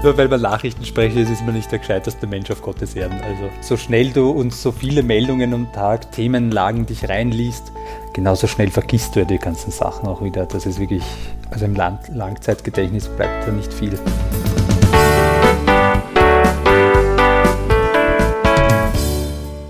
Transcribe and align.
Nur 0.00 0.16
weil 0.16 0.28
man 0.28 0.40
Nachrichten 0.40 0.84
spricht, 0.84 1.16
ist 1.16 1.44
man 1.44 1.56
nicht 1.56 1.72
der 1.72 1.80
gescheiterste 1.80 2.28
Mensch 2.28 2.52
auf 2.52 2.62
Gottes 2.62 2.94
Erden. 2.94 3.20
Also 3.20 3.50
so 3.60 3.76
schnell 3.76 4.10
du 4.10 4.30
uns 4.30 4.62
so 4.62 4.70
viele 4.70 5.02
Meldungen 5.02 5.52
am 5.52 5.72
Tag, 5.72 6.12
Themenlagen 6.12 6.86
dich 6.86 7.08
reinliest, 7.08 7.72
genauso 8.12 8.46
schnell 8.46 8.70
vergisst 8.70 9.16
du 9.16 9.20
ja 9.20 9.24
die 9.24 9.38
ganzen 9.38 9.72
Sachen 9.72 10.08
auch 10.08 10.22
wieder. 10.22 10.46
Das 10.46 10.66
ist 10.66 10.78
wirklich, 10.78 11.02
also 11.50 11.64
im 11.64 11.74
Lang 11.74 11.98
Langzeitgedächtnis 12.14 13.08
bleibt 13.08 13.48
da 13.48 13.50
nicht 13.50 13.74
viel. 13.74 13.98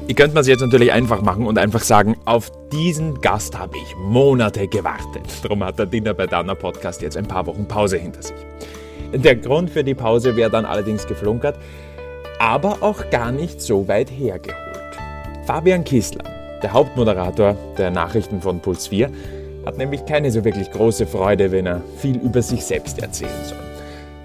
Ihr 0.08 0.14
könnt 0.14 0.34
man 0.34 0.42
es 0.42 0.46
jetzt 0.46 0.60
natürlich 0.60 0.92
einfach 0.92 1.22
machen 1.22 1.46
und 1.46 1.56
einfach 1.56 1.82
sagen, 1.82 2.18
auf 2.26 2.52
diesen 2.70 3.18
Gast 3.22 3.58
habe 3.58 3.78
ich 3.78 3.96
Monate 3.96 4.68
gewartet. 4.68 5.22
Darum 5.42 5.64
hat 5.64 5.78
der 5.78 5.86
Dinner 5.86 6.12
bei 6.12 6.26
Dana 6.26 6.54
Podcast 6.54 7.00
jetzt 7.00 7.16
ein 7.16 7.26
paar 7.26 7.46
Wochen 7.46 7.66
Pause 7.66 7.96
hinter 7.96 8.22
sich. 8.22 8.36
Der 9.12 9.36
Grund 9.36 9.70
für 9.70 9.84
die 9.84 9.94
Pause 9.94 10.36
wäre 10.36 10.50
dann 10.50 10.64
allerdings 10.64 11.06
geflunkert, 11.06 11.56
aber 12.38 12.78
auch 12.82 13.10
gar 13.10 13.32
nicht 13.32 13.60
so 13.60 13.88
weit 13.88 14.10
hergeholt. 14.10 14.58
Fabian 15.46 15.84
Kissler, 15.84 16.24
der 16.62 16.72
Hauptmoderator 16.72 17.56
der 17.78 17.90
Nachrichten 17.90 18.40
von 18.40 18.60
Puls 18.60 18.88
4, 18.88 19.10
hat 19.64 19.78
nämlich 19.78 20.04
keine 20.06 20.30
so 20.30 20.44
wirklich 20.44 20.70
große 20.70 21.06
Freude, 21.06 21.52
wenn 21.52 21.66
er 21.66 21.82
viel 21.98 22.16
über 22.18 22.42
sich 22.42 22.64
selbst 22.64 23.00
erzählen 23.00 23.44
soll. 23.44 23.58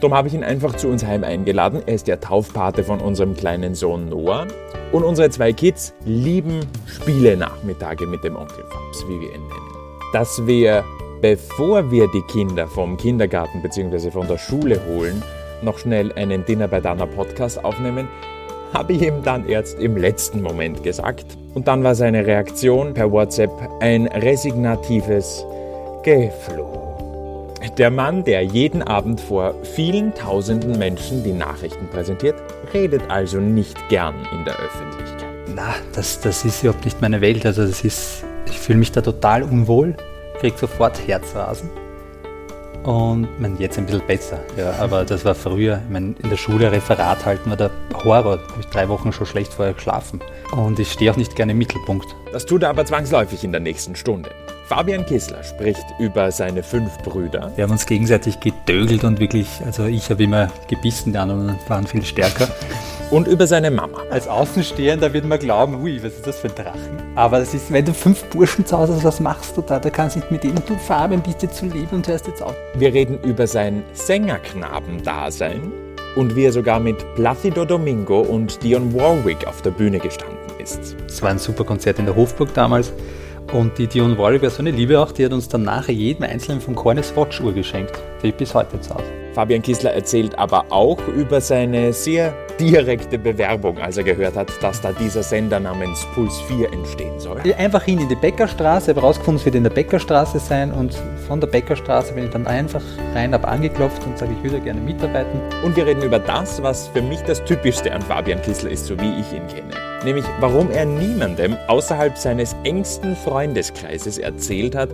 Darum 0.03 0.17
habe 0.17 0.27
ich 0.27 0.33
ihn 0.33 0.43
einfach 0.43 0.75
zu 0.75 0.89
uns 0.89 1.05
heim 1.05 1.23
eingeladen. 1.23 1.81
Er 1.85 1.95
ist 1.95 2.07
der 2.07 2.19
Taufpate 2.19 2.83
von 2.83 2.99
unserem 2.99 3.35
kleinen 3.35 3.73
Sohn 3.73 4.09
Noah. 4.09 4.47
Und 4.91 5.03
unsere 5.03 5.29
zwei 5.29 5.53
Kids 5.53 5.93
lieben 6.03 6.59
Spiele-Nachmittage 6.87 8.05
mit 8.05 8.21
dem 8.25 8.35
Onkel 8.35 8.65
Fabs, 8.69 9.05
wie 9.07 9.21
wir 9.21 9.33
ihn 9.33 9.47
nennen. 9.47 9.75
Dass 10.11 10.45
wir 10.45 10.83
bevor 11.23 11.89
wir 11.89 12.09
die 12.13 12.21
Kinder 12.23 12.67
vom 12.67 12.97
Kindergarten 12.97 13.61
bzw. 13.61 14.11
von 14.11 14.27
der 14.27 14.37
Schule 14.37 14.81
holen, 14.85 15.23
noch 15.61 15.77
schnell 15.77 16.11
einen 16.11 16.43
Dinner 16.43 16.67
bei 16.67 16.81
Dana 16.81 17.05
Podcast 17.05 17.63
aufnehmen, 17.63 18.09
habe 18.73 18.91
ich 18.91 19.03
ihm 19.03 19.23
dann 19.23 19.47
erst 19.47 19.79
im 19.79 19.95
letzten 19.95 20.41
Moment 20.41 20.83
gesagt. 20.83 21.37
Und 21.53 21.69
dann 21.69 21.81
war 21.81 21.95
seine 21.95 22.27
Reaktion 22.27 22.93
per 22.93 23.09
WhatsApp 23.09 23.51
ein 23.79 24.07
resignatives 24.07 25.45
Gefloh. 26.03 27.47
Der 27.77 27.89
Mann, 27.89 28.25
der 28.25 28.41
jeden 28.41 28.83
Abend 28.83 29.21
vor 29.21 29.55
vielen 29.63 30.13
tausenden 30.13 30.77
Menschen 30.77 31.23
die 31.23 31.31
Nachrichten 31.31 31.87
präsentiert, 31.87 32.35
redet 32.73 33.03
also 33.07 33.37
nicht 33.37 33.77
gern 33.87 34.15
in 34.33 34.43
der 34.43 34.59
Öffentlichkeit. 34.59 35.33
Na, 35.55 35.73
das, 35.95 36.19
das 36.19 36.43
ist 36.43 36.63
überhaupt 36.63 36.83
nicht 36.83 37.01
meine 37.01 37.21
Welt. 37.21 37.45
Also 37.45 37.65
das 37.65 37.85
ist, 37.85 38.25
ich 38.45 38.59
fühle 38.59 38.79
mich 38.79 38.91
da 38.91 38.99
total 38.99 39.43
unwohl 39.43 39.95
kriege 40.43 40.57
sofort 40.57 41.07
Herzrasen. 41.07 41.69
Und 42.83 43.29
mein, 43.39 43.57
jetzt 43.59 43.77
ein 43.77 43.85
bisschen 43.85 44.05
besser, 44.05 44.39
ja, 44.57 44.73
aber 44.73 45.05
das 45.05 45.23
war 45.23 45.35
früher. 45.35 45.81
Ich 45.85 45.89
mein, 45.89 46.17
in 46.21 46.29
der 46.29 46.35
Schule 46.35 46.69
Referat 46.69 47.25
halten 47.25 47.49
war 47.49 47.55
der 47.55 47.71
Horror. 47.93 48.35
Da 48.35 48.47
habe 48.49 48.59
ich 48.59 48.65
drei 48.65 48.89
Wochen 48.89 49.13
schon 49.13 49.25
schlecht 49.25 49.53
vorher 49.53 49.73
geschlafen. 49.73 50.19
Und 50.51 50.77
ich 50.79 50.91
stehe 50.91 51.09
auch 51.09 51.15
nicht 51.15 51.37
gerne 51.37 51.53
im 51.53 51.59
Mittelpunkt. 51.59 52.13
Das 52.33 52.45
tut 52.45 52.63
er 52.63 52.69
aber 52.71 52.85
zwangsläufig 52.85 53.45
in 53.45 53.53
der 53.53 53.61
nächsten 53.61 53.95
Stunde. 53.95 54.31
Fabian 54.65 55.05
Kissler 55.05 55.43
spricht 55.43 55.85
über 55.99 56.31
seine 56.31 56.63
fünf 56.63 56.97
Brüder. 56.99 57.51
Wir 57.55 57.65
haben 57.65 57.71
uns 57.71 57.85
gegenseitig 57.85 58.39
gedögelt 58.39 59.03
und 59.03 59.19
wirklich, 59.19 59.47
also 59.65 59.85
ich 59.85 60.09
habe 60.09 60.23
immer 60.23 60.49
gebissen, 60.69 61.11
die 61.11 61.17
anderen 61.17 61.55
waren 61.67 61.85
viel 61.85 62.03
stärker 62.05 62.47
und 63.11 63.27
über 63.27 63.45
seine 63.45 63.71
Mama. 63.71 64.03
Als 64.09 64.27
Außenstehender 64.27 65.11
wird 65.11 65.25
man 65.25 65.37
glauben, 65.37 65.83
ui, 65.83 66.01
was 66.01 66.13
ist 66.13 66.27
das 66.27 66.39
für 66.39 66.47
ein 66.47 66.55
Drachen? 66.55 66.97
Aber 67.15 67.39
das 67.39 67.53
ist, 67.53 67.73
wenn 67.73 67.83
du 67.83 67.93
fünf 67.93 68.23
Burschen 68.25 68.65
zu 68.65 68.77
Hause 68.77 68.95
hast, 68.95 69.03
was 69.03 69.19
machst 69.19 69.57
du 69.57 69.61
da? 69.61 69.79
Da 69.79 69.89
kannst 69.89 70.15
du 70.15 70.21
nicht 70.21 70.31
mit 70.31 70.45
ihnen, 70.45 70.63
du 70.65 70.77
Fabian, 70.77 71.21
bist 71.21 71.43
jetzt 71.43 71.57
zu 71.57 71.65
lieb 71.65 71.91
und 71.91 72.07
hörst 72.07 72.27
jetzt 72.27 72.41
auf. 72.41 72.55
Wir 72.75 72.93
reden 72.93 73.19
über 73.23 73.45
sein 73.45 73.83
Sängerknabendasein 73.91 75.73
und 76.15 76.37
wie 76.37 76.45
er 76.45 76.53
sogar 76.53 76.79
mit 76.79 77.03
Placido 77.15 77.65
Domingo 77.65 78.21
und 78.21 78.63
Dion 78.63 78.93
Warwick 78.93 79.45
auf 79.45 79.61
der 79.61 79.71
Bühne 79.71 79.99
gestanden 79.99 80.37
ist. 80.57 80.95
Es 81.05 81.21
war 81.21 81.31
ein 81.31 81.39
super 81.39 81.65
Konzert 81.65 81.99
in 81.99 82.05
der 82.05 82.15
Hofburg 82.15 82.53
damals. 82.53 82.93
Und 83.51 83.77
die 83.77 83.87
Dion 83.87 84.17
Warwick 84.17 84.41
war 84.41 84.49
so 84.49 84.59
eine 84.59 84.71
Liebe 84.71 84.99
auch, 84.99 85.11
die 85.11 85.25
hat 85.25 85.33
uns 85.33 85.47
dann 85.47 85.63
nachher 85.63 85.93
jedem 85.93 86.23
Einzelnen 86.23 86.61
von 86.61 86.75
Cornes 86.75 87.15
Watch-Uhr 87.15 87.53
geschenkt. 87.53 87.93
Die 88.23 88.31
bis 88.31 88.53
heute 88.53 88.77
Hause. 88.77 89.03
Fabian 89.33 89.61
Kissler 89.61 89.93
erzählt 89.93 90.37
aber 90.37 90.65
auch 90.69 90.99
über 91.07 91.41
seine 91.41 91.91
sehr 91.91 92.33
direkte 92.63 93.19
Bewerbung, 93.19 93.77
als 93.77 93.97
er 93.97 94.03
gehört 94.03 94.35
hat, 94.35 94.51
dass 94.61 94.79
da 94.79 94.93
dieser 94.93 95.21
Sender 95.21 95.59
namens 95.59 96.05
Puls 96.13 96.39
4 96.47 96.71
entstehen 96.71 97.19
soll. 97.19 97.41
Einfach 97.57 97.83
hin 97.83 97.99
in 97.99 98.07
die 98.07 98.15
Bäckerstraße, 98.15 98.91
habe 98.91 99.01
herausgefunden, 99.01 99.39
es 99.39 99.45
wird 99.45 99.55
in 99.55 99.63
der 99.63 99.69
Bäckerstraße 99.69 100.39
sein 100.39 100.71
und 100.71 100.95
von 101.27 101.41
der 101.41 101.47
Bäckerstraße 101.47 102.13
bin 102.13 102.25
ich 102.25 102.29
dann 102.29 102.47
einfach 102.47 102.81
rein, 103.13 103.33
habe 103.33 103.47
angeklopft 103.47 104.05
und 104.05 104.17
sage, 104.17 104.31
ich 104.37 104.43
würde 104.43 104.63
gerne 104.63 104.79
mitarbeiten. 104.79 105.41
Und 105.63 105.75
wir 105.75 105.85
reden 105.85 106.03
über 106.03 106.19
das, 106.19 106.63
was 106.63 106.87
für 106.87 107.01
mich 107.01 107.19
das 107.21 107.43
Typischste 107.43 107.91
an 107.91 108.01
Fabian 108.01 108.41
Kissler 108.41 108.71
ist, 108.71 108.85
so 108.85 108.97
wie 108.97 109.19
ich 109.19 109.33
ihn 109.33 109.47
kenne. 109.47 109.73
Nämlich, 110.05 110.25
warum 110.39 110.71
er 110.71 110.85
niemandem 110.85 111.57
außerhalb 111.67 112.17
seines 112.17 112.55
engsten 112.63 113.15
Freundeskreises 113.15 114.17
erzählt 114.17 114.75
hat, 114.75 114.89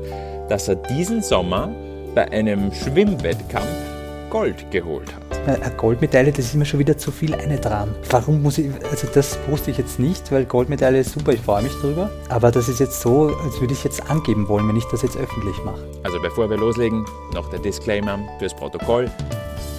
dass 0.49 0.67
er 0.67 0.75
diesen 0.75 1.21
Sommer 1.21 1.69
bei 2.15 2.31
einem 2.31 2.71
Schwimmwettkampf 2.73 3.88
Gold 4.29 4.69
geholt 4.71 5.13
hat. 5.13 5.61
Eine 5.61 5.75
Goldmedaille, 5.75 6.31
das 6.31 6.45
ist 6.45 6.55
mir 6.55 6.65
schon 6.65 6.79
wieder 6.79 6.97
zu 6.97 7.11
viel 7.11 7.33
eine 7.33 7.59
dran. 7.59 7.95
Warum 8.09 8.41
muss 8.43 8.57
ich, 8.57 8.69
also 8.91 9.07
das 9.13 9.37
poste 9.49 9.71
ich 9.71 9.77
jetzt 9.77 9.99
nicht, 9.99 10.31
weil 10.31 10.45
Goldmedaille 10.45 10.99
ist 10.99 11.13
super, 11.13 11.33
ich 11.33 11.41
freue 11.41 11.63
mich 11.63 11.73
drüber. 11.81 12.11
Aber 12.29 12.51
das 12.51 12.69
ist 12.69 12.79
jetzt 12.79 13.01
so, 13.01 13.35
als 13.43 13.59
würde 13.59 13.73
ich 13.73 13.83
jetzt 13.83 14.09
angeben 14.09 14.47
wollen, 14.47 14.67
wenn 14.67 14.75
ich 14.75 14.85
das 14.91 15.01
jetzt 15.01 15.17
öffentlich 15.17 15.55
mache. 15.63 15.83
Also 16.03 16.21
bevor 16.21 16.49
wir 16.49 16.57
loslegen, 16.57 17.05
noch 17.33 17.49
der 17.49 17.59
Disclaimer 17.59 18.19
fürs 18.37 18.55
Protokoll. 18.55 19.09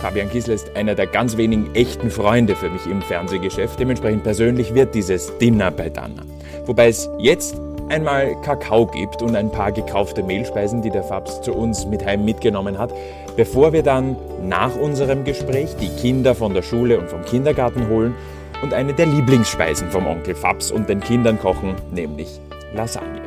Fabian 0.00 0.30
Kiesler 0.30 0.54
ist 0.54 0.74
einer 0.76 0.94
der 0.94 1.06
ganz 1.06 1.36
wenigen 1.36 1.74
echten 1.74 2.10
Freunde 2.10 2.56
für 2.56 2.70
mich 2.70 2.86
im 2.86 3.02
Fernsehgeschäft. 3.02 3.78
Dementsprechend 3.78 4.24
persönlich 4.24 4.74
wird 4.74 4.94
dieses 4.94 5.36
Dinner 5.38 5.70
bei 5.70 5.90
Dana. 5.90 6.22
Wobei 6.66 6.88
es 6.88 7.08
jetzt 7.18 7.56
einmal 7.90 8.40
Kakao 8.42 8.86
gibt 8.86 9.20
und 9.20 9.36
ein 9.36 9.50
paar 9.50 9.72
gekaufte 9.72 10.22
Mehlspeisen, 10.22 10.80
die 10.80 10.90
der 10.90 11.02
Fabs 11.02 11.42
zu 11.42 11.52
uns 11.52 11.84
mit 11.86 12.04
heim 12.04 12.24
mitgenommen 12.24 12.78
hat, 12.78 12.92
bevor 13.36 13.72
wir 13.72 13.82
dann 13.82 14.16
nach 14.42 14.76
unserem 14.76 15.24
Gespräch 15.24 15.76
die 15.76 15.88
Kinder 15.88 16.34
von 16.34 16.54
der 16.54 16.62
Schule 16.62 16.98
und 16.98 17.08
vom 17.08 17.24
Kindergarten 17.24 17.88
holen 17.88 18.14
und 18.62 18.74
eine 18.74 18.92
der 18.92 19.06
Lieblingsspeisen 19.06 19.90
vom 19.90 20.06
Onkel 20.06 20.34
Fabs 20.34 20.70
und 20.70 20.88
den 20.88 21.00
Kindern 21.00 21.38
kochen, 21.38 21.74
nämlich 21.90 22.40
Lasagne. 22.74 23.22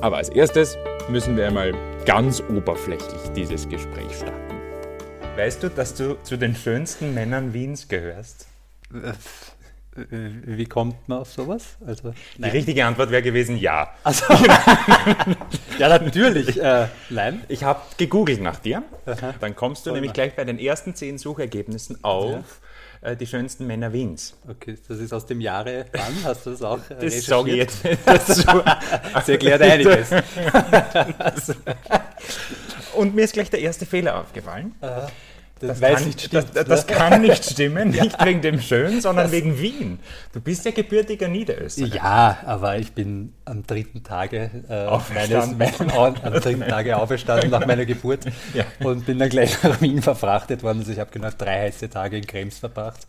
Aber 0.00 0.16
als 0.16 0.28
erstes 0.28 0.76
müssen 1.08 1.36
wir 1.36 1.46
einmal 1.46 1.72
ganz 2.06 2.42
oberflächlich 2.48 3.20
dieses 3.36 3.68
Gespräch 3.68 4.16
starten. 4.16 4.56
Weißt 5.36 5.62
du, 5.62 5.70
dass 5.70 5.94
du 5.94 6.16
zu 6.22 6.36
den 6.36 6.54
schönsten 6.54 7.14
Männern 7.14 7.54
Wiens 7.54 7.88
gehörst? 7.88 8.46
Äh, 9.94 10.30
wie 10.44 10.64
kommt 10.64 11.06
man 11.06 11.18
auf 11.18 11.30
sowas? 11.30 11.76
Also, 11.86 12.14
die 12.38 12.48
richtige 12.48 12.84
Antwort 12.86 13.10
wäre 13.10 13.22
gewesen 13.22 13.58
ja. 13.58 13.90
Also, 14.04 14.24
ja, 15.78 15.88
natürlich. 15.88 16.58
Äh, 16.60 16.86
nein. 17.10 17.42
Ich 17.48 17.62
habe 17.62 17.80
gegoogelt 17.98 18.40
nach 18.40 18.58
dir. 18.58 18.82
Aha. 19.04 19.34
Dann 19.38 19.54
kommst 19.54 19.84
du 19.84 19.90
Voll 19.90 19.98
nämlich 19.98 20.10
mal. 20.10 20.14
gleich 20.14 20.34
bei 20.34 20.44
den 20.44 20.58
ersten 20.58 20.94
zehn 20.94 21.18
Suchergebnissen 21.18 22.02
auf 22.02 22.60
ja. 23.02 23.10
äh, 23.10 23.16
die 23.16 23.26
schönsten 23.26 23.66
Männer 23.66 23.92
Wiens. 23.92 24.34
Okay, 24.48 24.78
das 24.88 24.98
ist 24.98 25.12
aus 25.12 25.26
dem 25.26 25.42
Jahre 25.42 25.84
wann? 25.92 26.24
Hast 26.24 26.46
du 26.46 26.50
das 26.50 26.62
auch 26.62 26.78
äh, 26.88 26.94
Das 26.98 27.26
sage 27.26 27.50
ich 27.50 27.56
jetzt 27.56 27.84
dazu. 28.06 28.62
das 29.12 29.28
erklärt 29.28 29.60
einiges. 29.60 30.08
Und 32.94 33.14
mir 33.14 33.24
ist 33.24 33.34
gleich 33.34 33.50
der 33.50 33.60
erste 33.60 33.84
Fehler 33.84 34.18
aufgefallen. 34.20 34.74
Aha. 34.80 35.10
Das, 35.62 35.78
das, 35.78 35.94
kann, 35.94 36.04
nicht 36.04 36.20
stimmt, 36.20 36.56
das, 36.56 36.64
das 36.66 36.86
kann 36.86 37.22
nicht 37.22 37.44
stimmen, 37.44 37.90
nicht 37.92 38.18
ja. 38.18 38.26
wegen 38.26 38.42
dem 38.42 38.60
Schön, 38.60 39.00
sondern 39.00 39.30
wegen 39.30 39.60
Wien. 39.60 40.00
Du 40.32 40.40
bist 40.40 40.64
ja 40.64 40.72
gebürtiger 40.72 41.28
Niederösterreich. 41.28 41.94
Ja, 41.94 42.38
aber 42.44 42.78
ich 42.78 42.92
bin 42.92 43.32
am 43.44 43.64
dritten 43.64 44.02
Tage 44.02 44.50
äh, 44.68 45.14
meines, 45.14 45.56
mein, 45.56 45.72
am 45.94 46.32
dritten 46.34 46.66
Tage 46.66 46.96
auferstanden 46.96 47.50
nach 47.50 47.64
meiner 47.64 47.86
Geburt 47.86 48.24
ja. 48.54 48.64
und 48.80 49.06
bin 49.06 49.20
dann 49.20 49.28
gleich 49.28 49.62
nach 49.62 49.80
Wien 49.80 50.02
verfrachtet 50.02 50.64
worden. 50.64 50.80
Also 50.80 50.90
ich 50.90 50.98
habe 50.98 51.10
genau 51.12 51.30
drei 51.36 51.60
heiße 51.62 51.88
Tage 51.88 52.16
in 52.16 52.26
Krems 52.26 52.58
verbracht. 52.58 53.06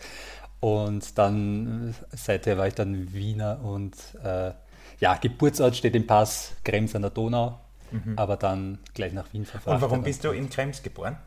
Und 0.60 1.18
dann, 1.18 1.95
seither 2.12 2.57
war 2.57 2.68
ich 2.68 2.75
dann 2.75 3.13
Wiener 3.13 3.60
und 3.63 3.95
äh, 4.24 4.51
ja, 5.00 5.16
Geburtsort 5.16 5.75
steht 5.75 5.95
im 5.95 6.07
Pass 6.07 6.54
Krems 6.63 6.95
an 6.95 7.01
der 7.01 7.12
Donau, 7.12 7.60
mhm. 7.92 8.13
aber 8.16 8.38
dann 8.38 8.78
gleich 8.94 9.12
nach 9.12 9.33
Wien 9.33 9.45
verfrachtet. 9.45 9.74
Und 9.74 9.81
warum 9.81 10.04
bist 10.04 10.24
du 10.24 10.30
in 10.30 10.50
Krems 10.50 10.81
geboren? 10.83 11.18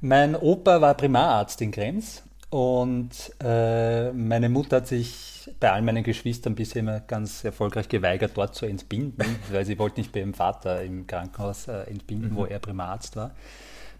Mein 0.00 0.36
Opa 0.36 0.80
war 0.80 0.94
Primararzt 0.94 1.60
in 1.62 1.70
Krems 1.70 2.22
und 2.50 3.10
äh, 3.42 4.12
meine 4.12 4.48
Mutter 4.48 4.76
hat 4.76 4.86
sich 4.86 5.50
bei 5.60 5.72
all 5.72 5.82
meinen 5.82 6.04
Geschwistern 6.04 6.54
bisher 6.54 6.80
immer 6.80 7.00
ganz 7.00 7.44
erfolgreich 7.44 7.88
geweigert, 7.88 8.32
dort 8.34 8.54
zu 8.54 8.66
entbinden, 8.66 9.36
weil 9.50 9.64
sie 9.64 9.78
wollte 9.78 10.00
nicht 10.00 10.12
bei 10.12 10.20
ihrem 10.20 10.34
Vater 10.34 10.82
im 10.82 11.06
Krankenhaus 11.06 11.68
äh, 11.68 11.82
entbinden, 11.90 12.30
mhm. 12.30 12.36
wo 12.36 12.44
er 12.44 12.58
Primararzt 12.58 13.16
war. 13.16 13.32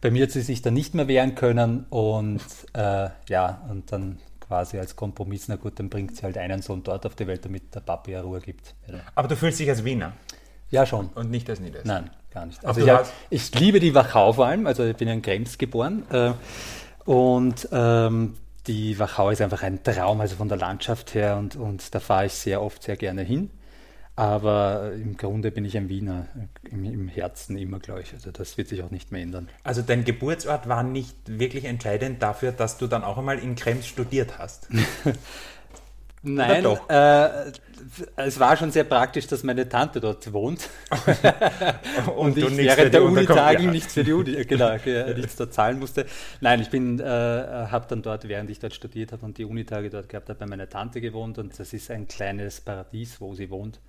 Bei 0.00 0.11
mir 0.11 0.25
hat 0.25 0.32
sie 0.32 0.43
sich 0.43 0.61
dann 0.61 0.75
nicht 0.75 0.94
mehr 0.94 1.08
wehren 1.08 1.35
können 1.35 1.87
und 1.88 2.43
äh, 2.75 3.08
ja, 3.29 3.64
und 3.70 3.90
dann 3.90 4.19
quasi 4.47 4.79
als 4.79 4.94
Kompromiss, 4.94 5.49
na 5.49 5.56
gut, 5.56 5.79
dann 5.79 5.88
bringt 5.88 6.17
sie 6.17 6.23
halt 6.23 6.37
einen 6.37 6.62
Sohn 6.62 6.82
dort 6.82 7.06
auf 7.06 7.14
die 7.14 7.26
Welt, 7.26 7.44
damit 7.44 7.75
der 7.75 7.81
Papi 7.81 8.12
ja 8.12 8.20
Ruhe 8.20 8.40
gibt. 8.40 8.75
Aber 9.14 9.29
du 9.29 9.37
fühlst 9.37 9.58
dich 9.58 9.69
als 9.69 9.85
Wiener? 9.85 10.12
Ja, 10.70 10.87
schon. 10.87 11.08
Und 11.14 11.31
nicht 11.31 11.49
als 11.49 11.61
Niederösterreich? 11.61 12.02
Nein, 12.02 12.11
gar 12.34 12.46
nicht. 12.46 12.64
Also 12.64 12.81
ich, 12.82 12.90
hab, 12.90 13.06
ich, 13.31 13.54
liebe 13.54 13.81
die 13.81 13.94
Wachau 13.94 14.32
vor 14.34 14.46
allem, 14.46 14.66
also 14.66 14.84
ich 14.84 14.96
bin 14.96 15.08
in 15.08 15.22
Krems 15.22 15.56
geboren. 15.56 16.02
Äh, 16.10 16.32
Und 17.04 17.69
ähm, 17.72 18.34
die 18.66 18.98
Wachau 18.98 19.31
ist 19.31 19.42
einfach 19.42 19.62
ein 19.62 19.82
Traum, 19.82 20.20
also 20.20 20.36
von 20.36 20.48
der 20.48 20.58
Landschaft 20.58 21.14
her 21.14 21.36
und, 21.36 21.56
und 21.56 21.94
da 21.94 22.00
fahre 22.00 22.26
ich 22.26 22.32
sehr 22.32 22.62
oft 22.62 22.82
sehr 22.82 22.96
gerne 22.96 23.22
hin. 23.22 23.50
Aber 24.16 24.92
im 24.94 25.16
Grunde 25.16 25.50
bin 25.50 25.64
ich 25.64 25.76
ein 25.76 25.88
Wiener, 25.88 26.28
im, 26.70 26.84
im 26.84 27.08
Herzen 27.08 27.58
immer, 27.58 27.81
glaube 27.81 28.02
ich. 28.02 28.12
Also 28.12 28.31
das 28.31 28.56
wird 28.56 28.69
sich 28.69 28.82
auch 28.84 28.92
nicht 28.92 29.10
mehr 29.10 29.22
ändern. 29.22 29.48
Also 29.64 29.82
dein 29.82 30.04
Geburtsort 30.04 30.69
war 30.69 30.84
nicht 30.84 31.16
wirklich 31.26 31.64
entscheidend 31.64 32.22
dafür, 32.22 32.52
dass 32.52 32.78
du 32.78 32.87
dann 32.87 33.02
auch 33.02 33.19
einmal 33.19 33.40
in 33.40 33.56
Krems 33.56 33.88
studiert 33.88 34.38
hast. 34.38 34.69
Nein, 36.25 36.65
äh, 36.88 37.53
es 38.17 38.41
war 38.41 38.56
schon 38.56 38.71
sehr 38.71 38.85
praktisch, 38.85 39.26
dass 39.26 39.43
meine 39.43 39.69
Tante 39.69 40.00
dort 40.00 40.32
wohnt. 40.32 40.71
und, 42.17 42.37
und 42.37 42.38
ich 42.38 42.56
während 42.56 42.94
der 42.94 43.03
Unitagen 43.03 43.67
ja. 43.67 43.71
nichts 43.71 43.93
für 43.93 44.05
die 44.05 44.12
Uni, 44.12 44.44
genau, 44.44 44.75
nichts 45.17 45.37
dort 45.37 45.53
zahlen 45.53 45.79
musste. 45.79 46.06
Nein, 46.41 46.61
ich 46.62 46.71
bin, 46.71 46.99
äh, 46.99 47.05
habe 47.05 47.87
dann 47.88 48.03
dort, 48.03 48.26
während 48.26 48.49
ich 48.49 48.59
dort 48.59 48.75
studiert 48.75 49.12
habe 49.12 49.25
und 49.26 49.37
die 49.37 49.44
Unitage 49.44 49.91
dort 49.91 50.09
gehabt 50.09 50.31
habe, 50.31 50.38
bei 50.38 50.47
meiner 50.47 50.69
Tante 50.69 51.00
gewohnt 51.00 51.38
und 51.38 51.59
das 51.59 51.73
ist 51.75 51.91
ein 51.91 52.09
kleines 52.09 52.61
Paradies, 52.61 53.21
wo 53.21 53.35
sie 53.35 53.50
wohnt. 53.50 53.81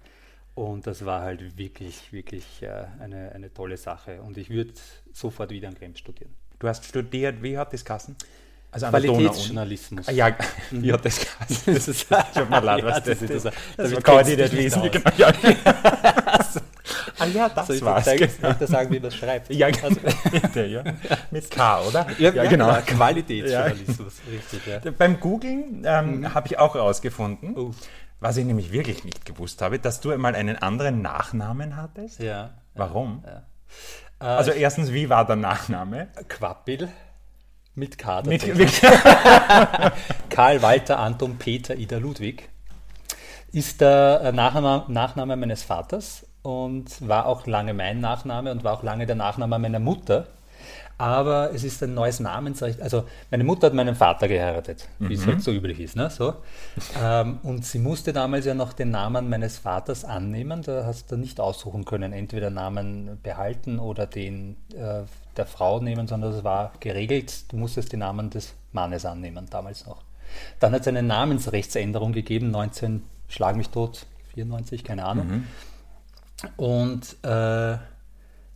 Und 0.56 0.88
das 0.88 1.06
war 1.06 1.22
halt 1.22 1.58
wirklich, 1.58 2.12
wirklich 2.14 2.46
äh, 2.62 2.86
eine, 3.00 3.32
eine 3.34 3.54
tolle 3.54 3.78
Sache. 3.78 4.22
Und 4.22 4.38
ich 4.38 4.50
würde 4.50 4.72
sofort 5.12 5.52
wieder 5.52 5.68
an 5.68 5.76
Krems 5.76 6.00
studieren. 6.00 6.34
Du 6.60 6.68
hast 6.68 6.86
studiert, 6.86 7.44
wie 7.44 7.58
hat 7.58 7.74
das 7.74 7.84
Kassen? 7.84 8.16
Also 8.76 8.88
Qualitätsjournalismus. 8.88 10.08
Ja, 10.08 10.36
wie 10.72 10.92
hat 10.92 11.06
das 11.06 11.18
geheißen? 11.18 11.74
Das 11.74 11.88
ist, 11.88 12.08
ich 12.12 12.12
habe 12.12 12.50
mal 12.50 12.60
leid, 12.62 12.84
was 12.84 13.04
das, 13.04 13.22
ist. 13.22 13.46
Das, 13.46 13.54
das, 13.78 13.92
das 13.92 14.04
kann 14.04 14.28
ich 14.28 14.36
nicht 14.38 14.52
wissen. 14.52 14.92
Genau, 14.92 15.12
ja. 15.18 15.32
ah 17.20 17.26
ja, 17.34 17.48
das 17.48 17.68
Soll 17.68 17.78
ich 17.78 17.86
war's. 17.86 18.04
Zeigen, 18.04 18.30
genau. 18.36 18.56
ich 18.60 18.68
sagen, 18.68 18.90
wie 18.90 18.96
man 18.96 19.04
das 19.04 19.16
schreibt? 19.16 19.50
Ja, 19.54 19.68
also, 19.68 20.60
ja. 20.60 20.84
Mit 21.32 21.50
K, 21.50 21.82
oder? 21.84 22.06
Ja, 22.20 22.34
ja 22.34 22.44
genau. 22.50 22.68
genau. 22.68 22.82
Qualitätsjournalismus, 22.86 24.14
richtig. 24.30 24.68
Ja. 24.68 24.92
Beim 24.92 25.22
Googlen 25.22 25.84
ähm, 25.86 26.20
mhm. 26.20 26.34
habe 26.34 26.48
ich 26.48 26.60
auch 26.60 26.76
herausgefunden, 26.76 27.58
uh. 27.58 27.72
was 28.20 28.36
ich 28.36 28.44
nämlich 28.44 28.74
wirklich 28.74 29.06
nicht 29.06 29.26
gewusst 29.26 29.62
habe, 29.62 29.80
dass 29.80 30.02
du 30.02 30.12
einmal 30.12 30.36
einen 30.36 30.58
anderen 30.58 31.02
Nachnamen 31.02 31.78
hattest. 31.78 32.20
Ja. 32.20 32.50
Warum? 32.74 33.24
Ja. 33.26 33.44
Also 34.20 34.52
erstens, 34.52 34.92
wie 34.92 35.10
war 35.10 35.26
der 35.26 35.38
Nachname? 35.38 36.10
Quappil. 36.28 36.90
Mit 37.76 37.98
K. 37.98 38.22
Mit, 38.26 38.56
mit 38.56 38.82
Karl 40.30 40.62
Walter 40.62 41.00
Anton 41.00 41.38
Peter 41.38 41.76
Ida 41.76 41.98
Ludwig 41.98 42.50
ist 43.52 43.82
der 43.82 44.22
äh, 44.24 44.32
Nachname, 44.32 44.86
Nachname 44.88 45.36
meines 45.36 45.64
Vaters 45.64 46.26
und 46.42 47.08
war 47.08 47.26
auch 47.26 47.48
lange 47.48 47.74
mein 47.74 48.00
Nachname 48.00 48.52
und 48.52 48.64
war 48.64 48.74
auch 48.74 48.84
lange 48.84 49.06
der 49.06 49.16
Nachname 49.16 49.60
meiner 49.60 49.80
Mutter 49.80 50.28
aber 50.98 51.52
es 51.54 51.64
ist 51.64 51.84
ein 51.84 51.94
neues 51.94 52.20
Namensrecht. 52.20 52.82
Also 52.82 53.04
meine 53.30 53.44
Mutter 53.44 53.68
hat 53.68 53.74
meinen 53.74 53.96
Vater 53.96 54.28
geheiratet, 54.28 54.88
wie 55.00 55.08
mhm. 55.08 55.12
es 55.12 55.28
halt 55.28 55.42
so 55.42 55.52
üblich 55.52 55.80
ist. 55.80 55.96
Ne? 55.96 56.10
So. 56.10 56.36
ähm, 57.02 57.40
und 57.44 57.66
sie 57.66 57.80
musste 57.80 58.14
damals 58.14 58.46
ja 58.46 58.54
noch 58.54 58.72
den 58.72 58.92
Namen 58.92 59.30
meines 59.30 59.58
Vaters 59.58 60.06
annehmen. 60.06 60.62
Da 60.62 60.86
hast 60.86 61.12
du 61.12 61.18
nicht 61.18 61.40
aussuchen 61.40 61.84
können, 61.84 62.14
entweder 62.14 62.50
Namen 62.50 63.20
behalten 63.22 63.80
oder 63.80 64.08
den 64.08 64.56
äh, 64.74 65.04
der 65.38 65.46
Frau 65.46 65.80
nehmen, 65.80 66.08
sondern 66.08 66.32
das 66.32 66.44
war 66.44 66.74
geregelt. 66.80 67.52
Du 67.52 67.58
musstest 67.58 67.92
den 67.92 68.00
Namen 68.00 68.30
des 68.30 68.54
Mannes 68.72 69.06
annehmen, 69.06 69.48
damals 69.50 69.86
noch. 69.86 70.04
Dann 70.60 70.74
hat 70.74 70.82
es 70.82 70.88
eine 70.88 71.04
Namensrechtsänderung 71.04 72.12
gegeben, 72.12 72.52
19, 72.52 73.04
schlag 73.28 73.56
mich 73.56 73.70
tot, 73.70 74.06
94, 74.34 74.84
keine 74.84 75.06
Ahnung. 75.06 75.28
Mhm. 75.28 75.48
Und 76.58 77.16
äh, 77.24 77.78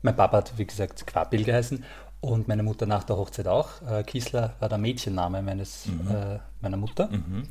mein 0.02 0.16
Papa 0.16 0.38
hat, 0.38 0.58
wie 0.58 0.66
gesagt, 0.66 1.06
Quappil 1.08 1.44
geheißen 1.44 1.84
und 2.22 2.48
meine 2.48 2.64
Mutter 2.64 2.86
nach 2.86 3.04
der 3.04 3.18
Hochzeit 3.18 3.48
auch. 3.48 3.82
Äh, 3.90 4.04
Kiesler 4.04 4.56
war 4.60 4.70
der 4.70 4.78
Mädchenname 4.78 5.42
meines, 5.42 5.86
mhm. 5.86 6.10
äh, 6.10 6.40
meiner 6.62 6.78
Mutter. 6.78 7.08
Mhm. 7.08 7.48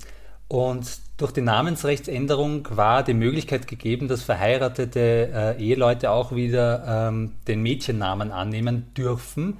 Und 0.49 1.01
durch 1.19 1.33
die 1.33 1.43
Namensrechtsänderung 1.43 2.67
war 2.71 3.03
die 3.03 3.13
Möglichkeit 3.13 3.67
gegeben, 3.67 4.09
dass 4.09 4.23
verheiratete 4.23 5.31
äh, 5.33 5.63
Eheleute 5.63 6.11
auch 6.11 6.33
wieder 6.33 7.09
ähm, 7.09 7.35
den 7.47 7.61
Mädchennamen 7.61 8.33
annehmen 8.33 8.95
dürfen 8.97 9.59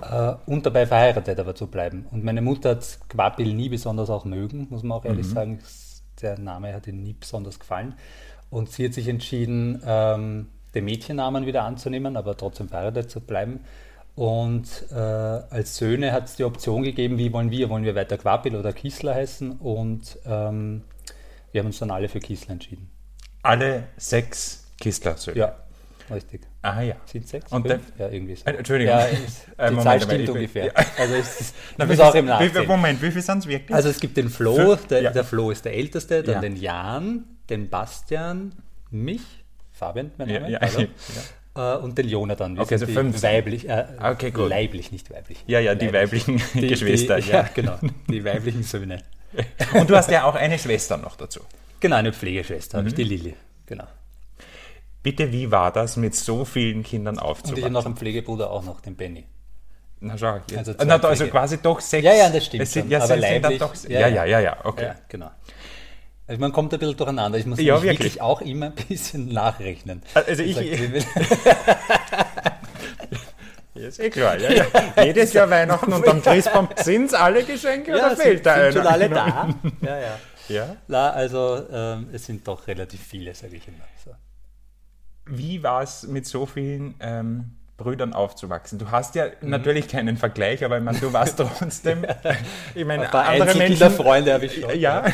äh, 0.00 0.32
und 0.46 0.64
dabei 0.64 0.86
verheiratet 0.86 1.38
aber 1.38 1.54
zu 1.54 1.66
bleiben. 1.66 2.06
Und 2.10 2.24
meine 2.24 2.40
Mutter 2.40 2.70
hat 2.70 2.98
Quapil 3.10 3.52
nie 3.52 3.68
besonders 3.68 4.08
auch 4.08 4.24
mögen, 4.24 4.68
muss 4.70 4.82
man 4.82 4.98
auch 4.98 5.04
ehrlich 5.04 5.26
mhm. 5.26 5.32
sagen. 5.32 5.58
Der 6.22 6.38
Name 6.38 6.72
hat 6.72 6.86
ihr 6.86 6.94
nie 6.94 7.14
besonders 7.18 7.58
gefallen. 7.60 7.94
Und 8.48 8.70
sie 8.70 8.86
hat 8.86 8.94
sich 8.94 9.08
entschieden, 9.08 9.82
ähm, 9.84 10.46
den 10.74 10.84
Mädchennamen 10.86 11.44
wieder 11.44 11.64
anzunehmen, 11.64 12.16
aber 12.16 12.36
trotzdem 12.38 12.68
verheiratet 12.68 13.10
zu 13.10 13.20
bleiben. 13.20 13.60
Und 14.16 14.86
äh, 14.90 14.94
als 14.94 15.76
Söhne 15.76 16.10
hat 16.10 16.24
es 16.24 16.36
die 16.36 16.44
Option 16.44 16.82
gegeben, 16.82 17.18
wie 17.18 17.32
wollen 17.34 17.50
wir? 17.50 17.68
Wollen 17.68 17.84
wir 17.84 17.94
weiter 17.94 18.16
Quapil 18.16 18.56
oder 18.56 18.72
Kiesler 18.72 19.14
heißen? 19.14 19.52
Und 19.52 20.18
ähm, 20.24 20.82
wir 21.52 21.60
haben 21.60 21.66
uns 21.66 21.78
dann 21.78 21.90
alle 21.90 22.08
für 22.08 22.18
Kiesler 22.18 22.52
entschieden. 22.52 22.90
Alle 23.42 23.84
sechs 23.98 24.66
Kiesler-Söhne? 24.80 25.38
Ja, 25.38 25.56
richtig. 26.10 26.40
Ah 26.62 26.80
ja. 26.80 26.96
Sind 27.04 27.28
sechs? 27.28 27.52
Und 27.52 27.68
fünf? 27.68 27.92
ja, 27.98 28.08
irgendwie 28.08 28.36
so. 28.36 28.46
Äh, 28.46 28.56
Entschuldigung. 28.56 28.94
Ja, 28.94 29.04
ist, 29.04 29.46
die 29.46 29.62
Moment, 29.62 29.82
Zahl 29.82 30.00
stimmt 30.00 30.28
ungefähr. 30.30 30.66
Ja. 30.66 30.72
Also 30.98 31.14
es 31.14 31.40
ist, 31.40 31.54
auch 32.00 32.14
im 32.14 32.24
Nachhinein. 32.24 32.66
Moment, 32.66 33.02
wie 33.02 33.10
viel 33.10 33.22
sind 33.22 33.38
es 33.40 33.46
wirklich? 33.46 33.74
Also 33.74 33.90
es 33.90 34.00
gibt 34.00 34.16
den 34.16 34.30
Flo, 34.30 34.76
der, 34.88 35.02
ja. 35.02 35.10
der 35.10 35.24
Flo 35.24 35.50
ist 35.50 35.66
der 35.66 35.74
Älteste, 35.74 36.22
dann 36.22 36.40
den 36.40 36.56
Jan, 36.56 37.24
den 37.50 37.68
Bastian, 37.68 38.54
mich, 38.90 39.44
Fabian, 39.72 40.10
mein 40.16 40.28
Name, 40.28 40.50
ja, 40.50 40.58
also, 40.58 40.80
äh, 41.56 41.76
und 41.76 41.96
den 41.98 42.08
Jonathan. 42.08 42.56
Wir 42.56 42.62
okay, 42.62 42.74
also 42.74 42.86
fünf. 42.86 43.22
Weiblich, 43.22 43.68
äh, 43.68 43.86
okay, 44.02 44.30
gut. 44.30 44.48
leiblich, 44.48 44.92
nicht 44.92 45.10
weiblich. 45.10 45.42
Ja, 45.46 45.60
ja, 45.60 45.74
die 45.74 45.86
leiblich. 45.86 46.26
weiblichen 46.28 46.60
die, 46.60 46.68
Geschwister. 46.68 47.20
Die, 47.20 47.30
ja. 47.30 47.42
ja, 47.42 47.48
genau, 47.54 47.78
die 48.08 48.24
weiblichen 48.24 48.62
Söhne. 48.62 49.02
und 49.74 49.90
du 49.90 49.96
hast 49.96 50.10
ja 50.10 50.24
auch 50.24 50.34
eine 50.34 50.58
Schwester 50.58 50.96
noch 50.96 51.16
dazu. 51.16 51.40
Genau, 51.80 51.96
eine 51.96 52.12
Pflegeschwester, 52.12 52.82
mhm. 52.82 52.94
die 52.94 53.04
Lilly, 53.04 53.34
genau. 53.66 53.84
Bitte, 55.02 55.30
wie 55.30 55.50
war 55.50 55.72
das, 55.72 55.96
mit 55.96 56.14
so 56.14 56.44
vielen 56.44 56.82
Kindern 56.82 57.18
aufzuwachsen? 57.18 57.52
Und 57.52 57.58
ich 57.58 57.64
habe 57.64 57.74
noch 57.74 57.86
einen 57.86 57.96
Pflegebruder, 57.96 58.50
auch 58.50 58.64
noch, 58.64 58.80
den 58.80 58.96
Benny. 58.96 59.26
Na 60.00 60.18
schau. 60.18 60.40
Also, 60.56 60.72
also 60.76 61.26
quasi 61.28 61.58
doch 61.58 61.80
sechs. 61.80 62.04
Ja, 62.04 62.14
ja, 62.14 62.28
das 62.28 62.46
stimmt. 62.46 62.66
Sind, 62.68 62.90
ja, 62.90 63.02
aber 63.02 63.16
leiblich, 63.16 63.58
doch, 63.58 63.74
ja, 63.88 64.08
ja, 64.08 64.24
ja, 64.24 64.40
ja, 64.40 64.56
okay. 64.64 64.84
Ja, 64.84 64.94
genau. 65.08 65.30
Also 66.28 66.40
man 66.40 66.52
kommt 66.52 66.72
ein 66.72 66.80
bisschen 66.80 66.96
durcheinander. 66.96 67.38
Ich 67.38 67.46
muss 67.46 67.60
ja, 67.60 67.74
wirklich. 67.74 68.00
wirklich. 68.00 68.20
auch 68.20 68.40
immer 68.40 68.66
ein 68.66 68.74
bisschen 68.74 69.28
nachrechnen. 69.32 70.02
Also 70.14 70.42
ich. 70.42 70.58
ich 70.58 70.80
ja, 73.74 73.88
ist 73.88 74.00
eh 74.00 74.10
klar. 74.10 74.36
Ja, 74.38 74.50
ja. 74.52 74.66
Jedes 75.04 75.32
Jahr 75.32 75.48
Weihnachten 75.48 75.92
und 75.92 76.08
am 76.08 76.20
Christbaum 76.24 76.68
sind 76.76 77.06
es 77.06 77.14
alle 77.14 77.44
Geschenke 77.44 77.92
ja, 77.92 78.06
oder 78.06 78.16
fehlt 78.16 78.44
da 78.44 78.54
einer? 78.54 78.72
Sind 78.72 78.82
schon 78.82 78.92
alle 78.92 79.08
da? 79.08 79.54
Ja, 79.82 79.98
ja. 79.98 80.18
ja? 80.48 80.76
Na, 80.88 81.10
also 81.10 81.64
ähm, 81.70 82.08
es 82.12 82.26
sind 82.26 82.48
doch 82.48 82.66
relativ 82.66 83.00
viele, 83.00 83.32
sage 83.34 83.56
ich 83.56 83.68
immer. 83.68 83.84
So. 84.04 84.10
Wie 85.26 85.62
war 85.62 85.82
es 85.82 86.08
mit 86.08 86.26
so 86.26 86.44
vielen 86.46 86.96
ähm, 86.98 87.55
Brüdern 87.76 88.14
aufzuwachsen. 88.14 88.78
Du 88.78 88.90
hast 88.90 89.14
ja 89.14 89.26
mhm. 89.40 89.50
natürlich 89.50 89.88
keinen 89.88 90.16
Vergleich, 90.16 90.64
aber 90.64 90.78
ich 90.78 90.84
meine, 90.84 90.98
du 90.98 91.12
warst 91.12 91.36
trotzdem. 91.60 92.06
ich 92.74 92.84
meine, 92.84 93.12
andere 93.12 93.54
Menschen. 93.54 93.90
Freunde 93.90 94.32
habe 94.32 94.46
ich 94.46 94.60
schon. 94.60 94.78
Ja. 94.78 95.04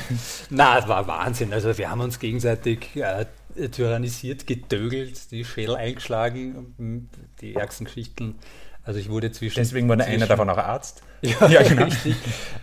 Na, 0.50 0.78
es 0.78 0.88
war 0.88 1.06
Wahnsinn. 1.06 1.52
Also 1.52 1.76
wir 1.76 1.90
haben 1.90 2.00
uns 2.00 2.18
gegenseitig 2.18 2.96
äh, 2.96 3.24
tyrannisiert, 3.68 4.46
gedögelt, 4.46 5.30
die 5.32 5.44
Schädel 5.44 5.76
eingeschlagen, 5.76 7.08
die 7.40 7.54
ärgsten 7.54 7.86
Geschichten. 7.86 8.36
Also 8.84 8.98
ich 8.98 9.08
wurde 9.08 9.30
zwischen. 9.30 9.60
Deswegen 9.60 9.88
wurde 9.88 10.04
einer 10.04 10.26
davon 10.26 10.48
auch 10.50 10.58
Arzt. 10.58 11.02
Ja, 11.24 11.46
ja 11.46 11.62
genau. 11.62 11.84
Richtig. 11.84 12.16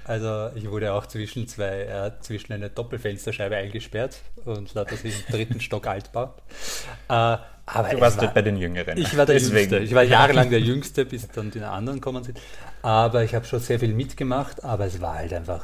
Also 0.04 0.50
ich 0.54 0.70
wurde 0.70 0.92
auch 0.92 1.06
zwischen 1.06 1.48
zwei, 1.48 1.84
äh, 1.84 2.12
zwischen 2.20 2.52
eine 2.52 2.70
Doppelfensterscheibe 2.70 3.56
eingesperrt 3.56 4.18
und 4.44 4.74
lauter 4.74 4.98
sich 4.98 5.16
im 5.16 5.34
dritten 5.34 5.62
Stock 5.62 5.88
Altbau. 5.88 6.34
Äh, 7.08 7.38
aber 7.74 7.90
du 7.90 8.02
warst 8.02 8.22
war, 8.22 8.34
bei 8.34 8.42
den 8.42 8.58
Jüngeren. 8.58 8.98
Ich 8.98 9.16
war 9.16 9.26
der 9.26 9.36
Deswegen. 9.36 9.58
Jüngste. 9.58 9.80
Ich 9.80 9.94
war 9.94 10.04
jahrelang 10.18 10.50
der 10.50 10.60
Jüngste, 10.60 11.06
bis 11.06 11.28
dann 11.28 11.52
die 11.52 11.62
anderen 11.62 12.02
kommen 12.02 12.24
sind. 12.24 12.40
Aber 12.82 13.24
ich 13.24 13.36
habe 13.36 13.46
schon 13.46 13.60
sehr 13.60 13.80
viel 13.80 13.94
mitgemacht, 13.94 14.64
aber 14.64 14.86
es 14.86 15.02
war 15.02 15.16
halt 15.16 15.34
einfach 15.34 15.64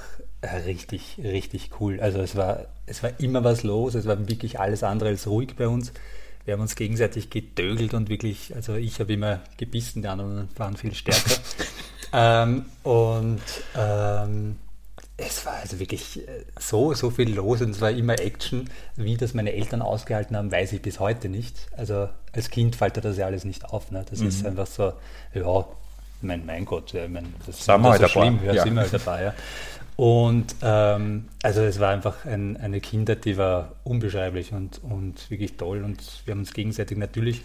richtig, 0.65 1.17
richtig 1.23 1.71
cool. 1.79 1.99
Also 1.99 2.19
es 2.19 2.35
war, 2.35 2.65
es 2.85 3.03
war 3.03 3.11
immer 3.19 3.43
was 3.43 3.63
los, 3.63 3.95
es 3.95 4.05
war 4.05 4.27
wirklich 4.27 4.59
alles 4.59 4.83
andere 4.83 5.09
als 5.09 5.27
ruhig 5.27 5.55
bei 5.55 5.67
uns. 5.67 5.93
Wir 6.45 6.53
haben 6.53 6.61
uns 6.61 6.75
gegenseitig 6.75 7.31
gedögelt 7.31 7.93
und 7.93 8.09
wirklich, 8.09 8.55
also 8.55 8.75
ich 8.75 8.99
habe 8.99 9.13
immer 9.13 9.39
gebissen, 9.57 10.03
die 10.03 10.07
anderen 10.07 10.47
waren 10.57 10.77
viel 10.77 10.93
stärker. 10.93 11.41
ähm, 12.13 12.65
und 12.83 13.41
ähm, 13.75 14.57
es 15.17 15.45
war 15.45 15.53
also 15.53 15.79
wirklich 15.79 16.27
äh, 16.27 16.45
so, 16.59 16.93
so 16.93 17.09
viel 17.09 17.33
los 17.33 17.61
und 17.61 17.71
es 17.71 17.81
war 17.81 17.91
immer 17.91 18.19
Action. 18.19 18.69
Wie 18.95 19.15
das 19.15 19.33
meine 19.33 19.53
Eltern 19.53 19.81
ausgehalten 19.81 20.35
haben, 20.35 20.51
weiß 20.51 20.73
ich 20.73 20.81
bis 20.81 20.99
heute 20.99 21.29
nicht. 21.29 21.55
Also 21.77 22.09
als 22.33 22.49
Kind 22.49 22.75
fällt 22.75 23.03
das 23.03 23.17
ja 23.17 23.25
alles 23.25 23.45
nicht 23.45 23.65
auf. 23.65 23.91
Ne? 23.91 24.05
Das 24.09 24.19
mhm. 24.19 24.27
ist 24.27 24.45
einfach 24.45 24.67
so, 24.67 24.93
ja, 25.33 25.65
mein, 26.21 26.45
mein 26.45 26.65
Gott, 26.65 26.93
ich 26.93 27.09
mein, 27.09 27.33
das 27.45 27.59
ist 27.59 27.67
halt 27.69 28.01
so 28.01 28.07
schlimm, 28.07 28.39
ja, 28.45 28.53
ja. 28.53 28.63
sind 28.63 28.73
wir 28.73 28.81
halt 28.81 28.93
dabei. 28.93 29.23
Ja. 29.23 29.33
Und 29.95 30.55
ähm, 30.61 31.29
also 31.41 31.61
es 31.61 31.79
war 31.79 31.91
einfach 31.91 32.25
ein, 32.25 32.57
eine 32.57 32.81
Kindheit, 32.81 33.23
die 33.23 33.37
war 33.37 33.71
unbeschreiblich 33.85 34.51
und, 34.51 34.83
und 34.83 35.29
wirklich 35.31 35.55
toll. 35.55 35.83
Und 35.83 36.03
wir 36.25 36.33
haben 36.33 36.39
uns 36.39 36.53
gegenseitig 36.53 36.97
natürlich 36.97 37.43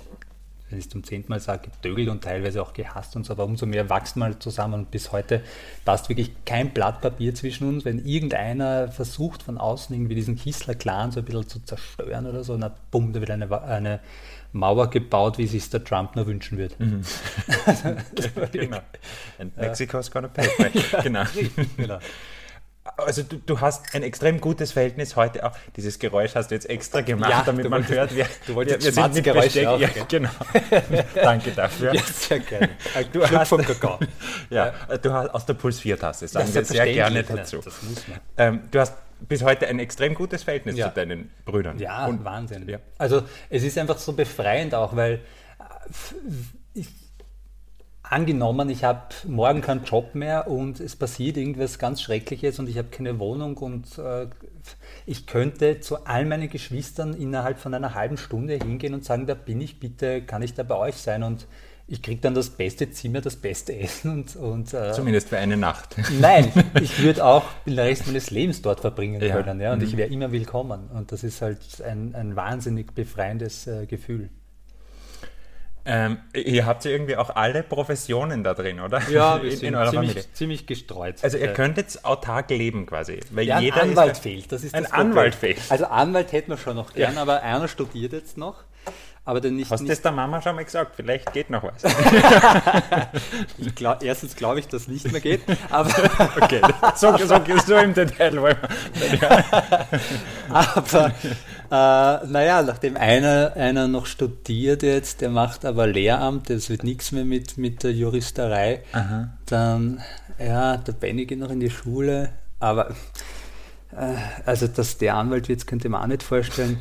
wenn 0.70 0.78
ich 0.78 0.86
es 0.86 0.90
zum 0.90 1.04
zehnten 1.04 1.30
Mal 1.30 1.40
sage, 1.40 1.68
getögelt 1.70 2.08
und 2.08 2.22
teilweise 2.22 2.62
auch 2.62 2.72
gehasst 2.72 3.16
und 3.16 3.24
so, 3.24 3.32
aber 3.32 3.44
umso 3.44 3.66
mehr 3.66 3.90
wachsen 3.90 4.20
wir 4.20 4.38
zusammen 4.38 4.74
und 4.74 4.90
bis 4.90 5.12
heute 5.12 5.42
passt 5.84 6.08
wirklich 6.08 6.32
kein 6.44 6.70
Blatt 6.70 7.00
Papier 7.00 7.34
zwischen 7.34 7.68
uns. 7.68 7.84
Wenn 7.84 8.04
irgendeiner 8.04 8.88
versucht 8.88 9.42
von 9.42 9.58
außen 9.58 9.94
irgendwie 9.94 10.14
diesen 10.14 10.36
Kissler-Clan 10.36 11.12
so 11.12 11.20
ein 11.20 11.24
bisschen 11.24 11.48
zu 11.48 11.64
zerstören 11.64 12.26
oder 12.26 12.44
so, 12.44 12.56
na 12.56 12.74
bumm, 12.90 13.12
da 13.12 13.20
wird 13.20 13.30
eine, 13.30 13.62
eine 13.62 14.00
Mauer 14.52 14.90
gebaut, 14.90 15.38
wie 15.38 15.46
sich 15.46 15.68
der 15.70 15.84
Trump 15.84 16.16
nur 16.16 16.26
wünschen 16.26 16.58
wird. 16.58 16.78
Mhm. 16.80 17.02
genau. 18.52 18.80
And 19.38 19.56
Mexico's 19.56 20.10
gonna 20.10 20.28
pay. 20.28 20.48
genau. 21.02 21.24
genau 21.76 21.98
also 22.96 23.22
du, 23.22 23.36
du, 23.36 23.60
hast 23.60 23.94
ein 23.94 24.02
extrem 24.02 24.40
gutes 24.40 24.72
Verhältnis 24.72 25.16
heute 25.16 25.44
auch. 25.44 25.52
Dieses 25.76 25.98
Geräusch 25.98 26.34
hast 26.34 26.50
du 26.50 26.54
jetzt 26.54 26.68
extra 26.68 27.02
gemacht, 27.02 27.30
ja, 27.30 27.42
damit 27.44 27.68
man 27.68 27.86
hört, 27.86 28.14
wir, 28.14 28.26
du 28.46 28.54
wolltest 28.54 28.80
wir, 28.80 28.86
wir 28.86 28.92
sind 28.92 29.14
mit 29.14 29.24
Geräusche 29.24 29.70
auch, 29.70 29.78
ja, 29.78 29.88
genau. 30.08 30.30
Danke 31.14 31.50
dafür. 31.52 31.94
Ja, 31.94 32.02
sehr 32.02 32.40
gerne. 32.40 32.70
Du 33.12 33.28
hast, 33.28 33.48
vom 33.48 33.62
Kakao. 33.62 33.98
Ja, 34.50 34.72
du 35.00 35.12
hast 35.12 35.28
aus 35.30 35.46
der 35.46 35.54
Puls 35.54 35.78
4 35.80 35.98
Tasse, 35.98 36.26
sagen 36.26 36.52
wir 36.52 36.64
sehr 36.64 36.86
gerne 36.86 37.22
dazu. 37.22 37.58
Das 37.58 37.82
muss 37.82 38.08
man. 38.08 38.20
Ähm, 38.36 38.60
du 38.70 38.80
hast 38.80 38.94
bis 39.20 39.42
heute 39.42 39.68
ein 39.68 39.78
extrem 39.78 40.14
gutes 40.14 40.42
Verhältnis 40.42 40.76
ja. 40.76 40.88
zu 40.88 40.94
deinen 40.94 41.30
Brüdern. 41.44 41.78
Ja, 41.78 42.06
Und, 42.06 42.24
Wahnsinn. 42.24 42.68
Ja. 42.68 42.78
Also 42.98 43.22
es 43.50 43.62
ist 43.62 43.76
einfach 43.78 43.98
so 43.98 44.14
befreiend 44.14 44.74
auch, 44.74 44.96
weil 44.96 45.14
äh, 45.14 45.20
ich, 46.74 46.88
angenommen, 48.10 48.68
ich 48.68 48.84
habe 48.84 49.02
morgen 49.26 49.60
keinen 49.60 49.84
Job 49.84 50.14
mehr 50.14 50.48
und 50.48 50.80
es 50.80 50.96
passiert 50.96 51.36
irgendwas 51.36 51.78
ganz 51.78 52.02
Schreckliches 52.02 52.58
und 52.58 52.68
ich 52.68 52.76
habe 52.76 52.88
keine 52.88 53.18
Wohnung 53.18 53.56
und 53.56 53.98
äh, 53.98 54.26
ich 55.06 55.26
könnte 55.26 55.80
zu 55.80 56.04
all 56.04 56.26
meinen 56.26 56.50
Geschwistern 56.50 57.14
innerhalb 57.14 57.58
von 57.58 57.72
einer 57.72 57.94
halben 57.94 58.16
Stunde 58.16 58.54
hingehen 58.54 58.94
und 58.94 59.04
sagen, 59.04 59.26
da 59.26 59.34
bin 59.34 59.60
ich, 59.60 59.78
bitte 59.78 60.22
kann 60.22 60.42
ich 60.42 60.54
da 60.54 60.64
bei 60.64 60.76
euch 60.76 60.96
sein 60.96 61.22
und 61.22 61.46
ich 61.86 62.02
kriege 62.02 62.20
dann 62.20 62.34
das 62.34 62.50
beste 62.50 62.90
Zimmer, 62.90 63.20
das 63.20 63.34
beste 63.34 63.76
Essen 63.76 64.12
und... 64.12 64.36
und 64.36 64.74
äh, 64.74 64.92
Zumindest 64.92 65.28
für 65.28 65.38
eine 65.38 65.56
Nacht. 65.56 65.96
Nein, 66.20 66.52
ich 66.80 67.02
würde 67.02 67.24
auch 67.24 67.44
den 67.66 67.78
Rest 67.78 68.06
meines 68.06 68.30
Lebens 68.30 68.62
dort 68.62 68.80
verbringen 68.80 69.20
ja. 69.20 69.34
können 69.34 69.60
ja, 69.60 69.72
und 69.72 69.80
mhm. 69.80 69.84
ich 69.84 69.96
wäre 69.96 70.08
immer 70.08 70.30
willkommen 70.30 70.88
und 70.94 71.10
das 71.10 71.24
ist 71.24 71.42
halt 71.42 71.82
ein, 71.82 72.14
ein 72.14 72.36
wahnsinnig 72.36 72.94
befreiendes 72.94 73.66
äh, 73.66 73.86
Gefühl. 73.86 74.30
Ähm, 75.84 76.18
ihr 76.34 76.66
habt 76.66 76.84
ja 76.84 76.90
irgendwie 76.90 77.16
auch 77.16 77.34
alle 77.34 77.62
Professionen 77.62 78.44
da 78.44 78.54
drin, 78.54 78.80
oder? 78.80 79.00
Ja, 79.08 79.42
wir 79.42 79.50
in, 79.50 79.56
sind 79.56 79.68
in 79.68 79.74
eurer 79.74 79.90
ziemlich, 79.90 80.10
Familie. 80.10 80.32
ziemlich 80.34 80.66
gestreut. 80.66 81.16
Also 81.22 81.38
ihr 81.38 81.52
könnt 81.52 81.76
jetzt 81.76 82.04
autark 82.04 82.50
leben 82.50 82.86
quasi. 82.86 83.20
Weil 83.30 83.46
ja, 83.46 83.60
jeder 83.60 83.82
ein 83.82 83.90
Anwalt 83.90 84.18
fehlt. 84.18 84.52
Das 84.52 84.62
ist 84.62 84.74
ein 84.74 84.84
das 84.84 84.92
Anwalt 84.92 85.34
fehlt. 85.34 85.58
Also 85.68 85.86
Anwalt 85.86 86.32
hätten 86.32 86.50
wir 86.50 86.58
schon 86.58 86.76
noch 86.76 86.92
gern, 86.92 87.14
ja. 87.14 87.22
aber 87.22 87.42
einer 87.42 87.68
studiert 87.68 88.12
jetzt 88.12 88.36
noch. 88.36 88.64
Aber 89.24 89.40
dann 89.40 89.54
nicht, 89.54 89.70
Hast 89.70 89.82
du 89.82 89.86
das 89.86 90.00
der 90.00 90.12
Mama 90.12 90.40
schon 90.40 90.56
mal 90.56 90.64
gesagt? 90.64 90.96
Vielleicht 90.96 91.32
geht 91.32 91.50
noch 91.50 91.62
was. 91.62 91.82
glaub, 93.74 94.02
erstens 94.02 94.34
glaube 94.34 94.60
ich, 94.60 94.68
dass 94.68 94.88
nicht 94.88 95.12
mehr 95.12 95.20
geht. 95.20 95.42
Aber 95.68 95.90
okay, 96.40 96.62
so, 96.96 97.16
so, 97.18 97.38
so 97.66 97.76
im 97.76 97.92
Detail. 97.92 98.56
aber 100.48 101.06
äh, 101.06 101.10
naja, 101.70 102.62
nachdem 102.62 102.96
einer, 102.96 103.52
einer 103.54 103.86
noch 103.86 104.06
studiert 104.06 104.82
jetzt, 104.82 105.20
der 105.20 105.30
macht 105.30 105.64
aber 105.64 105.86
Lehramt, 105.86 106.50
das 106.50 106.68
wird 106.68 106.82
nichts 106.82 107.12
mehr 107.12 107.24
mit, 107.24 107.58
mit 107.58 107.84
der 107.84 107.92
Juristerei, 107.92 108.82
Aha. 108.92 109.30
dann, 109.46 110.00
ja, 110.38 110.76
der 110.76 110.92
Benny 110.92 111.26
geht 111.26 111.38
noch 111.38 111.50
in 111.50 111.60
die 111.60 111.70
Schule, 111.70 112.30
aber 112.58 112.90
äh, 113.92 114.14
also, 114.46 114.66
dass 114.66 114.98
der 114.98 115.14
Anwalt 115.14 115.48
wird, 115.48 115.66
könnte 115.66 115.88
man 115.88 116.02
auch 116.02 116.06
nicht 116.06 116.22
vorstellen. 116.22 116.78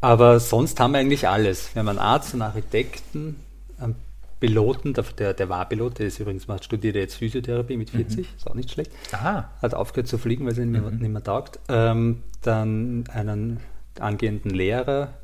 Aber 0.00 0.40
sonst 0.40 0.78
haben 0.78 0.92
wir 0.92 0.98
eigentlich 0.98 1.26
alles. 1.26 1.74
Wir 1.74 1.80
haben 1.80 1.88
einen 1.88 1.98
Arzt, 1.98 2.34
einen 2.34 2.42
Architekten, 2.42 3.40
einen 3.78 3.96
Piloten, 4.38 4.92
der, 4.92 5.32
der 5.32 5.48
war 5.48 5.66
Pilot, 5.66 5.98
der 5.98 6.08
ist 6.08 6.20
übrigens, 6.20 6.46
macht, 6.46 6.64
studiert 6.64 6.96
jetzt 6.96 7.14
Physiotherapie 7.14 7.76
mit 7.76 7.90
40, 7.90 8.18
mhm. 8.18 8.36
ist 8.36 8.50
auch 8.50 8.54
nicht 8.54 8.70
schlecht. 8.70 8.92
Aha. 9.12 9.50
Hat 9.62 9.74
aufgehört 9.74 10.08
zu 10.08 10.18
fliegen, 10.18 10.44
weil 10.44 10.52
es 10.52 10.58
ihm 10.58 10.72
mhm. 10.72 10.98
nicht 10.98 11.10
mehr 11.10 11.24
taugt. 11.24 11.58
Ähm, 11.68 12.22
dann 12.42 13.04
einen 13.12 13.60
angehenden 14.00 14.50
Lehrer, 14.50 15.14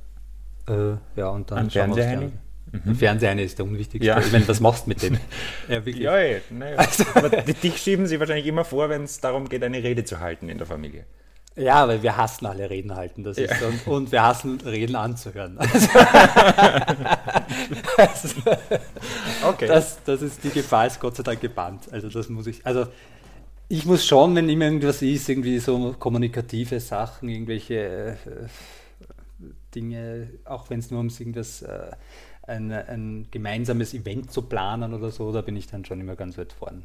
äh, 0.68 0.94
ja, 1.16 1.28
und 1.28 1.50
dann. 1.50 1.70
Fernseher. 1.70 2.30
Mhm. 2.72 2.94
Fernseher 2.94 3.38
ist 3.38 3.58
der 3.58 3.66
unwichtigste. 3.66 4.06
Ja. 4.06 4.18
Ich 4.18 4.32
meine, 4.32 4.48
was 4.48 4.60
machst 4.60 4.86
du 4.86 4.90
mit 4.90 5.02
dem? 5.02 5.18
ja, 5.68 5.84
wirklich. 5.84 5.98
Ja, 5.98 6.18
ja, 6.18 6.38
naja. 6.50 6.76
also. 6.76 7.04
Aber 7.14 7.28
dich 7.28 7.76
schieben 7.76 8.06
sie 8.06 8.18
wahrscheinlich 8.18 8.46
immer 8.46 8.64
vor, 8.64 8.88
wenn 8.88 9.04
es 9.04 9.20
darum 9.20 9.48
geht, 9.48 9.62
eine 9.62 9.82
Rede 9.82 10.04
zu 10.04 10.20
halten 10.20 10.48
in 10.48 10.58
der 10.58 10.66
Familie. 10.66 11.04
Ja, 11.54 11.86
weil 11.86 12.02
wir 12.02 12.16
hassen 12.16 12.46
alle 12.46 12.70
Reden 12.70 12.94
halten. 12.94 13.24
Das 13.24 13.36
ja. 13.36 13.44
ist, 13.44 13.62
und, 13.62 13.86
und, 13.86 14.12
wir 14.12 14.22
hassen 14.22 14.58
Reden 14.62 14.96
anzuhören. 14.96 15.58
Also, 15.58 15.86
also, 17.98 18.28
okay. 19.46 19.66
das, 19.68 20.02
das 20.04 20.22
ist 20.22 20.42
die 20.44 20.48
Gefahr 20.50 20.86
ist 20.86 20.98
Gott 20.98 21.16
sei 21.16 21.22
Dank 21.22 21.42
gebannt. 21.42 21.92
Also 21.92 22.08
das 22.08 22.30
muss 22.30 22.46
ich. 22.46 22.64
Also 22.64 22.86
ich 23.72 23.86
muss 23.86 24.04
schon, 24.04 24.36
wenn 24.36 24.50
immer 24.50 24.66
irgendwas 24.66 25.00
ist, 25.00 25.30
irgendwie 25.30 25.58
so 25.58 25.96
kommunikative 25.98 26.78
Sachen, 26.78 27.30
irgendwelche 27.30 27.74
äh, 27.74 28.16
Dinge, 29.74 30.28
auch 30.44 30.68
wenn 30.68 30.80
es 30.80 30.90
nur 30.90 31.00
um 31.00 31.08
irgendwas, 31.08 31.62
äh, 31.62 31.90
ein, 32.42 32.70
ein, 32.70 33.28
gemeinsames 33.30 33.94
Event 33.94 34.30
zu 34.30 34.42
planen 34.42 34.92
oder 34.92 35.10
so, 35.10 35.32
da 35.32 35.40
bin 35.40 35.56
ich 35.56 35.68
dann 35.68 35.86
schon 35.86 36.02
immer 36.02 36.16
ganz 36.16 36.36
weit 36.36 36.52
vorn. 36.52 36.84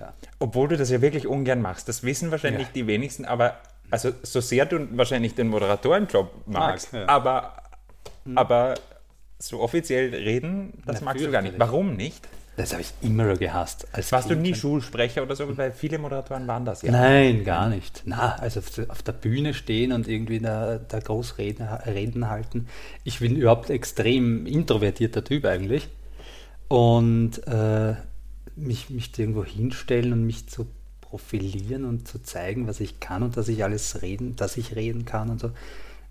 Ja. 0.00 0.14
Obwohl 0.40 0.66
du 0.66 0.76
das 0.76 0.90
ja 0.90 1.00
wirklich 1.00 1.28
ungern 1.28 1.62
machst. 1.62 1.88
Das 1.88 2.02
wissen 2.02 2.32
wahrscheinlich 2.32 2.66
ja. 2.66 2.72
die 2.74 2.88
wenigsten, 2.88 3.24
aber 3.24 3.60
also 3.92 4.10
so 4.24 4.40
sehr 4.40 4.66
du 4.66 4.84
wahrscheinlich 4.98 5.36
den 5.36 5.46
Moderatorenjob 5.46 6.48
magst, 6.48 6.92
Mag, 6.92 7.02
ja. 7.02 7.08
aber, 7.08 7.62
hm. 8.24 8.36
aber 8.36 8.74
so 9.38 9.60
offiziell 9.60 10.12
reden, 10.12 10.82
das 10.86 11.02
Na, 11.02 11.04
magst 11.04 11.24
du 11.24 11.30
gar 11.30 11.42
nicht. 11.42 11.56
Warum 11.56 11.94
nicht? 11.94 12.26
Das 12.56 12.72
habe 12.72 12.80
ich 12.80 12.92
immer 13.02 13.36
gehasst. 13.36 13.86
Als 13.92 14.10
Warst 14.12 14.28
kind. 14.28 14.38
du 14.38 14.42
nie 14.42 14.54
Schulsprecher 14.54 15.22
oder 15.22 15.36
so? 15.36 15.56
Weil 15.58 15.72
viele 15.72 15.98
Moderatoren 15.98 16.46
waren 16.46 16.64
das 16.64 16.80
ja. 16.80 16.90
Nein, 16.90 17.44
gar 17.44 17.68
nicht. 17.68 18.02
Na, 18.06 18.36
also 18.36 18.60
auf 18.88 19.02
der 19.02 19.12
Bühne 19.12 19.52
stehen 19.52 19.92
und 19.92 20.08
irgendwie 20.08 20.40
da, 20.40 20.78
da 20.78 20.98
groß 20.98 21.36
reden, 21.36 21.66
reden 21.66 22.30
halten. 22.30 22.66
Ich 23.04 23.20
bin 23.20 23.36
überhaupt 23.36 23.68
extrem 23.68 24.46
introvertierter 24.46 25.22
Typ 25.22 25.44
eigentlich. 25.44 25.88
Und 26.68 27.46
äh, 27.46 27.94
mich, 28.56 28.88
mich 28.88 29.16
irgendwo 29.18 29.44
hinstellen 29.44 30.14
und 30.14 30.24
mich 30.24 30.48
zu 30.48 30.66
profilieren 31.02 31.84
und 31.84 32.08
zu 32.08 32.22
zeigen, 32.22 32.66
was 32.66 32.80
ich 32.80 33.00
kann 33.00 33.22
und 33.22 33.36
dass 33.36 33.48
ich 33.48 33.62
alles 33.64 34.00
reden, 34.00 34.34
dass 34.34 34.56
ich 34.56 34.74
reden 34.74 35.04
kann 35.04 35.28
und 35.28 35.40
so. 35.40 35.50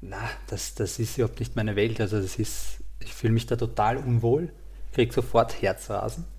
Na, 0.01 0.17
das, 0.47 0.75
das 0.75 0.99
ist 0.99 1.17
überhaupt 1.17 1.39
nicht 1.39 1.55
meine 1.55 1.75
Welt. 1.75 1.99
Also 1.99 2.21
das 2.21 2.37
ist, 2.37 2.77
ich 2.99 3.15
fühle 3.15 3.33
mich 3.33 3.47
da 3.47 3.55
total 3.55 3.97
unwohl, 3.97 4.49
kriege 4.93 5.11
sofort 5.11 5.59
Herzrasen 5.63 6.34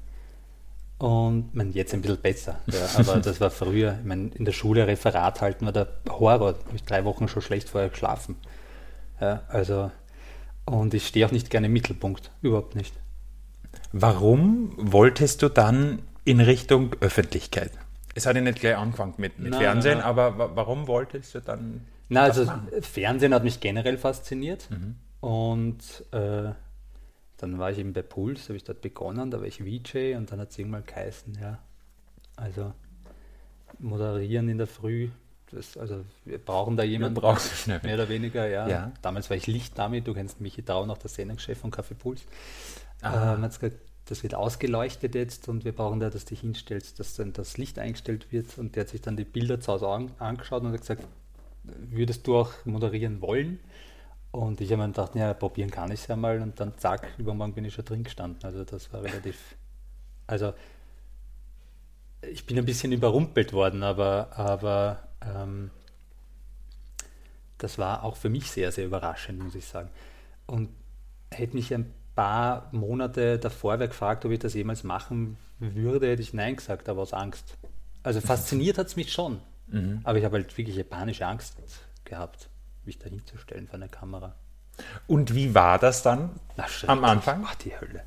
und 0.98 1.54
man 1.54 1.72
jetzt 1.72 1.92
ein 1.92 2.00
bisschen 2.00 2.20
besser. 2.20 2.58
Ja, 2.66 2.88
aber 2.96 3.16
das 3.22 3.40
war 3.40 3.50
früher. 3.50 3.98
Ich 4.00 4.06
meine, 4.06 4.30
in 4.34 4.44
der 4.44 4.52
Schule 4.52 4.86
Referat 4.86 5.40
halten 5.40 5.66
war 5.66 5.72
der 5.72 5.88
Horror. 6.08 6.54
Da 6.54 6.58
habe 6.66 6.76
ich 6.76 6.84
drei 6.84 7.04
Wochen 7.04 7.28
schon 7.28 7.42
schlecht 7.42 7.68
vorher 7.68 7.90
geschlafen. 7.90 8.36
Ja, 9.20 9.42
also, 9.48 9.90
und 10.64 10.94
ich 10.94 11.06
stehe 11.06 11.26
auch 11.26 11.32
nicht 11.32 11.50
gerne 11.50 11.66
im 11.66 11.72
Mittelpunkt. 11.72 12.30
Überhaupt 12.42 12.74
nicht. 12.76 12.94
Warum 13.92 14.72
wolltest 14.76 15.42
du 15.42 15.48
dann 15.48 16.00
in 16.24 16.40
Richtung 16.40 16.92
Öffentlichkeit? 17.00 17.72
Es 18.14 18.24
hat 18.24 18.34
ja 18.34 18.42
nicht 18.42 18.60
gleich 18.60 18.76
angefangen 18.76 19.14
mit, 19.18 19.38
mit 19.38 19.50
nein, 19.50 19.60
Fernsehen, 19.60 19.98
nein. 19.98 20.06
aber 20.06 20.56
warum 20.56 20.86
wolltest 20.86 21.34
du 21.34 21.40
dann. 21.40 21.86
Na, 22.08 22.22
also 22.22 22.44
machen? 22.44 22.68
Fernsehen 22.80 23.34
hat 23.34 23.44
mich 23.44 23.60
generell 23.60 23.98
fasziniert. 23.98 24.68
Mhm. 24.70 24.96
Und 25.20 26.04
äh, 26.12 26.52
dann 27.38 27.58
war 27.58 27.70
ich 27.70 27.78
eben 27.78 27.92
bei 27.92 28.02
Puls, 28.02 28.48
habe 28.48 28.56
ich 28.56 28.64
dort 28.64 28.80
begonnen, 28.80 29.30
da 29.30 29.40
war 29.40 29.46
ich 29.46 29.58
VJ 29.58 30.14
und 30.16 30.30
dann 30.32 30.40
hat 30.40 30.50
es 30.50 30.58
irgendwann 30.58 30.84
geheißen, 30.84 31.36
ja, 31.40 31.58
also 32.36 32.72
moderieren 33.78 34.48
in 34.48 34.58
der 34.58 34.66
Früh, 34.66 35.10
das, 35.50 35.76
also 35.76 36.04
wir 36.24 36.38
brauchen 36.38 36.76
da 36.76 36.82
jemanden, 36.82 37.20
ja, 37.22 37.80
mehr 37.82 37.94
oder 37.94 38.08
weniger, 38.08 38.48
ja. 38.48 38.68
ja. 38.68 38.92
Damals 39.02 39.30
war 39.30 39.36
ich 39.36 39.46
Lichtdame, 39.46 40.02
du 40.02 40.12
kennst 40.12 40.40
Michi 40.40 40.62
Trau 40.62 40.86
noch, 40.86 40.98
der 40.98 41.08
Sendungschef 41.08 41.58
von 41.58 41.70
Café 41.70 41.94
Puls. 41.94 42.22
Ähm, 43.02 43.42
gesagt, 43.42 43.76
das 44.06 44.22
wird 44.22 44.34
ausgeleuchtet 44.34 45.14
jetzt 45.14 45.48
und 45.48 45.64
wir 45.64 45.72
brauchen 45.72 46.00
da, 46.00 46.10
dass 46.10 46.24
du 46.24 46.30
dich 46.30 46.40
hinstellst, 46.40 46.98
dass 46.98 47.14
dann 47.14 47.32
das 47.32 47.58
Licht 47.58 47.78
eingestellt 47.78 48.32
wird 48.32 48.56
und 48.58 48.74
der 48.74 48.82
hat 48.82 48.88
sich 48.88 49.00
dann 49.00 49.16
die 49.16 49.24
Bilder 49.24 49.60
zu 49.60 49.72
Hause 49.72 49.88
an, 49.88 50.10
angeschaut 50.18 50.62
und 50.62 50.72
hat 50.72 50.80
gesagt, 50.80 51.04
würdest 51.64 52.26
du 52.26 52.36
auch 52.36 52.52
moderieren 52.64 53.20
wollen? 53.20 53.58
Und 54.30 54.60
ich 54.60 54.70
habe 54.70 54.82
mir 54.82 54.88
gedacht, 54.88 55.14
ja, 55.14 55.32
probieren 55.34 55.70
kann 55.70 55.90
ich 55.90 56.00
es 56.00 56.06
ja 56.08 56.16
mal. 56.16 56.40
Und 56.42 56.60
dann 56.60 56.76
zack, 56.76 57.08
übermorgen 57.18 57.54
bin 57.54 57.64
ich 57.64 57.74
schon 57.74 57.84
drin 57.84 58.04
gestanden. 58.04 58.44
Also 58.44 58.64
das 58.64 58.92
war 58.92 59.02
relativ. 59.02 59.56
Also 60.26 60.52
ich 62.22 62.44
bin 62.46 62.58
ein 62.58 62.64
bisschen 62.64 62.92
überrumpelt 62.92 63.52
worden, 63.52 63.82
aber, 63.82 64.30
aber 64.36 65.08
ähm, 65.22 65.70
das 67.58 67.78
war 67.78 68.04
auch 68.04 68.16
für 68.16 68.28
mich 68.28 68.50
sehr, 68.50 68.72
sehr 68.72 68.86
überraschend, 68.86 69.42
muss 69.42 69.54
ich 69.54 69.66
sagen. 69.66 69.90
Und 70.46 70.68
hätte 71.30 71.56
mich 71.56 71.72
ein 71.72 71.92
paar 72.14 72.68
Monate 72.72 73.38
davor 73.38 73.78
wer 73.78 73.88
gefragt, 73.88 74.24
ob 74.24 74.32
ich 74.32 74.38
das 74.38 74.54
jemals 74.54 74.84
machen 74.84 75.36
würde, 75.58 76.08
hätte 76.08 76.22
ich 76.22 76.34
Nein 76.34 76.56
gesagt, 76.56 76.88
aber 76.88 77.02
aus 77.02 77.12
Angst. 77.12 77.56
Also 78.02 78.20
fasziniert 78.20 78.78
hat 78.78 78.88
es 78.88 78.96
mich 78.96 79.12
schon. 79.12 79.40
Mhm. 79.68 80.00
Aber 80.04 80.18
ich 80.18 80.24
habe 80.24 80.36
halt 80.36 80.56
wirklich 80.56 80.88
panische 80.88 81.26
Angst 81.26 81.56
gehabt 82.04 82.48
mich 82.86 82.98
dahinzustellen 82.98 83.66
vor 83.66 83.74
einer 83.74 83.88
Kamera. 83.88 84.34
Und 85.06 85.34
wie 85.34 85.54
war 85.54 85.78
das 85.78 86.02
dann 86.02 86.30
Na, 86.56 86.66
am. 86.86 87.04
Anfang? 87.04 87.44
Ach, 87.46 87.54
die 87.56 87.72
Hölle. 87.78 88.02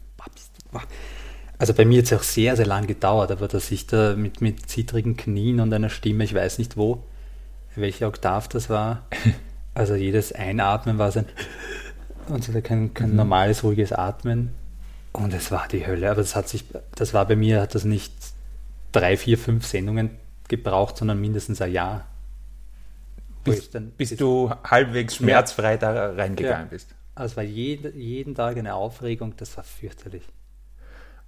Also 1.57 1.73
bei 1.73 1.83
mir 1.83 1.99
hat 1.99 2.05
es 2.05 2.13
auch 2.13 2.23
sehr, 2.23 2.55
sehr 2.55 2.65
lang 2.65 2.87
gedauert, 2.87 3.31
aber 3.31 3.47
dass 3.47 3.69
ich 3.71 3.87
da 3.87 4.15
mit, 4.15 4.39
mit 4.39 4.69
zittrigen 4.69 5.17
Knien 5.17 5.59
und 5.59 5.73
einer 5.73 5.89
Stimme, 5.89 6.23
ich 6.23 6.33
weiß 6.33 6.57
nicht 6.57 6.77
wo, 6.77 7.03
welche 7.75 8.07
Oktav 8.07 8.47
das 8.47 8.69
war, 8.69 9.03
also 9.73 9.95
jedes 9.95 10.31
Einatmen 10.31 10.97
war 10.97 11.11
so 11.11 11.19
ein 11.19 11.25
und 12.29 12.43
so 12.43 12.53
kein, 12.61 12.93
kein 12.93 13.15
normales, 13.15 13.63
ruhiges 13.63 13.91
Atmen 13.91 14.53
und 15.11 15.33
es 15.33 15.51
war 15.51 15.67
die 15.67 15.85
Hölle, 15.85 16.11
aber 16.11 16.21
das 16.21 16.35
hat 16.35 16.47
sich, 16.47 16.65
das 16.95 17.13
war 17.13 17.25
bei 17.25 17.35
mir, 17.35 17.61
hat 17.61 17.75
das 17.75 17.83
nicht 17.83 18.13
drei, 18.91 19.17
vier, 19.17 19.37
fünf 19.37 19.65
Sendungen 19.65 20.11
gebraucht, 20.47 20.97
sondern 20.97 21.19
mindestens 21.19 21.61
ein 21.61 21.71
Jahr. 21.71 22.05
Bis, 23.43 23.69
dann- 23.69 23.91
bis 23.91 24.15
du 24.15 24.51
halbwegs 24.63 25.15
schmerzfrei 25.15 25.77
da 25.77 26.11
reingegangen 26.11 26.65
Ja. 26.67 26.69
bist. 26.69 26.95
Also 27.15 27.31
es 27.33 27.37
war 27.37 27.43
jede, 27.43 27.89
jeden 27.95 28.35
Tag 28.35 28.57
eine 28.57 28.75
Aufregung, 28.75 29.33
das 29.37 29.55
war 29.57 29.63
fürchterlich. 29.63 30.23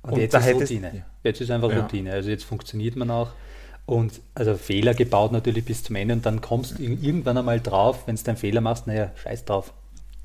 Und, 0.03 0.13
Und 0.13 0.19
jetzt 0.19 0.33
ist 0.33 0.45
hättest- 0.45 0.71
Routine. 0.71 0.91
ja. 0.95 1.01
Jetzt 1.23 1.41
ist 1.41 1.51
einfach 1.51 1.69
Ja. 1.71 1.81
Routine. 1.81 2.11
Also 2.13 2.29
jetzt 2.29 2.43
funktioniert 2.43 2.95
man 2.95 3.11
auch. 3.11 3.33
Und 3.85 4.21
also 4.35 4.55
Fehler 4.55 4.93
gebaut 4.93 5.31
natürlich 5.31 5.65
bis 5.65 5.83
zum 5.83 5.95
Ende 5.95 6.13
und 6.13 6.25
dann 6.25 6.39
kommst 6.41 6.77
du 6.77 6.83
ir- 6.83 7.01
irgendwann 7.01 7.37
einmal 7.37 7.59
drauf, 7.59 8.07
wenn 8.07 8.15
du 8.15 8.25
einen 8.27 8.37
Fehler 8.37 8.61
machst, 8.61 8.87
naja, 8.87 9.11
scheiß 9.15 9.45
drauf. 9.45 9.73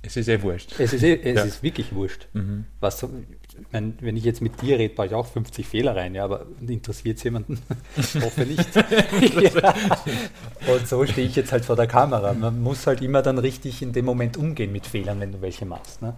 Es 0.02 0.16
ist 0.16 0.28
eh 0.28 0.40
wurscht. 0.42 0.78
Es 0.78 0.92
ist, 0.92 1.02
eh- 1.02 1.18
es 1.20 1.36
Ja. 1.36 1.42
Mhm. 1.42 1.48
ist 1.48 1.62
wirklich 1.62 1.92
wurscht. 1.94 2.28
Was 2.80 3.00
so, 3.00 3.10
ich 3.58 3.92
wenn 4.00 4.16
ich 4.16 4.24
jetzt 4.24 4.40
mit 4.40 4.60
dir 4.62 4.78
rede, 4.78 4.94
baue 4.94 5.06
ich 5.06 5.14
auch 5.14 5.26
50 5.26 5.66
Fehler 5.66 5.96
rein, 5.96 6.14
ja, 6.14 6.24
aber 6.24 6.46
interessiert 6.66 7.18
es 7.18 7.24
jemanden? 7.24 7.58
Ich 7.96 8.14
hoffe 8.22 8.42
nicht. 8.42 8.74
ja. 8.76 9.74
Und 10.72 10.86
so 10.86 11.04
stehe 11.06 11.26
ich 11.26 11.36
jetzt 11.36 11.52
halt 11.52 11.64
vor 11.64 11.76
der 11.76 11.86
Kamera. 11.86 12.32
Man 12.34 12.62
muss 12.62 12.86
halt 12.86 13.02
immer 13.02 13.22
dann 13.22 13.38
richtig 13.38 13.82
in 13.82 13.92
dem 13.92 14.04
Moment 14.04 14.36
umgehen 14.36 14.72
mit 14.72 14.86
Fehlern, 14.86 15.20
wenn 15.20 15.32
du 15.32 15.40
welche 15.40 15.66
machst. 15.66 16.02
Ne? 16.02 16.14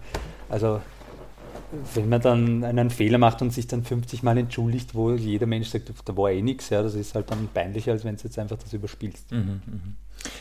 Also 0.49 0.81
wenn 1.95 2.09
man 2.09 2.21
dann 2.21 2.65
einen 2.65 2.91
Fehler 2.91 3.19
macht 3.19 3.43
und 3.43 3.53
sich 3.53 3.67
dann 3.67 3.85
50 3.85 4.23
Mal 4.23 4.39
entschuldigt, 4.39 4.95
wo 4.95 5.13
jeder 5.13 5.47
Mensch 5.47 5.69
sagt, 5.69 5.93
da 6.05 6.17
war 6.17 6.31
eh 6.31 6.41
nichts, 6.41 6.71
ja, 6.71 6.83
das 6.83 6.95
ist 6.95 7.15
halt 7.15 7.31
dann 7.31 7.49
peinlicher, 7.53 7.93
als 7.93 8.05
wenn 8.05 8.17
du 8.17 8.23
jetzt 8.23 8.39
einfach 8.39 8.57
das 8.57 8.73
überspielst. 8.73 9.31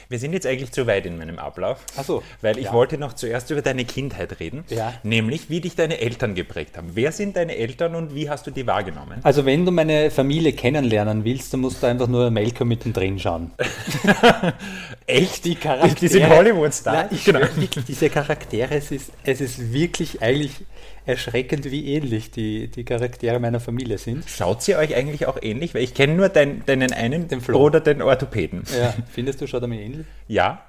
Wir 0.09 0.19
sind 0.19 0.33
jetzt 0.33 0.45
eigentlich 0.47 0.71
zu 0.71 0.87
weit 0.87 1.05
in 1.05 1.17
meinem 1.17 1.39
Ablauf. 1.39 1.79
Ach 1.97 2.03
so. 2.03 2.23
Weil 2.41 2.57
ich 2.57 2.65
Ja. 2.65 2.73
wollte 2.73 2.97
noch 2.97 3.13
zuerst 3.13 3.51
über 3.51 3.61
deine 3.61 3.85
Kindheit 3.85 4.39
reden. 4.39 4.63
Ja. 4.69 4.93
Nämlich, 5.03 5.49
wie 5.49 5.61
dich 5.61 5.75
deine 5.75 5.99
Eltern 5.99 6.35
geprägt 6.35 6.77
haben. 6.77 6.91
Wer 6.93 7.11
sind 7.11 7.35
deine 7.35 7.55
Eltern 7.57 7.95
und 7.95 8.15
wie 8.15 8.29
hast 8.29 8.47
du 8.47 8.51
die 8.51 8.65
wahrgenommen? 8.67 9.19
Also 9.23 9.45
wenn 9.45 9.65
du 9.65 9.71
meine 9.71 10.11
Familie 10.11 10.53
kennenlernen 10.53 11.23
willst, 11.25 11.53
dann 11.53 11.59
musst 11.61 11.81
du 11.83 11.87
einfach 11.87 12.07
nur 12.07 12.31
Malcolm 12.31 12.69
mittendrin 12.69 13.19
schauen. 13.19 13.51
Echt? 15.05 15.45
Die 15.45 15.55
Charaktere. 15.55 15.95
Die 15.99 16.07
sind 16.07 16.29
Hollywood-Stars. 16.29 17.09
Genau. 17.25 17.39
wirklich, 17.55 17.85
diese 17.85 18.09
Charaktere, 18.09 18.75
es 18.75 18.91
ist, 18.91 19.11
es 19.23 19.41
ist 19.41 19.71
wirklich 19.73 20.21
eigentlich 20.21 20.51
erschreckend, 21.07 21.65
wie 21.71 21.93
ähnlich 21.93 22.31
die, 22.31 22.67
die 22.69 22.83
Charaktere 22.83 23.39
meiner 23.39 23.59
Familie 23.59 23.97
sind. 23.97 24.25
Schaut 24.29 24.61
sie 24.61 24.75
euch 24.75 24.95
eigentlich 24.95 25.25
auch 25.25 25.37
ähnlich? 25.41 25.73
Weil 25.73 25.83
ich 25.83 25.93
kenne 25.93 26.13
nur 26.15 26.29
dein, 26.29 26.65
deinen 26.65 26.91
einen 26.93 27.27
Den 27.27 27.41
Flo. 27.41 27.57
Bruder, 27.59 27.79
den 27.79 28.01
Orthopäden. 28.01 28.63
Ja, 28.77 28.93
findest 29.09 29.41
du, 29.41 29.47
schaut 29.47 29.61
er 29.61 29.67
mir 29.67 29.81
ähnlich? 29.81 30.05
Ja? 30.27 30.61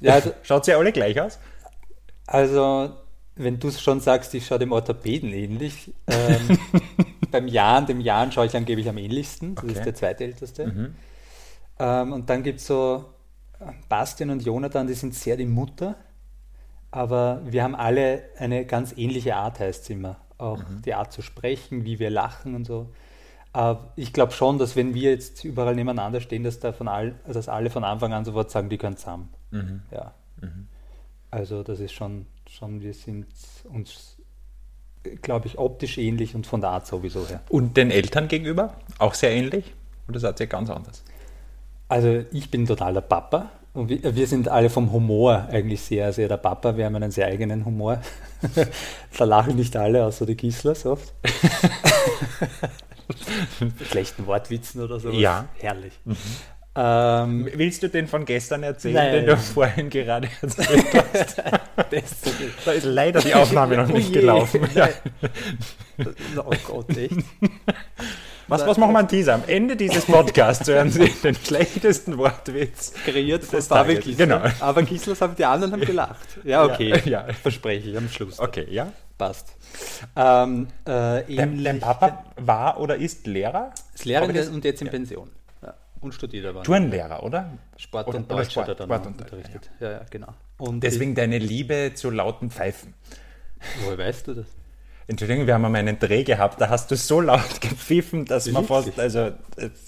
Ja, 0.00 0.14
also, 0.14 0.32
Schaut 0.42 0.64
sie 0.64 0.72
alle 0.74 0.92
gleich 0.92 1.20
aus? 1.20 1.38
also 2.26 2.90
wenn 3.36 3.58
du 3.58 3.70
schon 3.70 4.00
sagst, 4.00 4.34
ich 4.34 4.46
schaue 4.46 4.58
dem 4.58 4.72
Orthopäden 4.72 5.32
ähnlich. 5.32 5.92
Ähm, 6.08 6.58
beim 7.30 7.48
Jan, 7.48 7.86
dem 7.86 8.00
Jan 8.00 8.32
schaue 8.32 8.46
ich 8.46 8.56
angeblich 8.56 8.88
am 8.88 8.98
ähnlichsten. 8.98 9.54
Das 9.54 9.64
Okay. 9.64 9.72
ist 9.74 9.84
der 9.84 9.94
zweitälteste. 9.94 10.92
Ähm, 11.78 12.12
und 12.12 12.28
dann 12.28 12.42
gibt 12.42 12.60
es 12.60 12.66
so 12.66 13.04
Bastian 13.88 14.30
und 14.30 14.44
Jonathan, 14.44 14.86
die 14.86 14.94
sind 14.94 15.14
sehr 15.14 15.36
die 15.36 15.46
Mutter. 15.46 15.96
Aber 16.90 17.40
wir 17.44 17.62
haben 17.62 17.74
alle 17.74 18.24
eine 18.36 18.64
ganz 18.64 18.94
ähnliche 18.96 19.36
Art, 19.36 19.60
heißt 19.60 19.84
es 19.84 19.90
immer. 19.90 20.16
Auch 20.38 20.62
die 20.84 20.94
Art 20.94 21.12
zu 21.12 21.22
sprechen, 21.22 21.84
wie 21.84 21.98
wir 21.98 22.10
lachen 22.10 22.54
und 22.54 22.64
so. 22.64 22.88
Aber 23.52 23.92
ich 23.96 24.12
glaube 24.12 24.32
schon, 24.32 24.58
dass 24.58 24.76
wenn 24.76 24.94
wir 24.94 25.10
jetzt 25.10 25.44
überall 25.44 25.74
nebeneinander 25.74 26.20
stehen, 26.20 26.44
dass, 26.44 26.60
da 26.60 26.72
von 26.72 26.88
all, 26.88 27.14
dass 27.26 27.48
alle 27.48 27.70
von 27.70 27.84
Anfang 27.84 28.12
an 28.12 28.24
sofort 28.24 28.50
sagen, 28.50 28.68
die 28.68 28.78
können 28.78 28.96
zusammen. 28.96 29.28
Ja. 29.90 30.14
Also 31.30 31.62
das 31.62 31.80
ist 31.80 31.92
schon, 31.92 32.26
schon, 32.48 32.80
wir 32.80 32.94
sind 32.94 33.26
uns, 33.64 34.16
glaube 35.22 35.46
ich, 35.46 35.58
optisch 35.58 35.98
ähnlich 35.98 36.34
und 36.34 36.46
von 36.46 36.60
der 36.60 36.70
Art 36.70 36.86
sowieso 36.86 37.26
her. 37.28 37.40
Und 37.48 37.76
den 37.76 37.90
Eltern 37.90 38.28
gegenüber? 38.28 38.74
Auch 38.98 39.14
sehr 39.14 39.30
ähnlich? 39.30 39.74
Oder 40.08 40.20
seid 40.20 40.40
ihr 40.40 40.46
ganz 40.46 40.70
anders? 40.70 41.04
Also 41.88 42.24
ich 42.32 42.50
bin 42.50 42.66
total 42.66 42.94
der 42.94 43.00
Papa 43.00 43.50
und 43.72 43.88
wir, 43.88 44.14
wir 44.16 44.26
sind 44.26 44.48
alle 44.48 44.70
vom 44.70 44.90
Humor 44.92 45.48
eigentlich 45.50 45.80
sehr, 45.80 46.12
sehr 46.12 46.28
der 46.28 46.36
Papa. 46.36 46.76
Wir 46.76 46.86
haben 46.86 46.96
einen 46.96 47.10
sehr 47.10 47.26
eigenen 47.26 47.64
Humor. 47.64 48.00
da 49.18 49.24
lachen 49.24 49.56
nicht 49.56 49.76
alle, 49.76 50.04
außer 50.04 50.26
die 50.26 50.36
Gislers 50.36 50.86
oft. 50.86 51.14
Schlechten 53.90 54.26
Wortwitzen 54.26 54.82
oder 54.82 54.98
so. 54.98 55.10
Ja. 55.10 55.46
Herrlich. 55.58 55.92
Ähm, 56.76 57.48
Willst 57.54 57.82
du 57.82 57.88
den 57.88 58.06
von 58.06 58.24
gestern 58.24 58.62
erzählen, 58.62 58.94
Nein. 58.94 59.12
den 59.12 59.26
du 59.26 59.36
vorhin 59.36 59.90
gerade 59.90 60.28
erzählt 60.40 60.86
hast? 61.12 61.38
das. 61.90 62.16
Da 62.64 62.72
ist 62.72 62.84
leider 62.84 63.20
die 63.20 63.34
Aufnahme 63.34 63.76
noch 63.76 63.88
nicht 63.88 64.10
Oh 64.10 64.12
gelaufen. 64.12 64.68
Ja. 64.74 64.88
Oh 66.36 66.52
Gott, 66.66 66.96
echt? 66.96 67.16
Was, 68.50 68.66
was 68.66 68.78
machen 68.78 68.92
wir 68.92 68.98
an 68.98 69.06
dieser? 69.08 69.34
Am 69.34 69.44
Ende 69.46 69.76
dieses 69.76 70.04
Podcasts 70.06 70.66
hören 70.68 70.90
Sie 70.90 71.08
den 71.08 71.36
schlechtesten 71.36 72.18
Wortwitz. 72.18 72.92
Kreiert 73.04 73.44
von 73.44 73.60
Tages. 73.60 74.04
Gisler. 74.04 74.26
Genau. 74.26 74.40
Aber 74.60 74.82
Gislers 74.82 75.20
haben 75.20 75.36
die 75.36 75.44
anderen 75.44 75.72
haben 75.72 75.80
gelacht. 75.82 76.26
Ja, 76.44 76.64
okay. 76.64 76.90
Ja, 77.04 77.26
ja. 77.28 77.32
Verspreche 77.32 77.90
ich 77.90 77.96
am 77.96 78.08
Schluss. 78.08 78.40
Okay, 78.40 78.66
ja. 78.68 78.92
Passt. 79.16 79.54
Ähm, 80.16 80.66
äh, 80.84 81.22
Dein, 81.36 81.62
dein 81.62 81.78
Papa 81.78 82.24
war 82.36 82.80
oder 82.80 82.96
ist 82.96 83.26
Lehrer? 83.26 83.72
ist 83.94 84.04
Lehrer 84.04 84.24
und 84.24 84.64
jetzt 84.64 84.82
in 84.82 84.88
Pension. 84.88 85.30
Ja. 85.62 85.74
Und 86.00 86.12
studiert 86.14 86.46
aber. 86.46 86.62
Turnlehrer, 86.64 87.22
oder? 87.22 87.52
Sport 87.76 88.08
Oder- 88.08 88.18
und 88.18 88.30
Deutsch 88.30 88.50
Sport- 88.50 88.68
hat 88.68 88.80
er 88.80 88.86
dann 88.86 88.88
Sport 88.88 89.06
und 89.06 89.20
unterrichtet. 89.20 89.70
Ja, 89.78 89.90
ja, 89.92 90.00
genau. 90.10 90.34
Und 90.58 90.80
Deswegen 90.82 91.14
deine 91.14 91.38
Liebe 91.38 91.92
zu 91.94 92.10
lauten 92.10 92.50
Pfeifen. 92.50 92.94
Ich, 93.60 93.84
woher 93.86 93.98
weißt 93.98 94.26
du 94.26 94.34
das? 94.34 94.46
Entschuldigung, 95.10 95.46
wir 95.48 95.54
haben 95.54 95.64
einmal 95.64 95.80
einen 95.80 95.98
Dreh 95.98 96.22
gehabt, 96.22 96.60
da 96.60 96.68
hast 96.68 96.88
du 96.90 96.96
so 96.96 97.20
laut 97.20 97.60
gepfiffen, 97.60 98.24
dass 98.26 98.46
man 98.50 98.64
fast, 98.64 98.98
also 98.98 99.32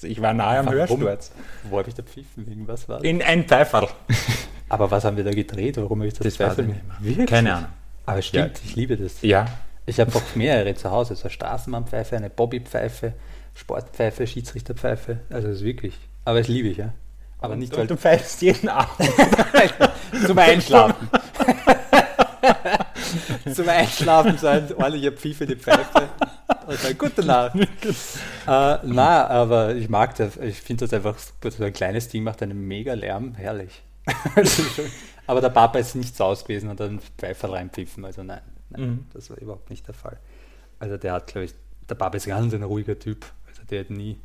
ich 0.03 0.21
war 0.21 0.35
nahe 0.35 0.59
am 0.59 0.67
Warum? 0.67 0.79
Hörsturz. 1.01 1.31
Wo 1.71 1.79
habe 1.79 1.89
ich 1.89 1.95
da 1.95 2.03
pfiffen? 2.03 2.45
Wegen 2.49 2.67
was 2.67 2.89
war 2.89 2.97
das? 2.99 3.05
In 3.07 3.23
ein 3.23 3.45
Pfeiferl. 3.45 3.87
Aber 4.69 4.91
was 4.91 5.05
haben 5.05 5.17
wir 5.17 5.23
da 5.25 5.31
gedreht? 5.31 5.77
Warum 5.77 6.01
habe 6.01 6.09
ich 6.09 6.15
das, 6.15 6.25
Das 6.25 6.41
weiß 6.41 6.55
Pfeifen- 6.57 6.71
ich 6.71 6.75
nicht 6.75 6.87
mehr. 6.89 6.97
Wirklich? 7.01 7.31
Keine 7.31 7.55
Ahnung. 7.55 7.69
Aber 8.05 8.21
stimmt, 8.21 8.59
Ja. 8.59 8.63
ich 8.65 8.75
liebe 8.75 8.97
das. 8.97 9.23
Ja. 9.23 9.47
Ich 9.87 10.01
habe 10.01 10.13
auch 10.17 10.23
mehrere 10.35 10.75
zu 10.75 10.91
Hause. 10.91 11.15
So 11.15 11.23
eine 11.25 11.31
Straßenbahnpfeife, 11.31 12.17
eine 12.17 12.29
Bobbypfeife, 12.31 13.13
Sportpfeife, 13.55 14.27
Schiedsrichterpfeife. 14.27 15.21
Also 15.31 15.49
das 15.49 15.59
ist 15.59 15.65
wirklich. 15.65 15.95
Aber 16.25 16.39
das 16.39 16.49
liebe 16.49 16.69
ich, 16.69 16.79
ja. 16.79 16.93
Aber 17.41 17.55
nicht, 17.55 17.73
weil 17.75 17.83
Und 17.83 17.91
du 17.93 17.97
pfeifst 17.97 18.43
jeden 18.43 18.69
Abend. 18.71 18.91
zum 20.27 20.39
Einschlafen. 20.39 21.09
zum 23.55 23.69
Einschlafen 23.69 24.39
so 24.39 24.47
ein 24.47 24.73
ordentlicher 24.75 25.13
Pfiff 25.13 25.41
in 25.41 25.49
die 25.49 25.57
Pfeife. 25.57 26.09
Und 26.67 26.85
dann 26.85 26.99
gute 26.99 27.25
Nacht. 27.25 27.55
äh, 27.57 27.67
na, 28.47 29.27
aber 29.27 29.75
ich 29.75 29.89
mag 29.89 30.15
das. 30.17 30.37
Ich 30.37 30.61
finde 30.61 30.85
das 30.87 30.93
einfach 30.95 31.19
super. 31.19 31.51
So 31.51 31.65
ein 31.65 31.73
kleines 31.73 32.09
Ding 32.09 32.23
macht 32.23 32.43
einen 32.43 32.67
mega 32.67 32.95
Lärm. 32.95 33.35
Herrlich. 33.35 33.83
Also 34.35 34.63
aber 35.27 35.41
der 35.41 35.51
Papa 35.51 35.79
ist 35.79 35.95
nicht 35.95 36.17
so 36.17 36.35
gewesen 36.35 36.71
und 36.71 36.81
hat 36.81 36.89
einen 36.89 37.01
Pfeifer 37.19 37.53
reinpfiffen. 37.53 38.05
Also 38.05 38.23
nein, 38.23 38.41
nein 38.71 38.81
Mhm. 38.83 39.07
das 39.13 39.29
war 39.31 39.39
überhaupt 39.39 39.71
nicht 39.71 39.87
der 39.87 39.95
Fall. 39.95 40.19
Also 40.79 40.97
der 40.97 41.13
hat, 41.13 41.27
glaube 41.27 41.45
ich, 41.45 41.55
der 41.89 41.95
Papa 41.95 42.17
ist 42.17 42.27
ganz 42.27 42.55
ein 42.55 42.63
ruhiger 42.63 42.99
Typ. 42.99 43.27
Also 43.49 43.63
der 43.71 43.81
hat 43.81 43.91
nie 43.91 44.19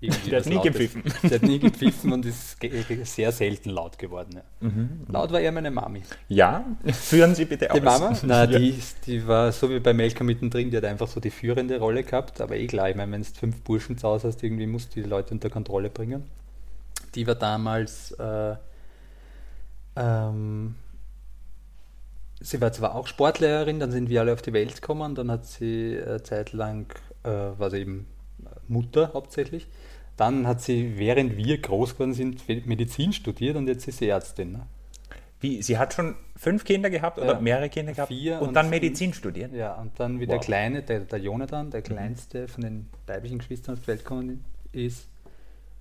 Der 0.00 0.38
hat 0.38 0.46
nie 0.46 0.60
gepfiffen. 0.60 1.02
Der 1.24 1.30
hat 1.32 1.42
nie 1.42 1.58
gepfiffen 1.58 2.12
und 2.12 2.24
ist 2.24 2.56
sehr 3.04 3.32
selten 3.32 3.70
laut 3.70 3.98
geworden. 3.98 4.34
Ja. 4.36 4.68
Mhm. 4.68 5.06
Laut 5.08 5.32
war 5.32 5.40
eher 5.40 5.50
meine 5.50 5.72
Mami. 5.72 6.02
Ja, 6.28 6.64
führen 6.92 7.34
Sie 7.34 7.46
bitte 7.46 7.68
Die 7.74 7.80
aus. 7.82 8.00
Mama? 8.00 8.16
Na, 8.22 8.44
Ja. 8.44 8.58
die, 8.60 8.78
die 9.06 9.26
war 9.26 9.50
so 9.50 9.68
wie 9.70 9.80
bei 9.80 9.92
Melka 9.92 10.22
mittendrin, 10.22 10.70
die 10.70 10.76
hat 10.76 10.84
einfach 10.84 11.08
so 11.08 11.18
die 11.18 11.30
führende 11.32 11.80
Rolle 11.80 12.04
gehabt, 12.04 12.40
aber 12.40 12.54
eh 12.56 12.68
klar, 12.68 12.88
ich 12.90 12.94
meine, 12.96 13.10
wenn 13.10 13.22
du 13.22 13.28
fünf 13.28 13.60
Burschen 13.62 13.98
zu 13.98 14.06
Hause 14.06 14.28
hast, 14.28 14.40
irgendwie 14.44 14.66
musst 14.66 14.94
du 14.94 15.02
die 15.02 15.08
Leute 15.08 15.34
unter 15.34 15.50
Kontrolle 15.50 15.90
bringen. 15.90 16.22
Die 17.16 17.26
war 17.26 17.34
damals, 17.34 18.12
äh, 18.12 18.54
ähm, 19.96 20.76
sie 22.40 22.60
war 22.60 22.72
zwar 22.72 22.94
auch 22.94 23.08
Sportlehrerin, 23.08 23.80
dann 23.80 23.90
sind 23.90 24.08
wir 24.10 24.20
alle 24.20 24.32
auf 24.32 24.42
die 24.42 24.52
Welt 24.52 24.80
gekommen, 24.80 25.16
dann 25.16 25.28
hat 25.28 25.44
sie 25.44 25.94
äh, 25.96 26.22
zeitlang, 26.22 26.86
äh, 27.24 27.28
war 27.30 27.70
sie 27.70 27.78
eben 27.78 28.06
Mutter 28.68 29.10
hauptsächlich. 29.12 29.66
Dann 30.18 30.46
hat 30.46 30.60
sie, 30.60 30.98
während 30.98 31.36
wir 31.38 31.58
groß 31.62 31.94
geworden 31.94 32.12
sind, 32.12 32.46
Medizin 32.66 33.12
studiert 33.14 33.56
und 33.56 33.66
jetzt 33.68 33.88
ist 33.88 33.98
sie 33.98 34.08
Ärztin. 34.08 34.52
Ne? 34.52 34.66
Wie, 35.40 35.62
sie 35.62 35.78
hat 35.78 35.94
schon 35.94 36.16
fünf 36.36 36.64
Kinder 36.64 36.90
gehabt 36.90 37.18
oder 37.18 37.34
Ja. 37.34 37.40
mehrere 37.40 37.70
Kinder 37.70 37.92
gehabt 37.92 38.08
Vier 38.08 38.40
und, 38.42 38.48
und 38.48 38.54
dann. 38.54 38.68
Medizin 38.68 39.14
studiert? 39.14 39.52
Ja, 39.54 39.74
und 39.74 39.98
dann 40.00 40.18
wie 40.20 40.26
der 40.26 40.36
Wow. 40.38 40.44
Kleine, 40.44 40.82
der, 40.82 41.00
der 41.00 41.20
Jonathan, 41.20 41.70
der 41.70 41.82
kleinste 41.82 42.48
von 42.48 42.62
den 42.64 42.88
weiblichen 43.06 43.38
Geschwistern 43.38 43.74
auf 43.76 43.80
die 43.82 43.86
Welt 43.86 44.00
gekommen 44.00 44.44
ist, 44.72 45.06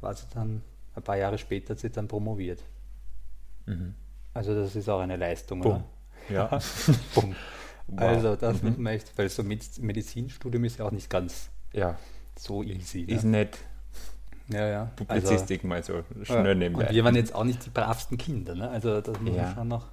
war 0.01 0.13
sie 0.13 0.27
dann, 0.33 0.61
ein 0.95 1.01
paar 1.01 1.17
Jahre 1.17 1.37
später 1.39 1.71
hat 1.71 1.79
sie 1.79 1.89
dann 1.89 2.07
promoviert. 2.07 2.63
Also 4.33 4.53
das 4.55 4.75
ist 4.75 4.87
auch 4.87 4.99
eine 5.01 5.17
Leistung, 5.17 5.61
Boom. 5.61 5.71
oder? 5.71 5.83
Ja. 6.29 6.59
Bumm. 7.15 7.35
Wow. 7.87 7.99
Also 8.01 8.35
das 8.35 8.61
muss 8.63 8.77
man 8.77 8.93
echt, 8.93 9.17
weil 9.17 9.29
so 9.29 9.41
Mediz- 9.43 9.81
Medizinstudium 9.81 10.63
ist 10.65 10.77
ja 10.79 10.85
auch 10.85 10.91
nicht 10.91 11.09
ganz 11.09 11.49
ja. 11.73 11.97
so 12.37 12.61
easy. 12.63 13.01
Ist 13.01 13.23
Ne? 13.23 13.39
nicht 13.39 13.57
Ja, 14.49 14.67
ja. 14.67 14.91
Publizistik 14.95 15.63
mal 15.63 15.83
so 15.83 15.95
Also, 15.95 16.05
schnell 16.23 16.47
ja. 16.47 16.55
nebenbei. 16.55 16.87
Und 16.87 16.95
wir 16.95 17.03
waren 17.03 17.15
jetzt 17.15 17.35
auch 17.35 17.43
nicht 17.43 17.65
die 17.65 17.69
bravsten 17.69 18.17
Kinder, 18.17 18.55
ne? 18.55 18.69
Also 18.69 19.01
das 19.01 19.19
muss 19.19 19.35
Ja. 19.35 19.43
man 19.43 19.55
schon 19.55 19.67
noch. 19.67 19.85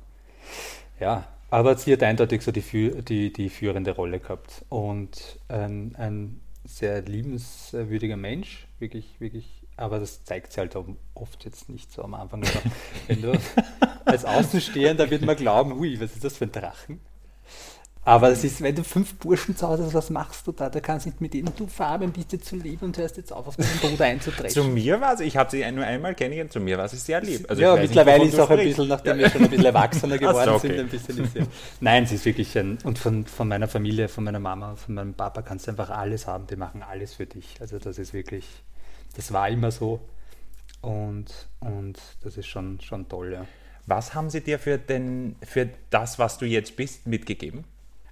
Ja, 1.00 1.24
aber 1.50 1.76
sie 1.76 1.92
hat 1.92 2.02
eindeutig 2.02 2.42
so 2.42 2.52
die, 2.52 2.62
die, 3.02 3.32
die 3.32 3.48
führende 3.48 3.92
Rolle 3.92 4.20
gehabt. 4.20 4.64
Und 4.68 5.38
ein, 5.48 5.94
ein 5.96 6.40
sehr 6.64 7.02
liebenswürdiger 7.02 8.16
Mensch, 8.16 8.66
wirklich, 8.78 9.20
wirklich, 9.20 9.62
aber 9.76 9.98
das 9.98 10.24
zeigt 10.24 10.52
sie 10.52 10.60
halt 10.60 10.76
oft 11.14 11.44
jetzt 11.44 11.68
nicht 11.68 11.92
so 11.92 12.02
am 12.04 12.14
Anfang. 12.14 12.42
Also, 12.44 12.60
wenn 13.08 13.22
du 13.22 13.38
als 14.04 14.24
Außenstehender 14.24 15.10
wird 15.10 15.22
man 15.22 15.36
glauben, 15.36 15.74
hui, 15.74 16.00
was 16.00 16.12
ist 16.14 16.24
das 16.24 16.36
für 16.36 16.44
ein 16.44 16.52
Drachen? 16.52 17.00
Aber 18.06 18.30
es 18.30 18.44
ist, 18.44 18.60
wenn 18.60 18.74
du 18.74 18.84
fünf 18.84 19.14
Burschen 19.14 19.56
zu 19.56 19.66
Hause 19.66 19.84
hast, 19.84 19.94
was 19.94 20.10
machst 20.10 20.46
du 20.46 20.52
da? 20.52 20.68
Da 20.68 20.80
kannst 20.80 21.06
du 21.06 21.10
nicht 21.10 21.22
mit 21.22 21.32
denen, 21.32 21.50
du 21.56 21.66
Fabian, 21.66 22.12
bist 22.12 22.32
dir 22.32 22.40
zu 22.40 22.56
lieb 22.56 22.82
und 22.82 22.98
hörst 22.98 23.16
jetzt 23.16 23.32
auf, 23.32 23.46
auf 23.46 23.56
deinen 23.56 23.78
Bruder 23.80 24.04
einzutreffen. 24.04 24.50
Zu 24.50 24.64
mir 24.64 25.00
war 25.00 25.16
sie, 25.16 25.24
ich 25.24 25.38
habe 25.38 25.50
sie 25.50 25.70
nur 25.72 25.84
einmal 25.84 26.14
kennengelernt, 26.14 26.52
zu 26.52 26.60
mir 26.60 26.76
war 26.76 26.86
sie 26.86 26.98
sehr 26.98 27.22
lieb. 27.22 27.48
Also 27.48 27.62
ja, 27.62 27.72
nicht, 27.74 27.88
mittlerweile 27.88 28.18
wovon 28.18 28.28
ist 28.28 28.38
du 28.38 28.42
auch 28.42 28.50
ein 28.50 28.58
sprichst. 28.58 28.76
bisschen, 28.76 28.88
nachdem 28.88 29.18
wir 29.18 29.30
schon 29.30 29.42
ein 29.42 29.48
bisschen 29.48 29.64
erwachsener 29.64 30.18
geworden 30.18 30.44
so, 30.44 30.54
okay. 30.56 30.68
sind, 30.68 30.80
ein 30.80 30.88
bisschen 30.88 31.24
ist 31.24 31.32
sie. 31.32 31.40
Nein, 31.80 32.06
sie 32.06 32.16
ist 32.16 32.24
wirklich 32.26 32.58
ein, 32.58 32.78
und 32.84 32.98
von, 32.98 33.24
von 33.24 33.48
meiner 33.48 33.68
Familie, 33.68 34.08
von 34.08 34.24
meiner 34.24 34.40
Mama, 34.40 34.76
von 34.76 34.94
meinem 34.94 35.14
Papa 35.14 35.40
kannst 35.40 35.66
du 35.66 35.70
einfach 35.70 35.88
alles 35.88 36.26
haben, 36.26 36.46
die 36.46 36.56
machen 36.56 36.82
alles 36.82 37.14
für 37.14 37.24
dich. 37.24 37.56
Also 37.60 37.78
das 37.78 37.98
ist 37.98 38.12
wirklich, 38.12 38.44
das 39.16 39.32
war 39.32 39.48
immer 39.48 39.70
so 39.70 40.00
und, 40.82 41.32
und 41.60 41.98
das 42.22 42.36
ist 42.36 42.48
schon, 42.48 42.80
schon 42.82 43.08
toll, 43.08 43.32
ja. 43.32 43.46
Was 43.86 44.14
haben 44.14 44.28
sie 44.28 44.42
dir 44.42 44.58
für, 44.58 44.78
den, 44.78 45.36
für 45.42 45.68
das, 45.90 46.18
was 46.18 46.36
du 46.38 46.44
jetzt 46.46 46.76
bist, 46.76 47.06
mitgegeben? 47.06 47.64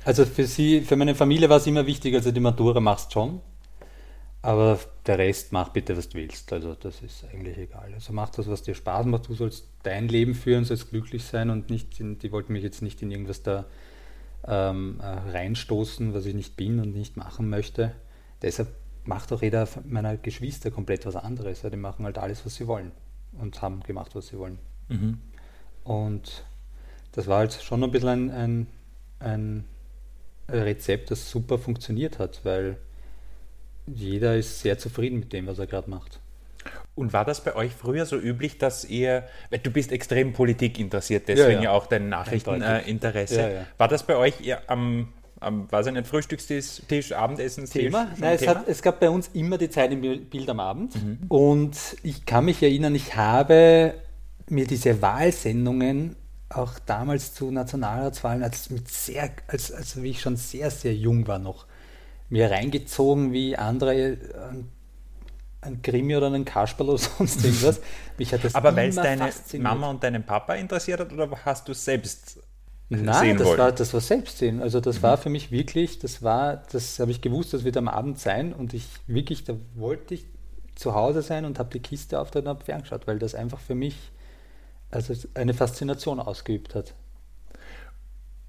Also 0.04 0.24
für 0.26 0.46
sie, 0.46 0.80
für 0.80 0.96
meine 0.96 1.14
Familie 1.14 1.48
war 1.48 1.58
es 1.58 1.66
immer 1.66 1.86
wichtig, 1.86 2.14
also 2.14 2.32
die 2.32 2.40
Matura 2.40 2.80
machst 2.80 3.12
schon, 3.12 3.40
aber 4.42 4.80
der 5.06 5.18
Rest 5.18 5.52
mach 5.52 5.68
bitte, 5.68 5.96
was 5.96 6.08
du 6.08 6.18
willst. 6.18 6.52
Also 6.52 6.74
das 6.74 7.00
ist 7.02 7.24
eigentlich 7.32 7.56
egal. 7.56 7.92
Also 7.94 8.12
mach 8.12 8.30
das, 8.30 8.48
was 8.48 8.62
dir 8.62 8.74
Spaß 8.74 9.06
macht. 9.06 9.28
Du 9.28 9.34
sollst 9.34 9.68
dein 9.84 10.08
Leben 10.08 10.34
führen, 10.34 10.64
sollst 10.64 10.90
glücklich 10.90 11.24
sein 11.24 11.50
und 11.50 11.70
nicht, 11.70 12.00
in, 12.00 12.18
die 12.18 12.32
wollten 12.32 12.52
mich 12.52 12.64
jetzt 12.64 12.82
nicht 12.82 13.00
in 13.02 13.12
irgendwas 13.12 13.42
da 13.44 13.64
ähm, 14.44 14.98
äh, 15.00 15.06
reinstoßen, 15.06 16.12
was 16.14 16.26
ich 16.26 16.34
nicht 16.34 16.56
bin 16.56 16.80
und 16.80 16.92
nicht 16.92 17.16
machen 17.16 17.48
möchte. 17.48 17.92
Deshalb 18.42 18.68
macht 19.04 19.32
auch 19.32 19.42
jeder 19.42 19.68
meiner 19.84 20.16
Geschwister 20.16 20.72
komplett 20.72 21.06
was 21.06 21.14
anderes. 21.14 21.62
Ja, 21.62 21.70
die 21.70 21.76
machen 21.76 22.04
halt 22.04 22.18
alles, 22.18 22.44
was 22.44 22.56
sie 22.56 22.66
wollen 22.66 22.90
und 23.38 23.62
haben 23.62 23.80
gemacht, 23.84 24.16
was 24.16 24.28
sie 24.28 24.38
wollen. 24.38 24.58
Und 25.84 26.44
das 27.12 27.28
war 27.28 27.38
halt 27.38 27.52
schon 27.52 27.84
ein 27.84 27.90
bisschen 27.92 28.08
ein, 28.08 28.30
ein, 28.30 28.66
ein 29.20 29.64
Rezept, 30.52 31.10
das 31.10 31.30
super 31.30 31.58
funktioniert 31.58 32.18
hat, 32.18 32.40
weil 32.44 32.76
jeder 33.86 34.36
ist 34.36 34.60
sehr 34.60 34.78
zufrieden 34.78 35.18
mit 35.18 35.32
dem, 35.32 35.46
was 35.46 35.58
er 35.58 35.66
gerade 35.66 35.90
macht. 35.90 36.20
Und 36.94 37.12
war 37.12 37.24
das 37.24 37.42
bei 37.42 37.56
euch 37.56 37.72
früher 37.72 38.04
so 38.04 38.16
üblich, 38.16 38.58
dass 38.58 38.84
ihr, 38.84 39.24
weil 39.50 39.60
du 39.60 39.70
bist 39.70 39.92
extrem 39.92 40.32
Politik 40.32 40.78
interessiert, 40.78 41.26
deswegen 41.26 41.62
ja, 41.62 41.64
ja. 41.64 41.70
auch 41.72 41.86
dein 41.86 42.08
Nachrichteninteresse. 42.08 43.40
Ja, 43.40 43.48
ja. 43.48 43.66
War 43.78 43.88
das 43.88 44.02
bei 44.02 44.14
euch 44.14 44.34
am, 44.68 45.08
am 45.40 45.68
ich 45.72 45.92
nicht, 45.92 46.06
Frühstückstisch, 46.06 46.82
Tisch, 46.88 47.12
Abendessenstisch? 47.12 47.84
Thema? 47.84 48.08
Nein, 48.18 48.34
es, 48.34 48.40
Thema? 48.40 48.54
hat, 48.56 48.68
es 48.68 48.82
gab 48.82 49.00
bei 49.00 49.08
uns 49.08 49.30
immer 49.32 49.56
die 49.56 49.70
Zeit 49.70 49.90
im 49.90 50.02
Bild 50.02 50.50
am 50.50 50.60
Abend 50.60 50.94
und 51.28 51.76
ich 52.02 52.26
kann 52.26 52.44
mich 52.44 52.62
erinnern, 52.62 52.94
ich 52.94 53.16
habe 53.16 53.94
mir 54.50 54.66
diese 54.66 55.00
Wahlsendungen 55.00 56.16
auch 56.56 56.78
damals 56.80 57.34
zu 57.34 57.50
Nationalratswahlen, 57.50 58.42
als, 58.42 58.70
mit 58.70 58.88
sehr, 58.88 59.30
als, 59.48 59.72
als 59.72 60.02
wie 60.02 60.10
ich 60.10 60.20
schon 60.20 60.36
sehr, 60.36 60.70
sehr 60.70 60.94
jung 60.94 61.26
war 61.26 61.38
noch, 61.38 61.66
mir 62.28 62.50
reingezogen 62.50 63.32
wie 63.32 63.56
andere 63.56 63.94
äh, 63.94 64.18
ein 65.62 65.82
Krimi 65.82 66.16
oder 66.16 66.26
einen 66.26 66.44
Kasperl 66.44 66.88
oder 66.90 66.98
sonst 67.18 67.44
irgendwas. 67.44 67.80
Mich 68.18 68.32
hat 68.32 68.44
das 68.44 68.54
Aber 68.54 68.74
weil 68.76 68.88
es 68.90 69.00
deine 69.00 69.32
fasziniert. 69.32 69.62
Mama 69.62 69.90
und 69.90 70.02
deinen 70.02 70.24
Papa 70.24 70.54
interessiert 70.54 71.00
hat 71.00 71.12
oder 71.12 71.30
hast 71.44 71.68
du 71.68 71.74
selbst 71.74 72.38
Nein, 72.88 73.38
das 73.38 73.46
wollen? 73.48 73.58
war, 73.58 73.72
das 73.72 73.94
war 73.94 74.00
Selbstsehen. 74.00 74.60
Also 74.60 74.80
das 74.80 75.02
war 75.02 75.16
für 75.16 75.30
mich 75.30 75.50
wirklich, 75.50 75.98
das 75.98 76.22
war, 76.22 76.58
das 76.72 76.98
habe 76.98 77.10
ich 77.10 77.22
gewusst, 77.22 77.54
das 77.54 77.64
wird 77.64 77.76
am 77.78 77.88
Abend 77.88 78.18
sein 78.18 78.52
und 78.52 78.74
ich 78.74 78.86
wirklich, 79.06 79.44
da 79.44 79.54
wollte 79.74 80.14
ich 80.14 80.26
zu 80.74 80.94
Hause 80.94 81.22
sein 81.22 81.44
und 81.46 81.58
habe 81.58 81.70
die 81.70 81.80
Kiste 81.80 82.20
auf 82.20 82.34
und 82.34 82.46
habe 82.46 82.64
ferngeschaut, 82.64 83.06
weil 83.06 83.18
das 83.18 83.34
einfach 83.34 83.60
für 83.60 83.74
mich 83.74 84.11
also 84.92 85.14
eine 85.34 85.54
Faszination 85.54 86.20
ausgeübt 86.20 86.74
hat. 86.74 86.94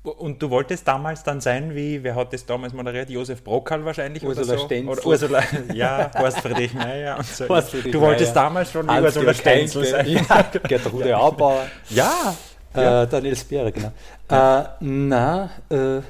Und 0.03 0.41
du 0.43 0.49
wolltest 0.49 0.85
damals 0.85 1.23
dann 1.23 1.39
sein 1.39 1.75
wie, 1.75 2.03
wer 2.03 2.15
hat 2.15 2.33
das 2.33 2.45
damals 2.45 2.73
moderiert? 2.73 3.09
Josef 3.09 3.41
Brockal 3.41 3.85
wahrscheinlich 3.85 4.21
Ursula 4.21 4.47
oder 4.47 4.57
so? 4.57 4.65
Stenzel. 4.65 4.91
Oder 4.91 5.05
Ursula, 5.05 5.43
ja, 5.73 6.11
Horst 6.19 6.41
Friedrich 6.41 6.73
Meyer 6.73 7.17
und 7.17 7.25
so. 7.25 7.47
Horst 7.47 7.69
Friedrich 7.69 7.93
du 7.93 8.01
wolltest 8.01 8.35
Meyer. 8.35 8.43
damals 8.43 8.71
schon 8.71 8.85
wie 8.85 8.99
Ursula 8.99 9.33
Stenzel 9.33 9.85
sein. 9.85 10.05
ja, 10.29 10.41
Gertrude 10.67 11.17
Aubauer, 11.17 11.67
Ja, 11.89 12.35
äh, 12.73 13.07
Daniel 13.07 13.37
Speere, 13.37 13.71
genau. 13.71 13.93
Äh, 14.27 14.63
na, 14.81 15.49
äh, 15.69 16.01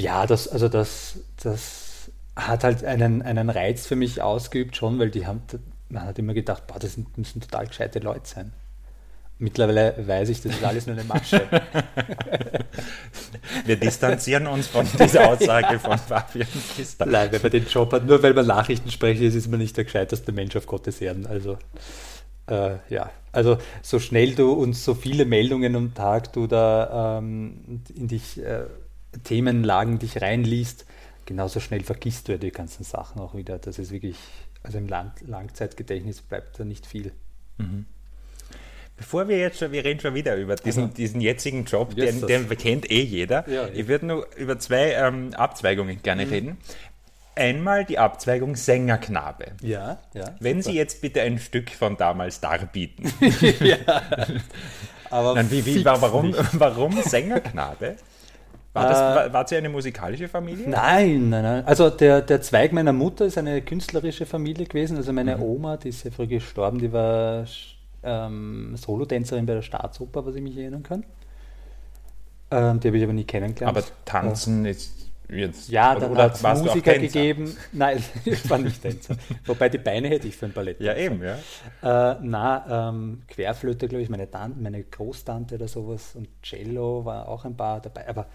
ja, 0.00 0.24
das, 0.26 0.46
also 0.46 0.68
das, 0.68 1.18
das 1.42 2.12
hat 2.36 2.62
halt 2.62 2.84
einen, 2.84 3.22
einen 3.22 3.50
Reiz 3.50 3.88
für 3.88 3.96
mich 3.96 4.22
ausgeübt 4.22 4.76
schon, 4.76 5.00
weil 5.00 5.10
die 5.10 5.26
haben, 5.26 5.42
man 5.88 6.04
hat 6.04 6.18
immer 6.20 6.34
gedacht, 6.34 6.68
boah, 6.68 6.78
das 6.78 6.96
müssen 7.16 7.40
total 7.40 7.66
gescheite 7.66 7.98
Leute 7.98 8.28
sein. 8.28 8.52
Mittlerweile 9.38 9.94
weiß 10.06 10.30
ich, 10.30 10.40
das 10.40 10.54
ist 10.54 10.64
alles 10.64 10.86
nur 10.86 10.96
eine 10.96 11.04
Masche. 11.04 11.42
wir 13.66 13.76
distanzieren 13.76 14.46
uns 14.46 14.66
von 14.66 14.86
dieser 14.98 15.28
Aussage 15.28 15.78
von 15.78 15.98
Fabian 15.98 16.48
Kister. 16.74 17.04
Nein, 17.04 17.30
wenn 17.32 17.42
man 17.42 17.50
den 17.50 17.66
Job 17.66 17.92
hat, 17.92 18.06
nur 18.06 18.22
weil 18.22 18.32
man 18.32 18.46
Nachrichten 18.46 18.90
spricht, 18.90 19.20
ist, 19.20 19.48
man 19.48 19.60
nicht 19.60 19.76
der 19.76 19.84
gescheiteste 19.84 20.32
Mensch 20.32 20.56
auf 20.56 20.66
Gottes 20.66 21.02
Erden. 21.02 21.26
Also, 21.26 21.58
äh, 22.48 22.76
ja, 22.88 23.10
also 23.30 23.58
so 23.82 23.98
schnell 23.98 24.34
du 24.34 24.52
und 24.52 24.72
so 24.72 24.94
viele 24.94 25.26
Meldungen 25.26 25.76
am 25.76 25.92
Tag 25.92 26.32
du 26.32 26.46
da 26.46 27.18
ähm, 27.18 27.82
in 27.94 28.08
dich, 28.08 28.42
äh, 28.42 28.64
Themenlagen 29.24 29.98
dich 29.98 30.22
reinliest, 30.22 30.86
genauso 31.26 31.60
schnell 31.60 31.82
vergisst 31.82 32.28
du 32.28 32.32
ja 32.32 32.38
die 32.38 32.52
ganzen 32.52 32.84
Sachen 32.84 33.20
auch 33.20 33.34
wieder. 33.34 33.58
Das 33.58 33.78
ist 33.78 33.90
wirklich, 33.90 34.16
also 34.62 34.78
im 34.78 34.88
Lang 34.88 35.12
Langzeitgedächtnis 35.26 36.22
bleibt 36.22 36.58
da 36.58 36.64
nicht 36.64 36.86
viel. 36.86 37.12
Bevor 38.96 39.28
wir 39.28 39.38
jetzt 39.38 39.58
schon, 39.58 39.72
wir 39.72 39.84
reden 39.84 40.00
schon 40.00 40.14
wieder 40.14 40.36
über 40.36 40.56
diesen, 40.56 40.84
Also. 40.84 40.94
diesen 40.94 41.20
jetzigen 41.20 41.64
Job, 41.64 41.92
Yes, 41.96 42.20
den, 42.20 42.48
den 42.48 42.58
kennt 42.58 42.90
eh 42.90 43.02
jeder. 43.02 43.48
Ja, 43.48 43.68
ich 43.72 43.88
würde 43.88 44.06
nur 44.06 44.26
über 44.36 44.58
zwei 44.58 44.92
ähm, 44.92 45.34
Abzweigungen 45.34 46.02
gerne 46.02 46.30
reden. 46.30 46.56
Einmal 47.34 47.84
die 47.84 47.98
Abzweigung 47.98 48.56
Sängerknabe. 48.56 49.48
Ja, 49.60 49.98
ja. 50.14 50.34
Wenn 50.40 50.62
Sie 50.62 50.72
jetzt 50.72 51.02
bitte 51.02 51.20
ein 51.20 51.38
Stück 51.38 51.70
von 51.70 51.98
damals 51.98 52.40
darbieten. 52.40 53.12
aber 55.10 55.34
Nein, 55.34 55.50
wie, 55.50 55.66
wie, 55.66 55.84
warum, 55.84 56.34
warum 56.52 57.02
Sängerknabe? 57.02 57.96
War, 58.72 58.88
das, 58.88 58.98
war, 58.98 59.32
war 59.32 59.48
sie 59.48 59.56
eine 59.56 59.68
musikalische 59.70 60.28
Familie? 60.28 60.68
Nein, 60.68 61.30
nein, 61.30 61.42
nein. 61.42 61.66
Also 61.66 61.88
der, 61.88 62.20
der 62.20 62.42
Zweig 62.42 62.72
meiner 62.72 62.92
Mutter 62.92 63.24
ist 63.24 63.38
eine 63.38 63.62
künstlerische 63.62 64.26
Familie 64.26 64.66
gewesen. 64.66 64.96
Also 64.98 65.12
Mhm. 65.12 65.16
meine 65.16 65.38
Oma, 65.38 65.76
die 65.78 65.88
ist 65.90 66.00
sehr 66.00 66.12
früh 66.12 66.26
gestorben, 66.26 66.78
die 66.78 66.92
war 66.92 67.46
ähm, 68.06 68.76
Solotänzerin 68.76 69.46
bei 69.46 69.54
der 69.54 69.62
Staatsoper, 69.62 70.24
was 70.24 70.34
ich 70.34 70.42
mich 70.42 70.56
erinnern 70.56 70.82
kann. 70.82 71.04
Ähm, 72.50 72.80
die 72.80 72.88
habe 72.88 72.96
ich 72.96 73.04
aber 73.04 73.12
nie 73.12 73.24
kennengelernt. 73.24 73.76
Aber 73.76 73.86
tanzen 74.04 74.64
ist 74.64 75.10
jetzt. 75.28 75.68
ja, 75.68 75.94
dann 75.94 76.12
oder 76.12 76.24
hat 76.24 76.34
es 76.36 76.42
Musiker 76.42 76.98
gegeben. 76.98 77.56
Nein, 77.72 78.02
ich 78.24 78.48
war 78.48 78.58
nicht 78.58 78.80
Tänzer. 78.80 79.16
Wobei 79.44 79.68
die 79.68 79.78
Beine 79.78 80.08
hätte 80.08 80.28
ich 80.28 80.36
für 80.36 80.46
ein 80.46 80.52
Ballett. 80.52 80.80
Ja, 80.80 80.94
eben, 80.94 81.22
ja. 81.22 81.34
Äh, 81.82 82.18
na, 82.22 82.88
ähm, 82.88 83.22
Querflöte, 83.28 83.88
glaube 83.88 84.02
ich, 84.02 84.08
meine, 84.08 84.30
Tante, 84.30 84.60
meine 84.60 84.82
Großtante 84.82 85.56
oder 85.56 85.68
sowas 85.68 86.14
und 86.14 86.28
Cello 86.42 87.04
war 87.04 87.28
auch 87.28 87.44
ein 87.44 87.56
paar 87.56 87.80
dabei. 87.80 88.08
Aber 88.08 88.26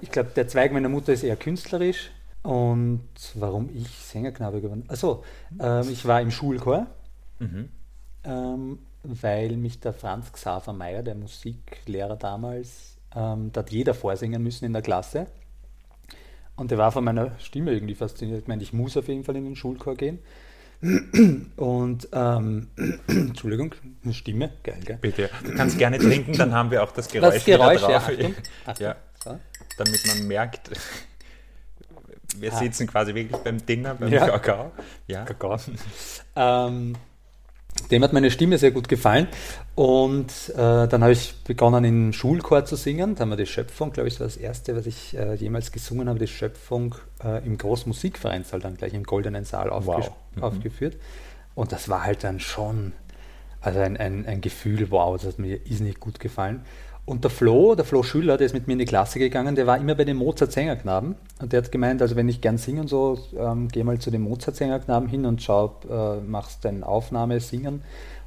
ich 0.00 0.10
glaube, 0.10 0.30
der 0.34 0.48
Zweig 0.48 0.72
meiner 0.72 0.88
Mutter 0.88 1.12
ist 1.12 1.22
eher 1.22 1.36
künstlerisch. 1.36 2.10
Und 2.42 3.02
warum 3.34 3.68
ich 3.74 3.88
Sängerknabe 3.88 4.60
geworden 4.60 4.84
Also, 4.86 5.24
ähm, 5.60 5.90
ich 5.90 6.06
war 6.06 6.20
im 6.20 6.30
Schulchor, 6.30 6.86
ähm, 8.22 8.78
weil 9.08 9.56
mich 9.56 9.80
der 9.80 9.92
Franz 9.92 10.32
Xaver 10.32 10.72
Meyer, 10.72 11.02
der 11.02 11.14
Musiklehrer 11.14 12.16
damals, 12.16 12.96
ähm, 13.14 13.50
da 13.52 13.60
hat 13.60 13.70
jeder 13.70 13.94
vorsingen 13.94 14.42
müssen 14.42 14.64
in 14.64 14.72
der 14.72 14.82
Klasse. 14.82 15.26
Und 16.56 16.70
der 16.70 16.78
war 16.78 16.90
von 16.90 17.04
meiner 17.04 17.38
Stimme 17.38 17.72
irgendwie 17.72 17.94
fasziniert. 17.94 18.40
Ich 18.42 18.48
meine, 18.48 18.62
ich 18.62 18.72
muss 18.72 18.96
auf 18.96 19.08
jeden 19.08 19.24
Fall 19.24 19.36
in 19.36 19.44
den 19.44 19.56
Schulchor 19.56 19.94
gehen. 19.94 20.18
Und, 21.56 22.08
ähm, 22.12 22.68
Entschuldigung, 23.06 23.74
eine 24.04 24.14
Stimme, 24.14 24.50
geil, 24.62 24.80
gell? 24.84 24.98
Bitte. 25.00 25.30
Du 25.44 25.54
kannst 25.54 25.78
gerne 25.78 25.98
trinken, 25.98 26.32
dann 26.34 26.52
haben 26.52 26.70
wir 26.70 26.82
auch 26.82 26.92
das 26.92 27.08
Geräusch, 27.08 27.34
Das 27.34 27.44
Geräusch, 27.44 27.82
ja, 27.82 27.88
drauf. 27.88 28.08
Achtung. 28.08 28.34
Achtung. 28.66 28.86
Ja, 28.86 28.96
So. 29.24 29.38
damit 29.78 30.06
man 30.06 30.26
merkt, 30.28 30.70
wir 32.38 32.52
Ah. 32.52 32.56
sitzen 32.58 32.86
quasi 32.86 33.14
wirklich 33.14 33.40
beim 33.42 33.64
Dinner, 33.64 33.94
beim 33.94 34.12
Ja. 34.12 34.26
Kakao. 34.26 34.72
Ja. 35.06 35.24
Kakao. 35.24 35.56
ähm, 36.36 36.94
dem 37.90 38.02
hat 38.02 38.12
meine 38.12 38.30
Stimme 38.30 38.58
sehr 38.58 38.70
gut 38.70 38.88
gefallen. 38.88 39.28
Und 39.74 40.32
äh, 40.50 40.88
dann 40.88 41.02
habe 41.02 41.12
ich 41.12 41.34
begonnen, 41.44 41.84
in 41.84 42.12
Schulchor 42.12 42.64
zu 42.64 42.76
singen. 42.76 43.14
Da 43.14 43.22
haben 43.22 43.30
wir 43.30 43.36
die 43.36 43.46
Schöpfung, 43.46 43.92
glaube 43.92 44.08
ich, 44.08 44.14
das 44.14 44.20
war 44.20 44.26
das 44.26 44.36
erste, 44.36 44.76
was 44.76 44.86
ich 44.86 45.16
äh, 45.16 45.34
jemals 45.34 45.72
gesungen 45.72 46.08
habe, 46.08 46.18
die 46.18 46.26
Schöpfung 46.26 46.94
äh, 47.22 47.44
im 47.46 47.58
Großmusikvereinssaal, 47.58 48.60
dann 48.60 48.76
gleich 48.76 48.94
im 48.94 49.04
Goldenen 49.04 49.44
Saal 49.44 49.70
wow. 49.70 50.10
mhm. 50.34 50.42
aufgeführt. 50.42 50.96
Und 51.54 51.72
das 51.72 51.88
war 51.88 52.04
halt 52.04 52.24
dann 52.24 52.40
schon 52.40 52.92
also 53.60 53.80
ein, 53.80 53.96
ein, 53.96 54.26
ein 54.26 54.40
Gefühl, 54.40 54.90
wow, 54.90 55.16
das 55.16 55.26
hat 55.26 55.38
mir 55.38 55.56
irrsinnig 55.66 55.98
gut 55.98 56.20
gefallen. 56.20 56.64
Und 57.06 57.22
der 57.22 57.30
Flo, 57.30 57.74
der 57.76 57.84
Flo 57.84 58.02
Schüler, 58.02 58.36
der 58.36 58.46
ist 58.46 58.52
mit 58.52 58.66
mir 58.66 58.74
in 58.74 58.80
die 58.80 58.84
Klasse 58.84 59.18
gegangen, 59.18 59.54
der 59.54 59.66
war 59.66 59.78
immer 59.78 59.94
bei 59.94 60.04
den 60.04 60.16
Mozart-Sängerknaben. 60.16 61.14
Und 61.40 61.52
der 61.52 61.62
hat 61.62 61.72
gemeint, 61.72 62.02
also 62.02 62.16
wenn 62.16 62.28
ich 62.28 62.40
gern 62.40 62.58
singe 62.58 62.80
und 62.80 62.88
so, 62.88 63.18
ähm, 63.38 63.68
geh 63.68 63.84
mal 63.84 63.98
zu 63.98 64.10
den 64.10 64.22
Mozart-Sängerknaben 64.22 65.08
hin 65.08 65.24
und 65.24 65.40
schau, 65.40 65.76
äh, 65.88 66.20
machst 66.20 66.64
deine 66.64 66.86
Aufnahme, 66.86 67.40
singen 67.40 67.82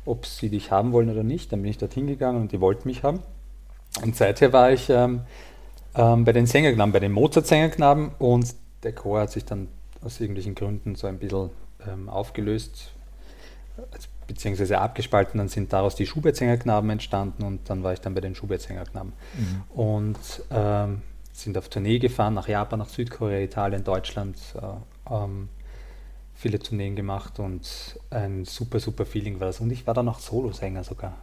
ob 0.06 0.26
sie 0.26 0.50
dich 0.50 0.72
haben 0.72 0.92
wollen 0.92 1.10
oder 1.10 1.24
nicht. 1.24 1.52
Dann 1.52 1.62
bin 1.62 1.72
ich 1.72 1.78
dorthin 1.78 2.08
gegangen 2.08 2.42
und 2.42 2.52
die 2.52 2.60
wollten 2.60 2.88
mich 2.88 3.04
haben. 3.04 3.20
Und 4.04 4.16
seither 4.16 4.54
war 4.54 4.72
ich 4.72 4.90
ähm, 4.90 5.22
ähm, 5.96 6.26
bei 6.26 6.34
den 6.34 6.46
Sängerknaben, 6.46 6.92
bei 6.92 7.00
den 7.00 7.12
Mozart-Sängerknaben 7.12 8.12
und 8.20 8.54
der 8.84 8.94
Chor 8.94 9.22
hat 9.22 9.32
sich 9.32 9.46
dann 9.46 9.68
aus 10.04 10.20
irgendwelchen 10.20 10.56
Gründen 10.56 10.96
so 10.96 11.08
ein 11.08 11.20
bisschen 11.20 11.50
ähm, 11.88 12.10
aufgelöst, 12.10 12.92
beziehungsweise 14.30 14.80
abgespalten. 14.80 15.38
Dann 15.40 15.50
sind 15.50 15.74
daraus 15.74 15.96
die 15.96 16.06
Schubert-Sängerknaben 16.06 16.90
entstanden 16.90 17.44
und 17.44 17.70
dann 17.70 17.84
war 17.84 17.92
ich 17.92 18.00
dann 18.00 18.14
bei 18.14 18.22
den 18.22 18.36
Schubert-Sängerknaben. 18.36 19.12
Mhm. 19.38 19.78
Und 19.78 20.18
ähm, 20.52 21.02
sind 21.34 21.58
auf 21.58 21.68
Tournee 21.68 22.00
gefahren, 22.00 22.36
nach 22.36 22.48
Japan, 22.48 22.80
nach 22.80 22.90
Südkorea, 22.90 23.40
Italien, 23.40 23.84
Deutschland. 23.84 24.38
Äh, 24.56 25.14
ähm, 25.14 25.50
viele 26.34 26.60
Tourneen 26.60 26.96
gemacht 26.96 27.40
und 27.40 28.00
ein 28.12 28.46
super, 28.46 28.80
super 28.80 29.06
Feeling 29.06 29.42
war 29.42 29.48
das. 29.48 29.60
Und 29.60 29.72
ich 29.72 29.86
war 29.86 29.94
dann 29.94 30.08
auch 30.08 30.20
Solosänger 30.20 30.86
sogar. 30.86 31.18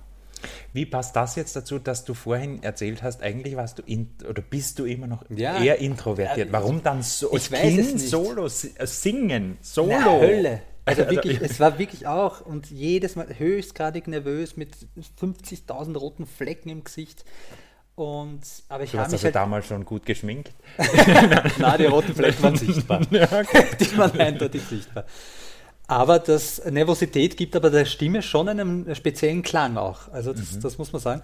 Wie 0.74 0.84
passt 0.84 1.16
das 1.16 1.36
jetzt 1.36 1.56
dazu, 1.56 1.78
dass 1.78 2.04
du 2.04 2.12
vorhin 2.12 2.62
erzählt 2.62 3.02
hast, 3.02 3.22
eigentlich 3.22 3.56
warst 3.56 3.78
du 3.78 3.82
in, 3.82 4.10
oder 4.28 4.42
bist 4.42 4.78
du 4.78 4.84
immer 4.84 5.06
noch 5.06 5.24
ja, 5.30 5.62
eher 5.62 5.78
introvertiert? 5.78 6.52
Warum 6.52 6.82
dann 6.82 7.02
so 7.02 7.34
ich 7.34 7.50
Kind 7.50 7.98
Solo 7.98 8.46
äh, 8.46 8.86
singen? 8.86 9.56
Solo? 9.62 9.94
Na, 9.98 10.20
Hölle. 10.20 10.60
Also, 10.86 11.02
also 11.02 11.14
wirklich, 11.14 11.40
es 11.42 11.58
war 11.58 11.78
wirklich 11.78 12.06
auch 12.06 12.40
und 12.40 12.70
jedes 12.70 13.16
Mal 13.16 13.26
höchstgradig 13.36 14.06
nervös 14.06 14.56
mit 14.56 14.70
50.000 15.20 15.96
roten 15.98 16.26
Flecken 16.26 16.68
im 16.68 16.84
Gesicht. 16.84 17.24
Und, 17.96 18.42
aber 18.68 18.84
ich 18.84 18.92
du 18.92 18.98
hast 18.98 19.08
mich 19.08 19.14
also 19.14 19.24
halt 19.24 19.34
damals 19.34 19.66
schon 19.66 19.84
gut 19.84 20.06
geschminkt? 20.06 20.52
Nein, 21.58 21.78
die 21.78 21.86
roten 21.86 22.14
Flecken 22.14 22.42
waren 22.42 22.56
sichtbar. 22.56 23.00
ja, 23.10 23.24
okay. 23.24 23.64
Die 23.80 23.98
waren 23.98 24.18
eindeutig 24.20 24.62
sichtbar. 24.62 25.06
Aber 25.88 26.18
das 26.20 26.64
Nervosität 26.64 27.36
gibt 27.36 27.56
aber 27.56 27.70
der 27.70 27.84
Stimme 27.84 28.22
schon 28.22 28.48
einen 28.48 28.94
speziellen 28.94 29.42
Klang 29.42 29.76
auch. 29.76 30.08
Also 30.12 30.32
das, 30.32 30.52
mhm. 30.52 30.60
das 30.60 30.78
muss 30.78 30.92
man 30.92 31.02
sagen. 31.02 31.22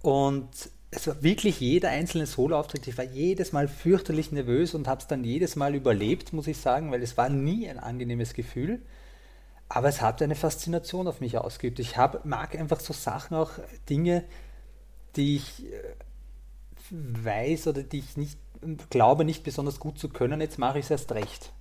Und 0.00 0.48
es 0.90 1.06
war 1.06 1.22
wirklich 1.22 1.60
jeder 1.60 1.88
einzelne 1.88 2.26
Soloauftritt. 2.26 2.86
Ich 2.86 2.96
war 2.96 3.04
jedes 3.04 3.52
Mal 3.52 3.68
fürchterlich 3.68 4.32
nervös 4.32 4.74
und 4.74 4.88
habe 4.88 5.00
es 5.00 5.06
dann 5.06 5.24
jedes 5.24 5.56
Mal 5.56 5.74
überlebt, 5.74 6.32
muss 6.32 6.46
ich 6.46 6.58
sagen, 6.58 6.92
weil 6.92 7.02
es 7.02 7.16
war 7.16 7.28
nie 7.28 7.68
ein 7.68 7.78
angenehmes 7.78 8.32
Gefühl. 8.32 8.80
Aber 9.74 9.88
es 9.88 10.02
hat 10.02 10.20
eine 10.20 10.34
Faszination 10.34 11.08
auf 11.08 11.20
mich 11.20 11.38
ausgeübt. 11.38 11.78
Ich 11.78 11.96
hab, 11.96 12.26
mag 12.26 12.54
einfach 12.54 12.78
so 12.78 12.92
Sachen 12.92 13.34
auch, 13.34 13.52
Dinge, 13.88 14.22
die 15.16 15.36
ich 15.36 15.64
äh, 15.64 15.94
weiß 16.90 17.68
oder 17.68 17.82
die 17.82 18.00
ich 18.00 18.18
nicht 18.18 18.38
glaube, 18.90 19.24
nicht 19.24 19.44
besonders 19.44 19.80
gut 19.80 19.98
zu 19.98 20.10
können, 20.10 20.42
jetzt 20.42 20.58
mache 20.58 20.78
ich 20.78 20.84
es 20.84 20.90
erst 20.90 21.12
recht. 21.12 21.52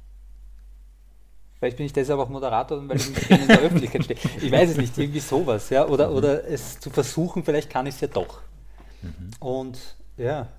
Vielleicht 1.58 1.78
bin 1.78 1.86
ich 1.86 1.94
deshalb 1.94 2.20
auch 2.20 2.28
Moderator, 2.28 2.86
weil 2.90 2.98
ich 2.98 3.32
in 3.32 3.48
der 3.48 3.60
Öffentlichkeit 3.62 4.04
stehe. 4.04 4.20
Ich 4.42 4.52
weiß 4.52 4.72
es 4.72 4.78
nicht, 4.78 4.98
irgendwie 4.98 5.22
sowas, 5.22 5.70
ja. 5.70 5.88
Oder, 5.88 6.10
mhm. 6.10 6.16
oder 6.18 6.46
es 6.46 6.82
zu 6.82 6.90
versuchen, 6.90 7.46
vielleicht 7.46 7.70
kann 7.70 7.88
ich 7.88 7.96
es 7.96 8.02
ja 8.02 8.08
doch. 8.10 8.42
Mhm. 9.04 9.32
Und 9.40 9.80
ja, 10.18 10.50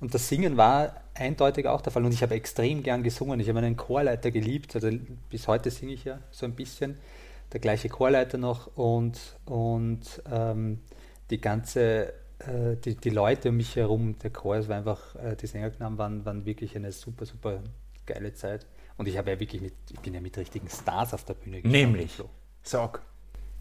und 0.00 0.12
das 0.12 0.28
Singen 0.28 0.58
war 0.58 0.94
eindeutig 1.18 1.66
auch 1.66 1.80
der 1.80 1.92
Fall. 1.92 2.04
Und 2.04 2.12
ich 2.12 2.22
habe 2.22 2.34
extrem 2.34 2.82
gern 2.82 3.02
gesungen. 3.02 3.40
Ich 3.40 3.48
habe 3.48 3.58
einen 3.58 3.76
Chorleiter 3.76 4.30
geliebt. 4.30 4.74
Also 4.74 4.90
bis 5.30 5.48
heute 5.48 5.70
singe 5.70 5.92
ich 5.92 6.04
ja 6.04 6.18
so 6.30 6.46
ein 6.46 6.54
bisschen. 6.54 6.98
Der 7.52 7.60
gleiche 7.60 7.88
Chorleiter 7.88 8.36
noch 8.36 8.76
und, 8.76 9.18
und 9.46 10.22
ähm, 10.30 10.80
die 11.30 11.40
ganze 11.40 12.12
äh, 12.40 12.76
die, 12.76 12.94
die 12.94 13.10
Leute 13.10 13.48
um 13.48 13.56
mich 13.56 13.74
herum, 13.76 14.16
der 14.18 14.30
Chor, 14.30 14.56
es 14.56 14.68
war 14.68 14.76
einfach, 14.76 15.14
äh, 15.16 15.34
die 15.36 15.46
Sängerknaben 15.46 15.98
waren, 15.98 16.24
waren 16.24 16.44
wirklich 16.44 16.76
eine 16.76 16.92
super, 16.92 17.26
super 17.26 17.60
geile 18.06 18.32
Zeit. 18.34 18.66
Und 18.96 19.08
ich 19.08 19.16
habe 19.16 19.30
ja 19.30 19.40
wirklich 19.40 19.62
mit, 19.62 19.74
ich 19.90 20.00
bin 20.00 20.14
ja 20.14 20.20
mit 20.20 20.36
richtigen 20.36 20.68
Stars 20.68 21.14
auf 21.14 21.24
der 21.24 21.34
Bühne 21.34 21.62
gestanden. 21.62 21.92
Nämlich? 21.92 22.12
So. 22.14 22.28
Sag. 22.62 23.02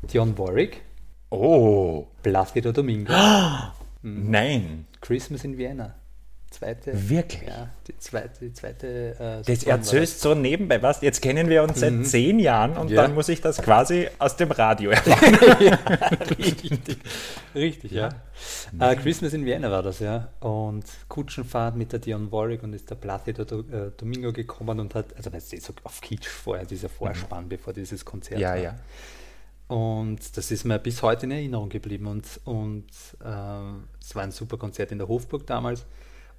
Dion 0.04 0.38
Warwick. 0.38 0.82
Oh. 1.30 2.08
Placido 2.22 2.72
Domingo. 2.72 3.14
mhm. 4.02 4.32
Nein. 4.32 4.88
Christmas 5.02 5.44
in 5.44 5.58
Vienna. 5.58 5.96
Zweite. 6.58 7.10
Wirklich? 7.10 7.48
Ja, 7.48 7.70
die 7.88 7.96
zweite. 8.00 8.40
Die 8.40 8.52
zweite 8.52 9.44
äh, 9.46 9.46
das 9.46 9.64
erzählst 9.64 10.22
so 10.22 10.34
nebenbei, 10.34 10.82
was? 10.82 11.02
Jetzt 11.02 11.22
kennen 11.22 11.50
wir 11.50 11.62
uns 11.62 11.80
seit 11.80 11.94
mhm. 11.94 12.04
zehn 12.04 12.40
Jahren 12.40 12.76
und 12.78 12.90
ja. 12.90 13.04
dann 13.04 13.14
muss 13.14 13.30
ich 13.30 13.42
das 13.42 13.62
quasi 13.62 14.08
aus 14.18 14.38
dem 14.38 14.50
Radio 14.50 14.90
erfahren. 14.90 15.38
ja, 15.60 15.76
richtig. 16.40 16.98
Richtig, 17.54 17.92
ja. 17.92 18.10
ja. 18.80 18.92
Uh, 18.92 18.96
Christmas 18.96 19.34
in 19.34 19.46
Vienna 19.46 19.70
war 19.70 19.84
das, 19.84 20.00
ja. 20.00 20.30
Und 20.40 20.86
Kutschenfahrt 21.08 21.76
mit 21.76 21.92
der 21.92 22.00
Dion 22.00 22.32
Warwick 22.32 22.64
und 22.64 22.74
ist 22.74 22.90
der 22.90 22.96
Placido 22.96 23.44
äh, 23.44 23.92
Domingo 23.96 24.34
gekommen 24.34 24.80
und 24.80 24.96
hat, 24.96 25.16
also 25.16 25.30
das 25.30 25.54
ist 25.54 25.64
so 25.64 25.74
auf 25.84 26.02
Kitsch 26.02 26.28
vorher, 26.28 26.66
dieser 26.66 26.90
Vorspann, 26.90 27.44
mhm. 27.44 27.50
bevor 27.50 27.74
dieses 27.74 28.04
Konzert 28.04 28.40
ja, 28.40 28.50
war. 28.50 28.58
Ja. 28.58 28.76
Und 29.68 30.36
das 30.36 30.50
ist 30.50 30.64
mir 30.64 30.80
bis 30.80 31.04
heute 31.04 31.28
in 31.28 31.32
Erinnerung 31.34 31.70
geblieben. 31.70 32.08
Und, 32.08 32.26
und 32.46 32.88
äh, 33.24 34.02
es 34.02 34.16
war 34.16 34.24
ein 34.24 34.32
super 34.32 34.58
Konzert 34.58 34.92
in 34.92 34.98
der 34.98 35.08
Hofburg 35.08 35.46
damals. 35.46 35.86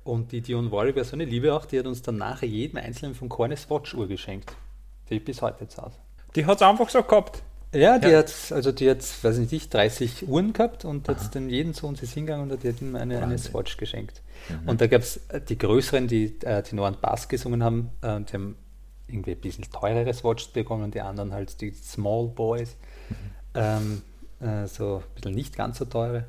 Und 0.09 0.33
die 0.33 0.40
Dion 0.40 0.73
Warwick 0.73 0.97
war 0.97 1.05
so 1.05 1.12
eine 1.12 1.27
Liebe 1.27 1.53
auch, 1.53 1.66
die 1.66 1.79
hat 1.79 1.87
uns 1.87 2.01
dann 2.01 2.16
nachher 2.16 2.49
jedem 2.49 2.79
Einzelnen 2.79 3.14
von 3.14 3.29
Cornes 3.29 3.68
Watch-Uhr 3.68 4.09
geschenkt, 4.09 4.57
die 5.11 5.16
ich 5.16 5.25
bis 5.25 5.42
heute 5.42 5.68
zu 5.68 5.83
Hause. 5.83 5.97
Die 6.35 6.47
hat 6.47 6.57
es 6.57 6.62
einfach 6.62 6.88
so 6.88 7.03
gehabt. 7.03 7.42
Ja, 7.75 7.99
die 7.99 8.09
ja. 8.09 8.21
hat, 8.21 8.33
also 8.51 8.73
die 8.73 8.88
hat, 8.88 9.03
weiß 9.23 9.37
nicht 9.37 9.75
30 9.75 10.27
Uhren 10.27 10.55
gehabt 10.55 10.87
und 10.87 11.07
hat 11.11 11.35
dann 11.35 11.51
jeden 11.51 11.75
zu 11.75 11.87
uns 11.87 12.03
ist 12.03 12.14
hingegangen 12.14 12.51
und 12.51 12.62
die 12.62 12.68
hat 12.68 12.81
ihm 12.81 12.97
eine, 12.97 13.23
eine 13.23 13.37
Swatch 13.37 13.77
geschenkt. 13.77 14.23
Mhm. 14.49 14.68
Und 14.71 14.81
da 14.81 14.87
gab 14.87 15.03
es 15.03 15.18
äh, 15.29 15.42
die 15.42 15.59
größeren, 15.59 16.09
die 16.09 16.40
äh, 16.42 16.62
Tenor 16.62 16.88
und 16.88 17.03
Bass 17.03 17.29
gesungen 17.29 17.62
haben, 17.62 17.90
äh, 18.01 18.21
die 18.23 18.33
haben 18.33 18.57
irgendwie 19.09 19.33
ein 19.33 19.40
bisschen 19.40 19.64
teurere 19.71 20.14
Swatches 20.14 20.49
bekommen 20.49 20.85
und 20.85 20.94
die 20.94 21.03
anderen 21.03 21.35
halt 21.35 21.61
die 21.61 21.75
Small 21.75 22.29
Boys, 22.29 22.77
mhm. 23.11 23.14
ähm, 23.55 24.03
äh, 24.40 24.66
so 24.66 25.03
ein 25.05 25.14
bisschen 25.14 25.35
nicht 25.35 25.55
ganz 25.55 25.77
so 25.77 25.85
teure. 25.85 26.25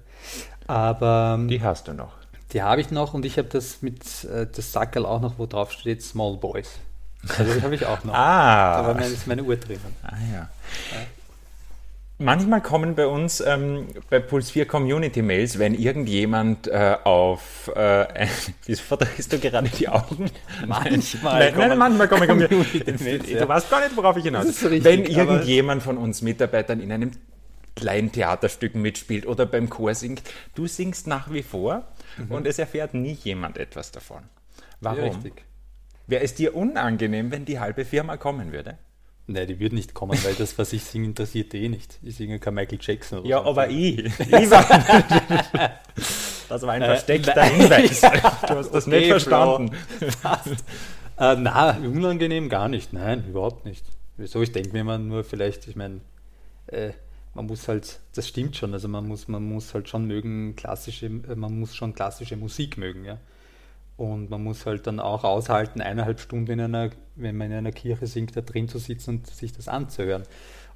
Aber 0.67 1.37
ähm, 1.39 1.47
die 1.47 1.61
hast 1.61 1.87
du 1.87 1.93
noch. 1.93 2.18
Die 2.51 2.61
habe 2.63 2.81
ich 2.81 2.89
noch 2.89 3.13
und 3.13 3.25
ich 3.25 3.37
habe 3.37 3.47
das 3.47 3.81
mit 3.81 4.23
äh, 4.25 4.47
das 4.51 4.71
Sackerl 4.71 5.05
auch 5.05 5.21
noch, 5.21 5.37
wo 5.37 5.45
drauf 5.45 5.71
steht 5.71 6.01
Small 6.01 6.37
Boys. 6.37 6.79
Also 7.27 7.53
das 7.53 7.63
habe 7.63 7.75
ich 7.75 7.85
auch 7.85 8.03
noch. 8.03 8.13
ah. 8.15 8.87
War 8.87 8.93
meine, 8.95 9.07
ist 9.07 9.27
meine 9.27 9.43
Uhr 9.43 9.55
drinnen. 9.57 9.95
Ah 10.03 10.15
ja. 10.31 10.39
ja. 10.39 10.49
Manchmal 12.21 12.61
kommen 12.61 12.95
bei 12.95 13.07
uns 13.07 13.39
ähm, 13.39 13.87
bei 14.09 14.19
Puls 14.19 14.51
4 14.51 14.65
Community 14.65 15.21
Mails, 15.21 15.57
wenn 15.57 15.73
irgendjemand 15.73 16.67
äh, 16.67 16.97
auf. 17.03 17.71
Äh, 17.73 18.27
wieso 18.65 18.83
verdrehst 18.83 19.31
du 19.31 19.39
gerade 19.39 19.69
die 19.69 19.87
Augen? 19.87 20.29
Manchmal. 20.67 21.51
nein, 21.51 21.69
nein, 21.69 21.77
manchmal 21.77 22.09
kommen 22.09 22.27
Community 22.27 22.93
Mails. 23.01 23.25
Du 23.25 23.31
ja. 23.31 23.47
weißt 23.47 23.69
gar 23.69 23.81
nicht, 23.81 23.95
worauf 23.95 24.17
ich 24.17 24.23
hinaus 24.23 24.61
will. 24.63 24.83
Wenn 24.83 25.05
irgendjemand 25.05 25.81
von 25.81 25.97
uns 25.97 26.21
Mitarbeitern 26.21 26.81
in 26.81 26.91
einem 26.91 27.11
kleinen 27.77 28.11
Theaterstück 28.11 28.75
mitspielt 28.75 29.25
oder 29.25 29.45
beim 29.45 29.69
Chor 29.69 29.95
singt, 29.95 30.21
du 30.55 30.67
singst 30.67 31.07
nach 31.07 31.31
wie 31.31 31.43
vor 31.43 31.83
mhm. 32.25 32.31
und 32.31 32.47
es 32.47 32.59
erfährt 32.59 32.93
nie 32.93 33.13
jemand 33.13 33.57
etwas 33.57 33.91
davon. 33.91 34.23
Warum? 34.81 35.23
Ja, 35.23 35.31
Wäre 36.07 36.23
es 36.23 36.33
dir 36.33 36.55
unangenehm, 36.55 37.31
wenn 37.31 37.45
die 37.45 37.59
halbe 37.59 37.85
Firma 37.85 38.17
kommen 38.17 38.51
würde? 38.51 38.77
Nein, 39.27 39.47
die 39.47 39.59
würde 39.59 39.75
nicht 39.75 39.93
kommen, 39.93 40.17
weil 40.23 40.33
das, 40.33 40.57
was 40.57 40.73
ich 40.73 40.83
singe, 40.83 41.05
interessiert 41.05 41.53
eh 41.53 41.69
nicht. 41.69 41.99
Ich 42.01 42.15
singe 42.15 42.39
kein 42.39 42.55
Michael 42.55 42.79
Jackson 42.81 43.19
oder 43.19 43.29
Ja, 43.29 43.43
so. 43.43 43.49
aber 43.49 43.69
ich. 43.69 43.99
ich 43.99 44.49
war, 44.49 44.65
das 46.49 46.61
war 46.63 46.73
ein 46.73 46.81
äh, 46.81 46.85
versteckter 46.85 47.37
äh, 47.37 47.49
Hinweis. 47.49 48.01
Du 48.47 48.55
hast 48.55 48.71
das 48.71 48.87
okay, 48.87 48.99
nicht 48.99 49.09
verstanden. 49.09 49.75
äh, 51.19 51.35
na, 51.35 51.77
unangenehm 51.77 52.49
gar 52.49 52.69
nicht. 52.69 52.91
Nein, 52.91 53.23
überhaupt 53.29 53.65
nicht. 53.65 53.85
Wieso? 54.17 54.41
Ich 54.41 54.51
denke 54.51 54.71
mir 54.73 54.81
immer 54.81 54.97
nur 54.97 55.23
vielleicht, 55.23 55.67
ich 55.67 55.75
meine, 55.75 56.01
äh, 56.65 56.93
man 57.33 57.45
muss 57.45 57.67
halt, 57.67 57.99
das 58.15 58.27
stimmt 58.27 58.55
schon, 58.55 58.73
also 58.73 58.87
man 58.87 59.07
muss, 59.07 59.27
man 59.27 59.43
muss 59.43 59.73
halt 59.73 59.89
schon 59.89 60.05
mögen, 60.05 60.55
klassische, 60.55 61.05
äh, 61.05 61.35
man 61.35 61.59
muss 61.59 61.75
schon 61.75 61.93
klassische 61.93 62.35
Musik 62.35 62.77
mögen, 62.77 63.05
ja. 63.05 63.17
Und 63.97 64.29
man 64.29 64.41
muss 64.43 64.65
halt 64.65 64.87
dann 64.87 65.01
auch 65.01 65.25
aushalten, 65.25 65.81
eineinhalb 65.81 66.21
Stunden 66.21 66.51
in 66.51 66.61
einer, 66.61 66.89
wenn 67.15 67.35
man 67.35 67.51
in 67.51 67.57
einer 67.57 67.73
Kirche 67.73 68.07
singt, 68.07 68.35
da 68.35 68.41
drin 68.41 68.69
zu 68.69 68.79
sitzen 68.79 69.17
und 69.17 69.27
sich 69.27 69.51
das 69.51 69.67
anzuhören. 69.67 70.23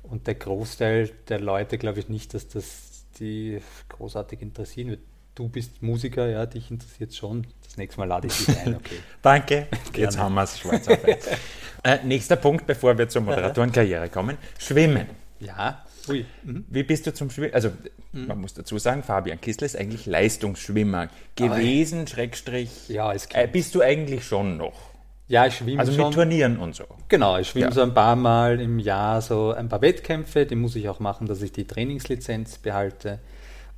Und 0.03 0.27
der 0.27 0.35
Großteil 0.35 1.09
der 1.29 1.39
Leute 1.39 1.77
glaube 1.77 1.99
ich 1.99 2.09
nicht, 2.09 2.33
dass 2.33 2.49
das 2.49 3.05
die 3.19 3.61
großartig 3.87 4.41
interessieren 4.41 4.89
wird. 4.89 4.99
Du 5.35 5.47
bist 5.47 5.81
Musiker, 5.81 6.27
ja, 6.27 6.45
dich 6.45 6.69
interessiert 6.69 7.15
schon. 7.15 7.47
Das 7.63 7.77
nächste 7.77 8.01
Mal 8.01 8.07
lade 8.07 8.27
ich 8.27 8.45
dich 8.45 8.57
ein, 8.59 8.75
okay. 8.75 8.97
Danke, 9.21 9.67
jetzt 9.95 10.17
haben 10.17 10.35
wir 10.35 10.43
es 10.43 10.59
schwarz 10.59 10.87
auf 10.89 10.99
äh, 11.83 12.03
Nächster 12.03 12.35
Punkt, 12.35 12.67
bevor 12.67 12.97
wir 12.97 13.07
zur 13.07 13.21
Moderatorenkarriere 13.21 14.09
kommen. 14.09 14.37
Schwimmen. 14.59 15.07
Ja, 15.39 15.83
Ui. 16.09 16.25
Mhm. 16.43 16.65
Wie 16.69 16.83
bist 16.83 17.07
du 17.07 17.13
zum 17.13 17.29
Schwimmen? 17.29 17.53
Also, 17.53 17.69
mhm. 18.11 18.27
man 18.27 18.41
muss 18.41 18.53
dazu 18.53 18.77
sagen, 18.77 19.03
Fabian 19.03 19.39
Kistler 19.39 19.65
ist 19.65 19.77
eigentlich 19.77 20.05
Leistungsschwimmer 20.05 21.09
gewesen, 21.35 21.99
Aber, 21.99 22.07
Schrägstrich. 22.07 22.89
Ja, 22.89 23.11
ist 23.11 23.29
klar. 23.29 23.43
Äh, 23.43 23.47
bist 23.47 23.73
du 23.75 23.81
eigentlich 23.81 24.25
schon 24.25 24.57
noch? 24.57 24.93
Ja, 25.27 25.47
ich 25.47 25.55
schwimme 25.55 25.79
Also 25.79 25.93
schon. 25.93 26.05
mit 26.05 26.13
Turnieren 26.13 26.57
und 26.57 26.75
so. 26.75 26.83
Genau, 27.07 27.37
ich 27.37 27.47
schwimme 27.47 27.67
ja. 27.67 27.71
so 27.71 27.81
ein 27.81 27.93
paar 27.93 28.15
Mal 28.15 28.59
im 28.59 28.79
Jahr 28.79 29.21
so 29.21 29.51
ein 29.51 29.69
paar 29.69 29.81
Wettkämpfe, 29.81 30.45
die 30.45 30.55
muss 30.55 30.75
ich 30.75 30.89
auch 30.89 30.99
machen, 30.99 31.27
dass 31.27 31.41
ich 31.41 31.51
die 31.51 31.65
Trainingslizenz 31.65 32.57
behalte 32.57 33.19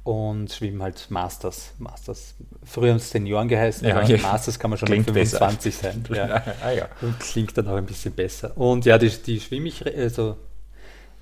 und 0.04 0.52
schwimmen 0.52 0.82
halt 0.82 1.08
Masters. 1.10 1.74
Masters. 1.78 2.36
Früher 2.64 2.92
haben 2.92 2.98
es 2.98 3.10
Senioren 3.10 3.48
geheißen, 3.48 3.88
ja, 3.88 3.96
aber 3.96 4.18
Masters 4.18 4.60
kann 4.60 4.72
man 4.72 4.80
schon 4.80 4.90
mit 4.90 5.06
25 5.06 5.76
besser. 5.76 5.94
sein. 5.94 6.04
Ja. 6.16 6.44
ah, 6.64 6.72
ja. 6.72 6.88
Und 7.02 7.20
klingt 7.20 7.58
dann 7.58 7.68
auch 7.68 7.76
ein 7.76 7.86
bisschen 7.86 8.14
besser. 8.14 8.58
Und 8.58 8.86
ja, 8.86 8.98
die, 8.98 9.10
die 9.10 9.40
schwimme 9.40 9.68
ich 9.68 9.86
also, 9.86 10.38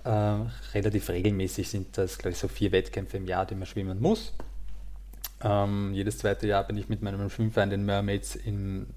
äh, 0.04 0.36
relativ 0.74 1.10
regelmäßig 1.10 1.70
sind 1.70 1.98
das, 1.98 2.18
glaube 2.18 2.34
ich, 2.34 2.38
so 2.38 2.48
vier 2.48 2.72
Wettkämpfe 2.72 3.18
im 3.18 3.26
Jahr, 3.26 3.46
die 3.46 3.56
man 3.56 3.66
schwimmen 3.66 4.02
muss. 4.02 4.34
Ähm, 5.42 5.94
jedes 5.94 6.18
zweite 6.18 6.48
Jahr 6.48 6.64
bin 6.66 6.78
ich 6.78 6.90
mit 6.90 7.02
meinem 7.02 7.30
Schwimmverein, 7.30 7.70
den 7.70 7.86
Mermaids, 7.86 8.36
in 8.36 8.88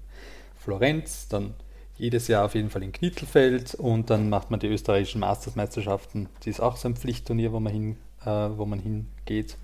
Florenz, 0.57 1.27
dann 1.27 1.53
jedes 1.97 2.27
Jahr 2.27 2.45
auf 2.45 2.55
jeden 2.55 2.69
Fall 2.69 2.83
in 2.83 2.91
Knittelfeld 2.91 3.73
und 3.73 4.09
dann 4.09 4.29
macht 4.29 4.51
man 4.51 4.59
die 4.59 4.67
österreichischen 4.67 5.19
Mastersmeisterschaften. 5.19 6.29
Die 6.43 6.49
ist 6.49 6.59
auch 6.59 6.77
so 6.77 6.87
ein 6.87 6.95
Pflichtturnier, 6.95 7.51
wo 7.51 7.59
man, 7.59 7.73
hin, 7.73 7.97
äh, 8.23 8.29
wo 8.29 8.65
man 8.65 8.79
hingeht 8.79 9.57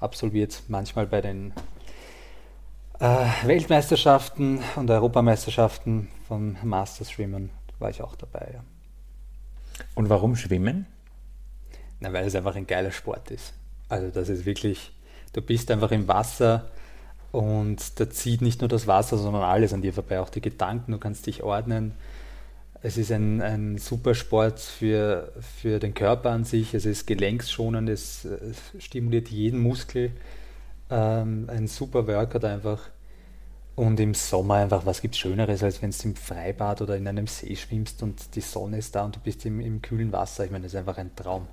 absolviert, 0.00 0.62
manchmal 0.68 1.06
bei 1.06 1.20
den 1.20 1.52
äh, 2.98 3.26
Weltmeisterschaften 3.44 4.60
und 4.76 4.90
Europameisterschaften 4.90 6.08
von 6.26 6.56
Masters 6.62 7.10
Schwimmen 7.10 7.50
war 7.78 7.90
ich 7.90 8.02
auch 8.02 8.16
dabei. 8.16 8.50
Ja. 8.54 8.75
Und 9.94 10.08
warum 10.08 10.36
Schwimmen? 10.36 10.86
Na, 12.00 12.12
weil 12.12 12.26
es 12.26 12.34
einfach 12.34 12.56
ein 12.56 12.66
geiler 12.66 12.92
Sport 12.92 13.30
ist. 13.30 13.54
Also 13.88 14.08
das 14.08 14.28
ist 14.28 14.44
wirklich, 14.46 14.92
du 15.32 15.40
bist 15.40 15.70
einfach 15.70 15.92
im 15.92 16.08
Wasser 16.08 16.70
und 17.32 17.98
da 18.00 18.10
zieht 18.10 18.42
nicht 18.42 18.60
nur 18.60 18.68
das 18.68 18.86
Wasser, 18.86 19.16
sondern 19.18 19.42
alles 19.42 19.72
an 19.72 19.82
dir 19.82 19.92
vorbei, 19.92 20.20
auch 20.20 20.30
die 20.30 20.40
Gedanken, 20.40 20.92
du 20.92 20.98
kannst 20.98 21.26
dich 21.26 21.42
ordnen 21.42 21.94
es 22.86 22.96
ist 22.96 23.10
ein, 23.10 23.42
ein 23.42 23.78
super 23.78 24.14
Sport 24.14 24.60
für, 24.60 25.32
für 25.40 25.80
den 25.80 25.92
Körper 25.92 26.30
an 26.30 26.44
sich. 26.44 26.72
Es 26.72 26.86
ist 26.86 27.06
gelenkschonend, 27.06 27.88
es, 27.88 28.24
es 28.24 28.58
stimuliert 28.78 29.28
jeden 29.28 29.60
Muskel. 29.60 30.12
Ähm, 30.88 31.48
ein 31.50 31.66
super 31.66 32.06
Workout 32.06 32.44
einfach. 32.44 32.78
Und 33.76 34.00
im 34.00 34.14
Sommer 34.14 34.54
einfach, 34.54 34.86
was 34.86 35.02
gibt 35.02 35.16
Schöneres, 35.16 35.62
als 35.62 35.82
wenn 35.82 35.90
du 35.90 35.96
im 36.04 36.16
Freibad 36.16 36.80
oder 36.80 36.96
in 36.96 37.06
einem 37.06 37.26
See 37.26 37.54
schwimmst 37.54 38.02
und 38.02 38.34
die 38.34 38.40
Sonne 38.40 38.78
ist 38.78 38.94
da 38.94 39.04
und 39.04 39.16
du 39.16 39.20
bist 39.20 39.44
im, 39.44 39.60
im 39.60 39.82
kühlen 39.82 40.12
Wasser. 40.12 40.46
Ich 40.46 40.50
meine, 40.50 40.64
das 40.64 40.72
ist 40.72 40.78
einfach 40.78 40.96
ein 40.96 41.14
Traum. 41.14 41.46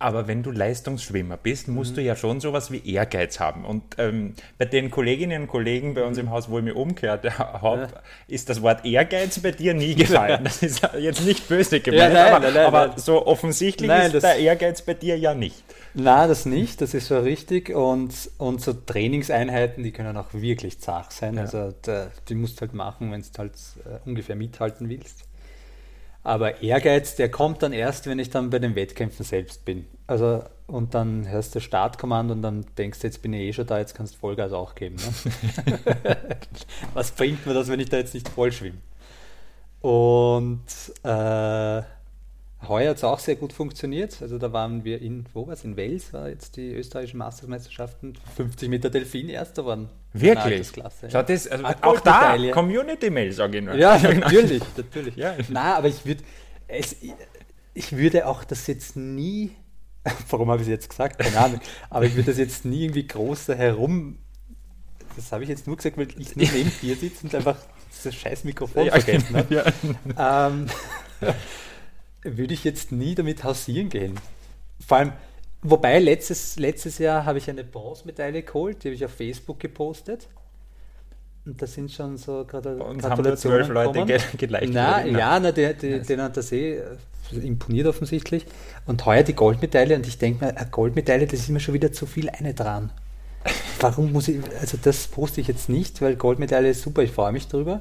Aber 0.00 0.26
wenn 0.26 0.42
du 0.42 0.50
Leistungsschwimmer 0.50 1.36
bist, 1.36 1.68
musst 1.68 1.92
mhm. 1.92 1.96
du 1.96 2.02
ja 2.02 2.16
schon 2.16 2.40
sowas 2.40 2.72
wie 2.72 2.84
Ehrgeiz 2.92 3.38
haben. 3.38 3.64
Und 3.64 3.84
ähm, 3.98 4.34
bei 4.58 4.64
den 4.64 4.90
Kolleginnen 4.90 5.42
und 5.42 5.48
Kollegen 5.48 5.94
bei 5.94 6.02
uns 6.02 6.18
im 6.18 6.30
Haus, 6.30 6.50
wo 6.50 6.58
ich 6.58 6.64
mich 6.64 6.74
umgehört 6.74 7.38
habe, 7.38 7.82
ja. 7.82 7.88
ist 8.26 8.48
das 8.48 8.60
Wort 8.62 8.84
Ehrgeiz 8.84 9.38
bei 9.38 9.52
dir 9.52 9.74
nie 9.74 9.94
gefallen. 9.94 10.42
Das 10.42 10.60
ist 10.60 10.82
jetzt 10.98 11.24
nicht 11.24 11.46
böse 11.46 11.78
gemeint, 11.78 12.14
ja, 12.14 12.24
nein, 12.24 12.32
aber, 12.32 12.44
nein, 12.46 12.54
nein, 12.54 12.66
aber 12.66 12.98
so 12.98 13.24
offensichtlich 13.24 13.88
ist 13.88 14.22
der 14.24 14.36
Ehrgeiz 14.38 14.82
bei 14.82 14.94
dir 14.94 15.16
ja 15.16 15.34
nicht. 15.34 15.62
Nein, 15.94 16.28
das 16.28 16.46
nicht, 16.46 16.80
das 16.80 16.94
ist 16.94 17.08
schon 17.08 17.22
richtig. 17.22 17.70
Und, 17.70 18.30
und 18.38 18.60
so 18.60 18.72
Trainingseinheiten, 18.72 19.84
die 19.84 19.92
können 19.92 20.16
auch 20.16 20.32
wirklich 20.32 20.80
zart 20.80 21.12
sein. 21.12 21.34
Ja. 21.34 21.42
Also 21.42 21.74
da, 21.82 22.08
die 22.28 22.34
musst 22.34 22.56
du 22.56 22.62
halt 22.62 22.74
machen, 22.74 23.12
wenn 23.12 23.20
du 23.20 23.28
halt 23.38 23.54
äh, 23.84 24.08
ungefähr 24.08 24.36
mithalten 24.36 24.88
willst. 24.88 25.24
Aber 26.24 26.62
Ehrgeiz, 26.62 27.16
der 27.16 27.30
kommt 27.30 27.62
dann 27.62 27.72
erst, 27.72 28.06
wenn 28.06 28.18
ich 28.18 28.30
dann 28.30 28.50
bei 28.50 28.60
den 28.60 28.76
Wettkämpfen 28.76 29.24
selbst 29.24 29.64
bin. 29.64 29.86
Also, 30.06 30.44
und 30.68 30.94
dann 30.94 31.28
hörst 31.28 31.54
du 31.54 31.60
Startkommando 31.60 32.32
und 32.34 32.42
dann 32.42 32.64
denkst 32.78 33.00
du, 33.00 33.08
jetzt 33.08 33.22
bin 33.22 33.32
ich 33.32 33.40
eh 33.40 33.52
schon 33.52 33.66
da, 33.66 33.78
jetzt 33.78 33.94
kannst 33.94 34.14
du 34.14 34.18
Vollgas 34.18 34.52
auch 34.52 34.74
geben. 34.74 34.96
Ne? 34.96 35.78
Was 36.94 37.10
bringt 37.10 37.44
mir 37.44 37.54
das, 37.54 37.68
wenn 37.68 37.80
ich 37.80 37.88
da 37.88 37.96
jetzt 37.96 38.14
nicht 38.14 38.28
voll 38.28 38.52
schwimme? 38.52 38.78
Und 39.80 40.62
äh, 41.02 41.82
Heuer 42.68 42.90
hat 42.90 42.98
es 42.98 43.04
auch 43.04 43.18
sehr 43.18 43.36
gut 43.36 43.52
funktioniert. 43.52 44.18
Also 44.20 44.38
da 44.38 44.52
waren 44.52 44.84
wir 44.84 45.00
in, 45.00 45.26
wo 45.32 45.46
war 45.46 45.54
es? 45.54 45.64
In 45.64 45.76
Wales 45.76 46.12
war 46.12 46.28
jetzt 46.28 46.56
die 46.56 46.72
österreichischen 46.72 47.18
Mastersmeisterschaften. 47.18 48.14
50 48.36 48.68
Meter 48.68 48.90
Delfin 48.90 49.28
erster 49.28 49.66
waren. 49.66 49.88
Wirklich? 50.12 50.72
Klasse, 50.72 51.08
ja. 51.08 51.22
das, 51.22 51.48
also 51.48 51.64
auch 51.82 52.00
da, 52.00 52.36
Community-Mail, 52.52 53.32
sage 53.32 53.58
ich 53.58 53.64
nur. 53.64 53.74
Ja, 53.74 53.98
natürlich, 54.14 54.62
natürlich. 54.76 55.16
Ja. 55.16 55.34
Nein, 55.48 55.74
aber 55.74 55.88
ich 55.88 56.04
würde, 56.04 56.22
ich 57.74 57.96
würde 57.96 58.26
auch 58.26 58.44
das 58.44 58.66
jetzt 58.66 58.96
nie, 58.96 59.52
warum 60.30 60.50
habe 60.50 60.60
ich 60.60 60.68
es 60.68 60.70
jetzt 60.70 60.90
gesagt? 60.90 61.18
Keine 61.18 61.38
Ahnung, 61.38 61.60
aber 61.90 62.04
ich 62.04 62.14
würde 62.14 62.30
das 62.30 62.38
jetzt 62.38 62.64
nie 62.64 62.84
irgendwie 62.84 63.06
groß 63.06 63.48
herum, 63.48 64.18
das 65.16 65.32
habe 65.32 65.42
ich 65.42 65.48
jetzt 65.48 65.66
nur 65.66 65.76
gesagt, 65.76 65.96
weil 65.96 66.08
ich 66.18 66.36
nur 66.36 66.46
neben 66.50 66.72
dir 66.80 66.96
sitze 66.96 67.24
und 67.24 67.34
einfach 67.34 67.56
dieses 67.90 68.14
scheiß 68.14 68.44
Mikrofon 68.44 68.86
ja, 68.86 68.92
vergessen 68.92 69.36
habe. 69.36 69.54
Ja. 69.54 70.48
Ähm, 70.48 70.66
würde 72.22 72.54
ich 72.54 72.64
jetzt 72.64 72.92
nie 72.92 73.14
damit 73.14 73.44
hausieren 73.44 73.88
gehen. 73.88 74.18
Vor 74.86 74.98
allem, 74.98 75.12
wobei 75.62 75.98
letztes, 75.98 76.56
letztes 76.56 76.98
Jahr 76.98 77.24
habe 77.24 77.38
ich 77.38 77.48
eine 77.48 77.64
Bronzemedaille 77.64 78.42
geholt, 78.42 78.82
die 78.82 78.88
habe 78.88 78.94
ich 78.94 79.04
auf 79.04 79.12
Facebook 79.12 79.60
gepostet. 79.60 80.28
Und 81.44 81.60
da 81.60 81.66
sind 81.66 81.90
schon 81.90 82.16
so 82.16 82.44
gerade 82.44 82.76
Und 82.76 83.02
haben 83.02 83.36
zwölf 83.36 83.68
Leute 83.68 84.04
ge 84.06 84.20
geleicht. 84.38 84.72
Na, 84.72 85.04
ja, 85.04 85.40
na, 85.40 85.50
der, 85.50 85.74
der, 85.74 85.98
nice. 85.98 86.06
den 86.06 86.22
hat 86.22 86.36
das 86.36 86.52
eh 86.52 86.76
äh, 86.76 86.96
imponiert 87.42 87.88
offensichtlich. 87.88 88.46
Und 88.86 89.04
heuer 89.06 89.24
die 89.24 89.34
Goldmedaille 89.34 89.96
und 89.96 90.06
ich 90.06 90.18
denke 90.18 90.44
mir, 90.44 90.56
eine 90.56 90.70
Goldmedaille, 90.70 91.26
das 91.26 91.40
ist 91.40 91.48
mir 91.48 91.58
schon 91.58 91.74
wieder 91.74 91.92
zu 91.92 92.06
viel 92.06 92.30
eine 92.30 92.54
dran. 92.54 92.92
Warum 93.80 94.12
muss 94.12 94.28
ich, 94.28 94.38
also 94.60 94.78
das 94.80 95.08
poste 95.08 95.40
ich 95.40 95.48
jetzt 95.48 95.68
nicht, 95.68 96.00
weil 96.00 96.14
Goldmedaille 96.14 96.70
ist 96.70 96.82
super, 96.82 97.02
ich 97.02 97.10
freue 97.10 97.32
mich 97.32 97.48
drüber. 97.48 97.80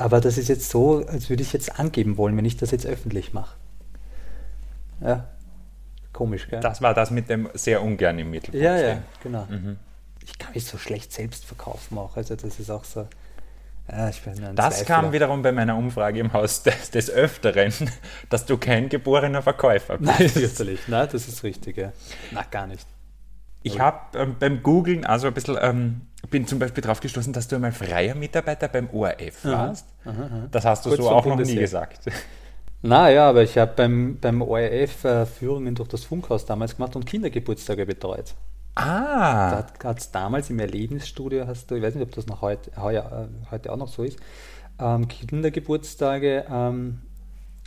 Aber 0.00 0.20
das 0.20 0.38
ist 0.38 0.48
jetzt 0.48 0.70
so, 0.70 1.04
als 1.06 1.28
würde 1.28 1.42
ich 1.42 1.52
jetzt 1.52 1.78
angeben 1.78 2.16
wollen, 2.16 2.36
wenn 2.36 2.44
ich 2.44 2.56
das 2.56 2.70
jetzt 2.70 2.86
öffentlich 2.86 3.32
mache. 3.32 3.56
Ja, 5.00 5.28
komisch, 6.12 6.48
gell? 6.48 6.60
Das 6.60 6.80
war 6.80 6.94
das 6.94 7.10
mit 7.10 7.28
dem 7.28 7.48
sehr 7.54 7.82
ungern 7.82 8.18
im 8.18 8.30
Mittelpunkt. 8.30 8.64
Ja, 8.64 8.76
ja, 8.76 9.02
genau. 9.22 9.46
Mhm. 9.48 9.76
Ich 10.24 10.38
kann 10.38 10.52
mich 10.54 10.64
so 10.64 10.78
schlecht 10.78 11.12
selbst 11.12 11.44
verkaufen 11.44 11.98
auch. 11.98 12.16
Also 12.16 12.34
das 12.34 12.58
ist 12.58 12.70
auch 12.70 12.84
so. 12.84 13.08
Ja, 13.90 14.06
das 14.06 14.20
Zweifler. 14.22 14.84
kam 14.84 15.12
wiederum 15.12 15.42
bei 15.42 15.50
meiner 15.50 15.76
Umfrage 15.76 16.20
im 16.20 16.32
Haus 16.32 16.62
des, 16.64 16.90
des, 16.92 17.10
Öfteren, 17.10 17.72
dass 18.28 18.46
du 18.46 18.56
kein 18.56 18.88
geborener 18.88 19.42
Verkäufer 19.42 19.98
bist. 19.98 20.18
Nein, 20.18 20.30
natürlich. 20.34 20.86
Nein, 20.86 21.08
das 21.10 21.26
ist 21.26 21.42
richtig. 21.42 21.76
Ja. 21.76 21.92
Na, 22.30 22.44
gar 22.50 22.66
nicht. 22.68 22.86
Ich 23.62 23.80
habe 23.80 24.18
ähm, 24.18 24.36
beim 24.38 24.62
Googlen 24.62 25.04
also 25.04 25.26
ein 25.26 25.34
bisschen, 25.34 25.58
ähm, 25.60 26.02
bin 26.28 26.46
zum 26.46 26.58
Beispiel 26.58 26.82
drauf 26.82 27.00
gestoßen, 27.00 27.32
dass 27.32 27.48
du 27.48 27.56
einmal 27.56 27.72
freier 27.72 28.14
Mitarbeiter 28.14 28.68
beim 28.68 28.90
ORF 28.90 29.44
warst. 29.44 29.86
Aha, 30.04 30.10
aha. 30.10 30.48
Das 30.50 30.64
hast 30.64 30.84
du 30.84 30.90
Kurz 30.90 31.00
so 31.00 31.10
auch 31.10 31.24
noch 31.24 31.38
nie 31.38 31.56
gesagt. 31.56 32.00
Naja, 32.82 33.28
aber 33.28 33.42
ich 33.42 33.58
habe 33.58 33.72
beim, 33.76 34.18
beim 34.20 34.40
ORF 34.40 35.04
äh, 35.04 35.26
Führungen 35.26 35.74
durch 35.74 35.88
das 35.88 36.04
Funkhaus 36.04 36.46
damals 36.46 36.76
gemacht 36.76 36.96
und 36.96 37.04
Kindergeburtstage 37.04 37.84
betreut. 37.84 38.34
Ah. 38.74 39.62
Da 39.78 39.88
hat 39.88 39.98
es 39.98 40.10
damals 40.10 40.48
im 40.48 40.58
Erlebnisstudio, 40.58 41.46
hast 41.46 41.70
du, 41.70 41.74
ich 41.74 41.82
weiß 41.82 41.94
nicht, 41.94 42.04
ob 42.04 42.14
das 42.14 42.26
noch 42.26 42.40
heute, 42.40 42.70
heuer, 42.80 43.28
äh, 43.28 43.50
heute 43.50 43.72
auch 43.72 43.76
noch 43.76 43.88
so 43.88 44.02
ist, 44.02 44.18
ähm, 44.78 45.08
Kindergeburtstage 45.08 46.46
ähm, 46.50 47.00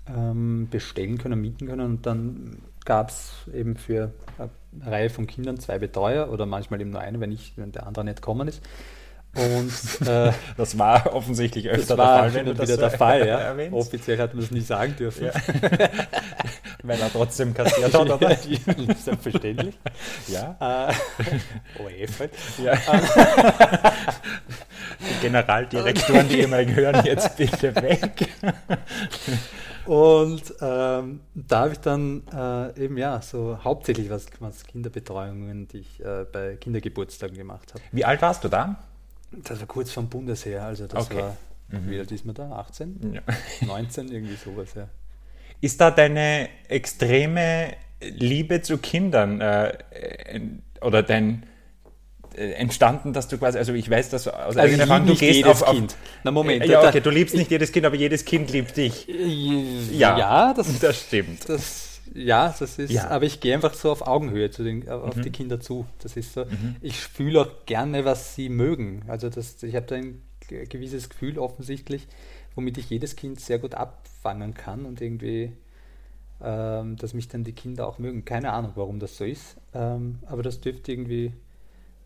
ähm, 0.08 0.68
bestellen 0.72 1.18
können, 1.18 1.40
mieten 1.40 1.68
können 1.68 1.86
und 1.86 2.06
dann 2.06 2.58
gab 2.86 3.10
es 3.10 3.34
eben 3.54 3.76
für 3.76 4.12
eine 4.38 4.92
Reihe 4.92 5.10
von 5.10 5.28
Kindern 5.28 5.60
zwei 5.60 5.80
Betreuer 5.80 6.30
oder 6.32 6.46
manchmal 6.46 6.82
eben 6.82 6.92
nur 6.92 7.02
eine, 7.02 7.20
wenn, 7.20 7.32
ich, 7.32 7.54
wenn 7.56 7.72
der 7.72 7.88
andere 7.88 8.06
nicht 8.06 8.18
gekommen 8.18 8.48
ist. 8.48 8.62
Und 9.36 10.08
äh, 10.08 10.32
das 10.58 10.78
war 10.78 11.14
offensichtlich 11.14 11.68
öfter 11.70 11.96
der 11.96 12.06
Fall, 12.06 12.34
wenn 12.34 12.46
du 12.46 12.54
das 12.54 12.70
wieder 12.70 12.78
der 12.78 12.92
Fall, 12.92 13.28
ja. 13.28 13.40
Erwähnst. 13.40 13.74
Offiziell 13.76 14.20
hat 14.20 14.34
man 14.34 14.44
das 14.44 14.52
nicht 14.52 14.68
sagen 14.68 14.96
dürfen. 14.96 15.26
Ja. 15.26 15.32
Weil 16.84 17.00
er 17.00 17.12
trotzdem 17.12 17.54
kassiert 17.54 17.94
hat, 17.94 18.10
oder? 18.10 18.36
Selbstverständlich. 18.96 19.76
Ja. 20.28 20.58
Äh, 20.60 21.82
ORF 21.82 22.20
halt. 22.20 22.32
Ja. 22.62 22.78
die 25.00 25.22
Generaldirektoren, 25.22 26.28
die 26.28 26.42
immer 26.42 26.64
hören, 26.66 27.04
jetzt 27.06 27.38
bitte 27.38 27.74
weg. 27.76 28.28
Und 29.86 30.54
ähm, 30.62 31.20
da 31.36 31.60
habe 31.62 31.74
ich 31.74 31.80
dann 31.80 32.24
äh, 32.34 32.84
eben 32.84 32.98
ja 32.98 33.22
so 33.22 33.58
hauptsächlich 33.64 34.10
was, 34.10 34.28
was 34.40 34.66
Kinderbetreuungen, 34.66 35.68
die 35.68 35.80
ich 35.80 36.00
äh, 36.00 36.26
bei 36.32 36.56
Kindergeburtstagen 36.56 37.36
gemacht 37.36 37.74
habe. 37.74 37.84
Wie 37.92 38.06
alt 38.06 38.22
warst 38.22 38.44
du 38.44 38.48
da? 38.48 38.82
Das 39.32 39.60
war 39.60 39.68
kurz 39.68 39.92
vom 39.92 40.10
Bundesheer, 40.10 40.64
also 40.64 40.88
das 40.88 41.08
okay. 41.08 41.18
war, 41.18 41.38
mhm. 41.70 41.90
wie 41.90 42.00
alt 42.00 42.12
ist 42.12 42.26
man 42.26 42.36
da? 42.36 42.52
18? 42.52 43.14
Ja. 43.14 43.22
19, 43.68 44.12
irgendwie 44.12 44.36
sowas, 44.36 44.74
ja. 44.76 44.88
Ist 45.60 45.82
da 45.82 45.92
deine 45.92 46.50
extreme 46.68 47.74
Liebe 48.02 48.62
zu 48.62 48.78
Kindern 48.78 49.42
äh, 49.42 49.78
oder 50.82 51.04
dein 51.04 51.44
äh, 51.44 51.53
entstanden, 52.36 53.14
dass 53.14 53.28
du 53.28 53.38
quasi, 53.38 53.58
also 53.58 53.74
ich 53.74 53.90
weiß, 53.90 54.10
dass 54.10 54.28
aus 54.28 54.58
also 54.58 54.80
Erfahrung, 54.80 55.08
du 55.08 55.16
gehst 55.16 55.36
jedes 55.36 55.62
auf, 55.62 55.70
auf, 55.70 55.76
Kind. 55.76 55.96
Na 56.24 56.32
Moment. 56.32 56.66
Ja, 56.66 56.88
okay, 56.88 57.02
du 57.02 57.10
liebst 57.10 57.36
nicht 57.36 57.52
jedes 57.52 57.72
Kind, 57.72 57.86
aber 57.86 57.96
jedes 57.96 58.26
Kind 58.26 58.52
liebt 58.52 58.76
dich. 58.78 59.08
Ja, 59.92 60.18
ja 60.18 60.54
das, 60.54 60.80
das 60.80 61.00
stimmt. 61.02 61.48
Das 61.48 61.90
ja, 62.16 62.54
das 62.60 62.78
ist, 62.78 62.92
Ja. 62.92 63.10
aber 63.10 63.26
ich 63.26 63.40
gehe 63.40 63.54
einfach 63.56 63.74
so 63.74 63.92
auf 63.92 64.06
Augenhöhe 64.06 64.52
zu 64.52 64.64
den, 64.64 64.88
auf 64.88 65.20
die 65.20 65.32
Kinder 65.32 65.60
zu. 65.60 65.86
Das 66.00 66.16
ist 66.16 66.34
so. 66.34 66.46
Ich 66.82 67.00
fühle 67.00 67.42
auch 67.42 67.66
gerne, 67.66 68.06
was 68.06 68.36
sie 68.36 68.50
mögen. 68.50 69.04
Also 69.08 69.30
das, 69.30 69.62
ich 69.64 69.76
habe 69.76 69.86
da 69.88 69.96
ein 69.96 70.22
ge- 70.48 70.66
gewisses 70.66 71.10
Gefühl 71.10 71.40
offensichtlich, 71.40 72.08
womit 72.56 72.78
ich 72.78 72.90
jedes 72.90 73.16
Kind 73.16 73.40
sehr 73.40 73.58
gut 73.58 73.74
abfangen 73.74 74.54
kann 74.54 74.86
und 74.86 75.02
irgendwie, 75.02 75.54
ähm, 76.42 76.98
dass 76.98 77.14
mich 77.16 77.30
dann 77.30 77.44
die 77.44 77.54
Kinder 77.54 77.88
auch 77.88 77.98
mögen. 77.98 78.26
Keine 78.26 78.52
Ahnung, 78.52 78.74
warum 78.76 79.00
das 79.00 79.18
so 79.18 79.24
ist, 79.26 79.56
ähm, 79.74 80.20
aber 80.28 80.44
das 80.44 80.62
dürfte 80.62 80.92
irgendwie 80.92 81.34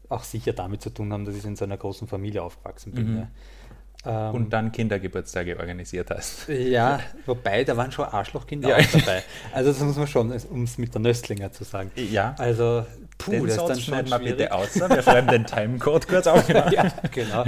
auch 0.10 0.24
sicher 0.24 0.54
damit 0.54 0.82
zu 0.82 0.90
tun 0.90 1.12
haben, 1.14 1.26
dass 1.26 1.36
ich 1.36 1.46
in 1.46 1.56
so 1.56 1.66
einer 1.66 1.78
großen 1.78 2.08
Familie 2.08 2.42
aufgewachsen 2.44 2.92
bin. 2.94 3.18
Ja. 3.18 4.30
Ähm, 4.30 4.36
Und 4.36 4.54
dann 4.54 4.72
Kindergeburtstage 4.72 5.58
organisiert 5.60 6.10
hast. 6.12 6.48
ja, 6.48 7.00
wobei, 7.26 7.64
da 7.64 7.76
waren 7.76 7.92
schon 7.92 8.06
Arschlochkinder 8.06 8.70
Ja. 8.70 8.78
auch 8.78 8.92
dabei. 9.00 9.24
Also 9.54 9.72
das 9.72 9.82
muss 9.82 9.98
man 9.98 10.08
schon, 10.08 10.32
um 10.50 10.64
es 10.64 10.78
mit 10.78 10.94
der 10.94 11.02
Nöstlinger 11.02 11.52
zu 11.52 11.64
sagen. 11.64 11.92
Ja. 11.96 12.36
Also, 12.38 12.86
puh, 13.18 13.32
Den 13.32 13.48
das 13.48 13.58
ist 13.58 13.68
dann 13.68 13.80
schon 13.80 14.08
schwierig. 14.08 14.38
bitte 14.38 14.52
aus. 14.54 14.76
Wir 14.76 15.02
schreiben 15.02 15.28
den 15.28 15.46
Timecode 15.48 16.08
kurz 16.08 16.28
auf. 16.28 16.46
Genau. 16.48 16.70
ja, 16.70 16.92
genau. 17.12 17.44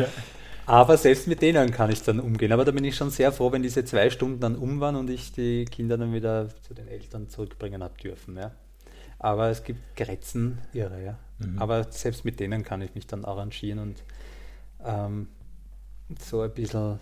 Aber 0.66 0.98
selbst 0.98 1.28
mit 1.28 1.42
denen 1.42 1.72
kann 1.72 1.90
ich 1.92 2.04
dann 2.04 2.20
umgehen. 2.20 2.52
Aber 2.52 2.66
da 2.66 2.72
bin 2.72 2.84
ich 2.84 2.96
schon 2.96 3.10
sehr 3.10 3.32
froh, 3.32 3.52
wenn 3.52 3.64
diese 3.64 3.86
zwei 3.86 4.10
Stunden 4.10 4.40
dann 4.40 4.56
um 4.56 4.80
waren 4.80 4.96
und 4.98 5.10
ich 5.10 5.32
die 5.32 5.66
Kinder 5.66 5.98
dann 5.98 6.14
wieder 6.14 6.50
zu 6.62 6.74
den 6.76 6.88
Eltern 6.88 7.28
zurückbringen 7.30 7.82
habe 7.84 7.98
dürfen. 7.98 8.38
Ja. 8.38 8.52
Aber 9.18 9.50
es 9.50 9.64
gibt 9.64 9.80
Grenzen, 9.96 10.60
irre, 10.74 11.04
ja. 11.04 11.18
Mhm. 11.40 11.60
Aber 11.60 11.86
selbst 11.92 12.26
mit 12.26 12.40
denen 12.40 12.64
kann 12.64 12.82
ich 12.82 12.94
mich 12.96 13.08
dann 13.08 13.26
arrangieren 13.26 13.80
und 13.80 14.04
ähm, 14.86 15.28
so 16.20 16.42
ein 16.42 16.52
bisschen. 16.54 17.00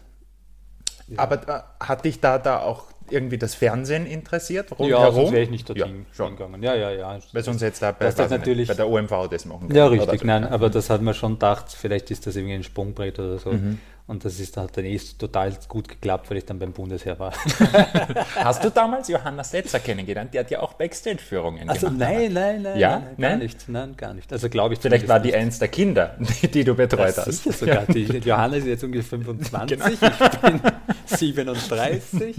ja. 1.08 1.20
Aber 1.20 1.48
äh, 1.48 1.62
hat 1.86 2.06
dich 2.06 2.20
da, 2.20 2.38
da 2.38 2.60
auch 2.60 2.86
irgendwie 3.10 3.38
das 3.38 3.56
Fernsehen 3.56 4.06
interessiert? 4.06 4.70
ja, 4.72 4.76
Rundherum? 4.78 5.14
sonst 5.16 5.32
wäre 5.32 5.44
ich 5.44 5.50
nicht 5.50 5.70
Ja, 5.70 5.76
dorthin 5.76 6.06
schon. 6.12 6.36
gegangen. 6.36 6.62
Ja, 6.62 6.76
ja, 6.76 6.92
ja. 6.92 7.20
Weil 7.32 7.44
sonst 7.44 7.62
jetzt 7.62 7.82
da 7.82 7.92
bei, 7.94 8.06
Das 8.06 8.16
ist 8.16 8.20
weiß 8.20 8.26
ich 8.26 8.32
nicht, 8.32 8.40
natürlich- 8.40 8.68
bei 8.68 8.74
der 8.74 8.90
OMV 8.90 9.28
das 9.30 9.46
machen 9.46 9.70
Ja, 9.74 9.86
können, 9.88 10.00
richtig, 10.00 10.10
oder 10.10 10.20
so. 10.20 10.26
nein, 10.26 10.44
aber 10.44 10.70
das 10.70 10.90
hat 10.90 11.02
man 11.02 11.14
schon 11.14 11.34
gedacht, 11.34 11.72
vielleicht 11.72 12.12
ist 12.12 12.28
das 12.28 12.36
irgendwie 12.36 12.56
ein 12.56 12.64
Sprungbrett 12.64 13.18
oder 13.20 13.38
so. 13.40 13.52
Mhm. 13.54 13.80
Und 14.08 14.24
das 14.24 14.40
ist, 14.40 14.56
hat 14.56 14.78
dann 14.78 14.86
eh 14.86 14.98
total 15.20 15.52
gut 15.68 15.90
geklappt, 15.90 16.30
weil 16.30 16.38
ich 16.38 16.46
dann 16.46 16.60
beim 16.60 16.72
Bundesheer 16.72 17.20
war. 17.20 17.34
Hast 18.36 18.64
du 18.64 18.70
damals 18.72 19.10
Johanna 19.10 19.44
Setzer 19.44 19.82
kennengelernt? 19.82 20.34
Die 20.34 20.40
hat 20.40 20.50
ja 20.50 20.62
auch 20.62 20.74
Backstage-Führungen 20.76 21.70
Also 21.70 21.88
gemacht. 21.88 22.00
nein, 22.10 22.32
nein, 22.32 22.62
nein, 22.62 22.80
Ja? 22.80 23.00
nein, 23.00 23.02
nein, 23.02 23.16
gar 23.18 23.30
Nein? 23.30 23.40
nicht, 23.40 23.68
nein, 23.70 23.98
gar 23.98 24.14
nicht. 24.14 24.32
Also 24.32 24.48
glaube 24.48 24.76
ich 24.76 24.80
Vielleicht 24.80 25.10
war 25.10 25.20
die 25.20 25.32
zumindest 25.32 25.46
eins 25.56 25.60
der 25.60 25.68
Kinder, 25.68 26.16
die, 26.42 26.48
die 26.52 26.64
du 26.64 26.74
betreut 26.76 27.08
nicht. 27.08 27.18
hast. 27.18 27.44
Sicher 27.44 27.52
sogar. 27.52 27.86
Die, 27.88 28.06
die 28.06 28.18
Johanna 28.30 28.56
ist 28.56 28.68
jetzt 28.68 28.84
ungefähr 28.86 29.20
25, 29.20 29.78
Genau. 29.78 29.88
ich 29.90 30.42
bin 30.42 30.62
37. 31.06 32.36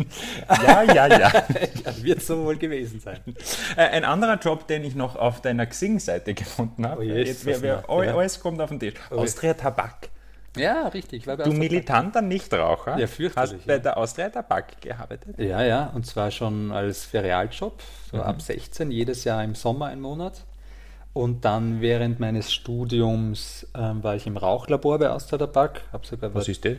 Ja, 0.48 0.82
ja, 0.84 1.06
ja. 1.06 1.18
ja, 1.28 2.02
wird 2.02 2.22
so 2.22 2.44
wohl 2.44 2.56
gewesen 2.56 3.00
sein. 3.00 3.18
Äh, 3.76 3.82
Ein 3.82 4.04
anderer 4.04 4.38
Job, 4.38 4.66
den 4.68 4.84
ich 4.84 4.94
noch 4.94 5.16
auf 5.16 5.42
deiner 5.42 5.66
Xing-Seite 5.66 6.32
gefunden 6.34 6.86
habe. 6.86 7.00
Oh 7.00 7.04
je, 7.04 7.24
Jetzt, 7.24 7.46
all- 7.46 8.06
Ja. 8.06 8.16
Alles 8.16 8.40
kommt 8.40 8.60
auf 8.60 8.70
den 8.70 8.80
Tisch. 8.80 8.94
je. 9.10 9.16
Austria 9.18 9.54
Tabak. 9.54 10.08
Ja, 10.56 10.88
richtig. 10.88 11.24
Du 11.24 11.52
militanter 11.52 12.20
Nichtraucher 12.22 12.98
Ja, 12.98 13.06
hast 13.36 13.66
bei 13.66 13.74
ja. 13.74 13.78
der 13.78 13.96
Austria 13.96 14.28
Tabak 14.30 14.80
gearbeitet. 14.80 15.38
Ja, 15.38 15.62
ja, 15.62 15.86
und 15.94 16.06
zwar 16.06 16.30
schon 16.30 16.72
als 16.72 17.04
Ferialjob, 17.04 17.80
so 18.10 18.16
Mhm. 18.16 18.22
ab 18.22 18.42
16, 18.42 18.90
jedes 18.90 19.24
Jahr 19.24 19.44
im 19.44 19.54
Sommer 19.54 19.86
einen 19.86 20.00
Monat. 20.00 20.44
Und 21.12 21.44
dann 21.44 21.80
während 21.80 22.20
meines 22.20 22.52
Studiums 22.52 23.66
ähm, 23.74 24.02
war 24.02 24.14
ich 24.16 24.26
im 24.26 24.36
Rauchlabor 24.36 24.98
bei 24.98 25.10
Austria 25.10 25.38
Tabak, 25.38 25.82
sogar 26.04 26.32
Was 26.34 26.48
ist 26.48 26.64
das? 26.64 26.76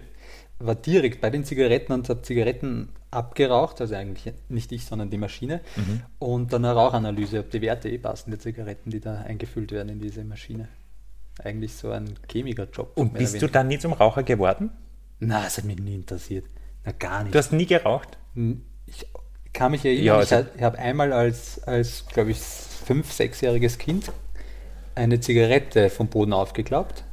war 0.59 0.75
direkt 0.75 1.21
bei 1.21 1.29
den 1.29 1.45
Zigaretten 1.45 1.93
und 1.93 2.09
habe 2.09 2.21
Zigaretten 2.21 2.89
abgeraucht, 3.11 3.79
also 3.79 3.95
eigentlich 3.95 4.33
nicht 4.49 4.71
ich, 4.73 4.85
sondern 4.85 5.09
die 5.09 5.17
Maschine. 5.17 5.61
Mhm. 5.77 6.01
Und 6.19 6.51
dann 6.53 6.65
eine 6.65 6.73
Rauchanalyse, 6.75 7.39
ob 7.39 7.49
die 7.49 7.61
Werte 7.61 7.89
eh 7.89 7.97
passen, 7.97 8.31
der 8.31 8.39
Zigaretten, 8.39 8.89
die 8.91 8.99
da 8.99 9.21
eingefüllt 9.21 9.71
werden 9.71 9.89
in 9.89 9.99
diese 9.99 10.23
Maschine. 10.25 10.67
Eigentlich 11.43 11.73
so 11.75 11.91
ein 11.91 12.15
Chemikerjob. 12.31 12.91
Und 12.97 13.13
bist 13.13 13.41
du 13.41 13.47
dann 13.47 13.67
nie 13.67 13.79
zum 13.79 13.93
Raucher 13.93 14.23
geworden? 14.23 14.71
Na, 15.19 15.43
das 15.43 15.57
hat 15.57 15.65
mich 15.65 15.79
nie 15.79 15.95
interessiert. 15.95 16.45
Na, 16.85 16.91
gar 16.91 17.23
nicht. 17.23 17.33
Du 17.33 17.39
hast 17.39 17.51
nie 17.51 17.65
geraucht? 17.65 18.17
Ich 18.85 19.05
kann 19.53 19.71
mich 19.71 19.83
erinnern, 19.85 20.05
Ja, 20.05 20.13
ich, 20.21 20.31
also- 20.33 20.35
ha- 20.45 20.51
ich 20.55 20.61
habe 20.63 20.77
einmal 20.79 21.11
als, 21.13 21.61
als 21.63 22.05
glaube 22.07 22.31
ich, 22.31 22.37
fünf-, 22.39 23.11
sechsjähriges 23.11 23.77
Kind 23.77 24.11
eine 24.95 25.19
Zigarette 25.19 25.89
vom 25.89 26.07
Boden 26.07 26.33
aufgeklappt. 26.33 27.03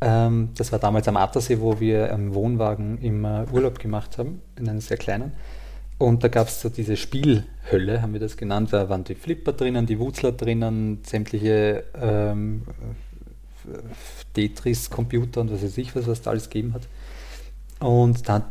Ähm, 0.00 0.50
das 0.56 0.72
war 0.72 0.78
damals 0.78 1.08
am 1.08 1.16
Attersee, 1.16 1.60
wo 1.60 1.80
wir 1.80 2.12
am 2.12 2.34
Wohnwagen 2.34 2.98
immer 3.00 3.46
Urlaub 3.52 3.78
gemacht 3.78 4.18
haben, 4.18 4.42
in 4.58 4.68
einem 4.68 4.80
sehr 4.80 4.98
kleinen. 4.98 5.32
Und 5.98 6.22
da 6.22 6.28
gab 6.28 6.48
es 6.48 6.60
so 6.60 6.68
diese 6.68 6.96
Spielhölle, 6.98 8.02
haben 8.02 8.12
wir 8.12 8.20
das 8.20 8.36
genannt. 8.36 8.70
Da 8.74 8.90
waren 8.90 9.04
die 9.04 9.14
Flipper 9.14 9.52
drinnen, 9.54 9.86
die 9.86 9.98
Wutzler 9.98 10.32
drinnen, 10.32 11.00
sämtliche 11.02 11.84
ähm, 11.98 12.62
Tetris-Computer 14.34 15.40
und 15.40 15.52
was 15.52 15.62
weiß 15.62 15.78
ich 15.78 15.94
was, 15.96 16.06
was 16.06 16.22
da 16.22 16.30
alles 16.30 16.48
gegeben 16.48 16.74
hat. 16.74 16.88
Und 17.80 18.28
da, 18.28 18.50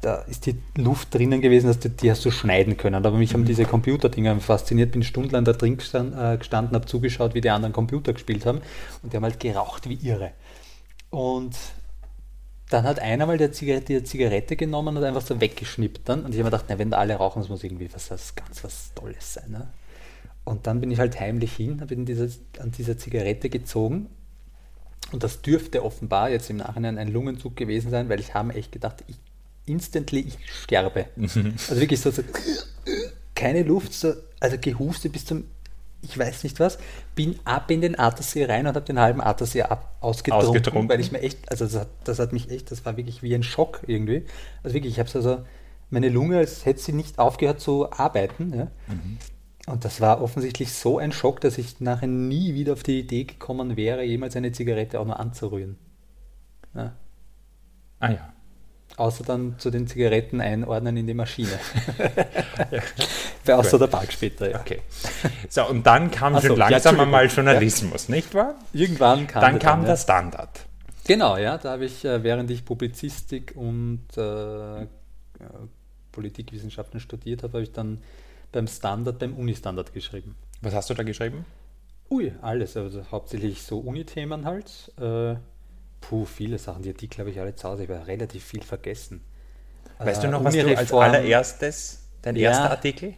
da 0.00 0.16
ist 0.22 0.46
die 0.46 0.56
Luft 0.76 1.14
drinnen 1.14 1.40
gewesen, 1.40 1.68
dass 1.68 1.78
die, 1.78 1.90
die 1.90 2.10
hast 2.10 2.24
du 2.24 2.30
schneiden 2.30 2.76
können. 2.76 3.04
Aber 3.04 3.16
mich 3.16 3.34
haben 3.34 3.44
diese 3.44 3.64
Computerdinger 3.64 4.38
fasziniert, 4.40 4.92
bin 4.92 5.02
stundenlang 5.02 5.44
da 5.44 5.52
drin 5.52 5.76
gestanden, 5.76 6.18
äh, 6.18 6.36
gestanden 6.36 6.74
habe 6.74 6.86
zugeschaut, 6.86 7.34
wie 7.34 7.40
die 7.40 7.50
anderen 7.50 7.72
Computer 7.72 8.12
gespielt 8.12 8.46
haben. 8.46 8.60
Und 9.02 9.12
die 9.12 9.16
haben 9.16 9.24
halt 9.24 9.40
geraucht 9.40 9.88
wie 9.88 9.94
irre. 9.94 10.32
Und 11.10 11.56
dann 12.70 12.84
hat 12.84 12.98
einer 12.98 13.26
mal 13.26 13.38
die 13.38 13.50
Zigarette, 13.50 14.00
die 14.00 14.04
Zigarette 14.04 14.56
genommen 14.56 14.96
und 14.96 15.04
einfach 15.04 15.22
so 15.22 15.40
weggeschnippt 15.40 16.08
dann. 16.08 16.24
Und 16.24 16.32
ich 16.32 16.38
habe 16.40 16.44
mir 16.44 16.50
gedacht, 16.50 16.66
na, 16.68 16.78
wenn 16.78 16.90
da 16.90 16.98
alle 16.98 17.14
rauchen, 17.14 17.40
das 17.40 17.48
muss 17.48 17.62
irgendwie 17.62 17.88
was, 17.92 18.10
was 18.10 18.34
ganz 18.34 18.64
was 18.64 18.92
Tolles 18.94 19.34
sein. 19.34 19.50
Ne? 19.50 19.68
Und 20.44 20.66
dann 20.66 20.80
bin 20.80 20.90
ich 20.90 20.98
halt 20.98 21.18
heimlich 21.18 21.54
hin, 21.54 21.80
habe 21.80 21.94
in 21.94 22.06
dieser, 22.06 22.28
an 22.60 22.72
dieser 22.72 22.98
Zigarette 22.98 23.50
gezogen. 23.50 24.08
Und 25.12 25.22
das 25.22 25.40
dürfte 25.42 25.84
offenbar 25.84 26.30
jetzt 26.30 26.50
im 26.50 26.56
Nachhinein 26.56 26.98
ein 26.98 27.08
Lungenzug 27.08 27.56
gewesen 27.56 27.90
sein, 27.90 28.08
weil 28.08 28.20
ich 28.20 28.34
habe 28.34 28.48
mir 28.48 28.54
echt 28.54 28.72
gedacht, 28.72 29.04
ich, 29.06 29.16
instantly, 29.66 30.20
ich 30.20 30.38
sterbe. 30.62 31.06
Also 31.68 31.80
wirklich 31.80 32.00
so, 32.00 32.10
so 32.10 32.22
keine 33.34 33.62
Luft, 33.62 33.92
so, 33.92 34.14
also 34.40 34.56
gehustet 34.60 35.12
bis 35.12 35.24
zum, 35.24 35.44
ich 36.02 36.18
weiß 36.18 36.42
nicht 36.44 36.58
was, 36.58 36.78
bin 37.14 37.38
ab 37.44 37.70
in 37.70 37.80
den 37.80 37.98
Attersee 37.98 38.44
rein 38.44 38.66
und 38.66 38.74
habe 38.74 38.84
den 38.84 38.98
halben 38.98 39.20
Attersee 39.20 39.62
ab, 39.62 39.96
ausgetrunken, 40.00 40.48
Ausgetrunken. 40.48 40.88
weil 40.88 41.00
ich 41.00 41.12
mir 41.12 41.20
echt, 41.20 41.50
also 41.50 41.64
das 41.64 41.74
hat, 41.76 41.88
das 42.04 42.18
hat 42.18 42.32
mich 42.32 42.50
echt, 42.50 42.70
das 42.70 42.84
war 42.84 42.96
wirklich 42.96 43.22
wie 43.22 43.34
ein 43.34 43.42
Schock 43.42 43.82
irgendwie. 43.86 44.24
Also 44.62 44.74
wirklich, 44.74 44.94
ich 44.94 44.98
habe 44.98 45.08
so, 45.08 45.20
so 45.20 45.44
meine 45.90 46.08
Lunge, 46.08 46.38
als 46.38 46.64
hätte 46.66 46.80
sie 46.80 46.92
nicht 46.92 47.18
aufgehört 47.18 47.60
zu 47.60 47.92
arbeiten. 47.92 48.52
Ja? 48.56 48.70
Und 49.66 49.84
das 49.84 50.00
war 50.00 50.22
offensichtlich 50.22 50.72
so 50.72 50.98
ein 50.98 51.10
Schock, 51.10 51.40
dass 51.40 51.58
ich 51.58 51.80
nachher 51.80 52.06
nie 52.06 52.54
wieder 52.54 52.74
auf 52.74 52.84
die 52.84 53.00
Idee 53.00 53.24
gekommen 53.24 53.76
wäre, 53.76 54.04
jemals 54.04 54.36
eine 54.36 54.52
Zigarette 54.52 55.00
auch 55.00 55.04
nur 55.04 55.18
anzurühren. 55.18 55.76
Ja. 56.74 56.92
Ah 57.98 58.10
ja. 58.10 58.32
Außer 58.96 59.24
dann 59.24 59.58
zu 59.58 59.70
den 59.70 59.88
Zigaretten 59.88 60.40
einordnen 60.40 60.96
in 60.96 61.06
die 61.06 61.14
Maschine. 61.14 61.50
Bei 63.44 63.54
außer 63.56 63.78
der 63.78 63.88
Park 63.88 64.12
später, 64.12 64.50
ja. 64.50 64.60
Okay. 64.60 64.80
So, 65.48 65.68
und 65.68 65.84
dann 65.84 66.10
kam 66.10 66.36
Ach 66.36 66.42
schon 66.42 66.56
ja, 66.56 66.68
langsam 66.68 66.94
Entschuldigung. 66.94 67.04
einmal 67.04 67.26
Journalismus, 67.26 68.08
nicht 68.08 68.34
wahr? 68.34 68.54
Irgendwann 68.72 69.26
kam 69.26 69.42
Dann 69.42 69.58
der 69.58 69.60
kam 69.60 69.80
ja. 69.82 69.86
der 69.88 69.96
Standard. 69.96 70.66
Genau, 71.06 71.36
ja, 71.36 71.58
da 71.58 71.72
habe 71.72 71.84
ich, 71.84 72.04
äh, 72.04 72.22
während 72.22 72.50
ich 72.50 72.64
Publizistik 72.64 73.52
und 73.54 74.06
äh, 74.16 74.86
Politikwissenschaften 76.12 77.00
studiert 77.00 77.42
habe, 77.42 77.54
habe 77.54 77.62
ich 77.62 77.72
dann 77.72 78.00
beim 78.52 78.66
Standard, 78.66 79.18
beim 79.18 79.34
Uni-Standard 79.34 79.92
geschrieben. 79.92 80.36
Was 80.62 80.74
hast 80.74 80.90
du 80.90 80.94
da 80.94 81.02
geschrieben? 81.02 81.44
Ui, 82.10 82.32
alles, 82.40 82.76
also 82.76 83.02
hauptsächlich 83.10 83.62
so 83.62 83.78
Uni-Themen 83.80 84.44
halt. 84.44 84.92
Äh, 85.00 85.36
puh, 86.00 86.24
viele 86.24 86.58
Sachen, 86.58 86.82
die 86.82 86.90
Artikel 86.90 87.20
habe 87.20 87.30
ich 87.30 87.40
alle 87.40 87.54
zu 87.54 87.68
Hause, 87.68 87.84
ich 87.84 87.90
habe 87.90 88.06
relativ 88.06 88.44
viel 88.44 88.62
vergessen. 88.62 89.22
Weißt 89.98 90.22
Äh, 90.22 90.26
du 90.26 90.30
noch, 90.32 90.44
was 90.44 90.54
du 90.58 90.68
als 90.76 90.92
allererstes, 90.92 92.00
dein 92.22 92.36
Ja. 92.36 92.50
erster 92.50 92.70
Artikel? 92.70 93.14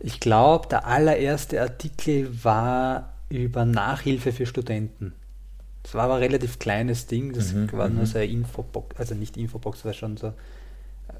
Ich 0.00 0.20
glaube, 0.20 0.68
der 0.68 0.86
allererste 0.86 1.60
Artikel 1.60 2.44
war 2.44 3.12
über 3.28 3.64
Nachhilfe 3.64 4.32
für 4.32 4.46
Studenten. 4.46 5.14
Das 5.82 5.94
war 5.94 6.04
aber 6.04 6.14
ein 6.16 6.22
relativ 6.22 6.58
kleines 6.58 7.06
Ding, 7.06 7.32
das 7.32 7.52
Mhm, 7.54 7.72
war 7.72 7.88
nur 7.88 8.06
so 8.06 8.18
eine 8.18 8.26
Infobox, 8.26 8.96
also 8.98 9.14
nicht 9.14 9.36
Infobox, 9.36 9.84
war 9.84 9.92
schon 9.92 10.16
so 10.16 10.28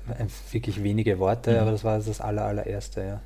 äh, 0.09 0.27
wirklich 0.53 0.83
wenige 0.83 1.19
Worte, 1.19 1.53
Mhm. 1.53 1.59
aber 1.61 1.71
das 1.73 1.85
war 1.85 1.99
das 1.99 2.21
aller, 2.21 2.45
allererste, 2.45 3.03
ja. 3.03 3.21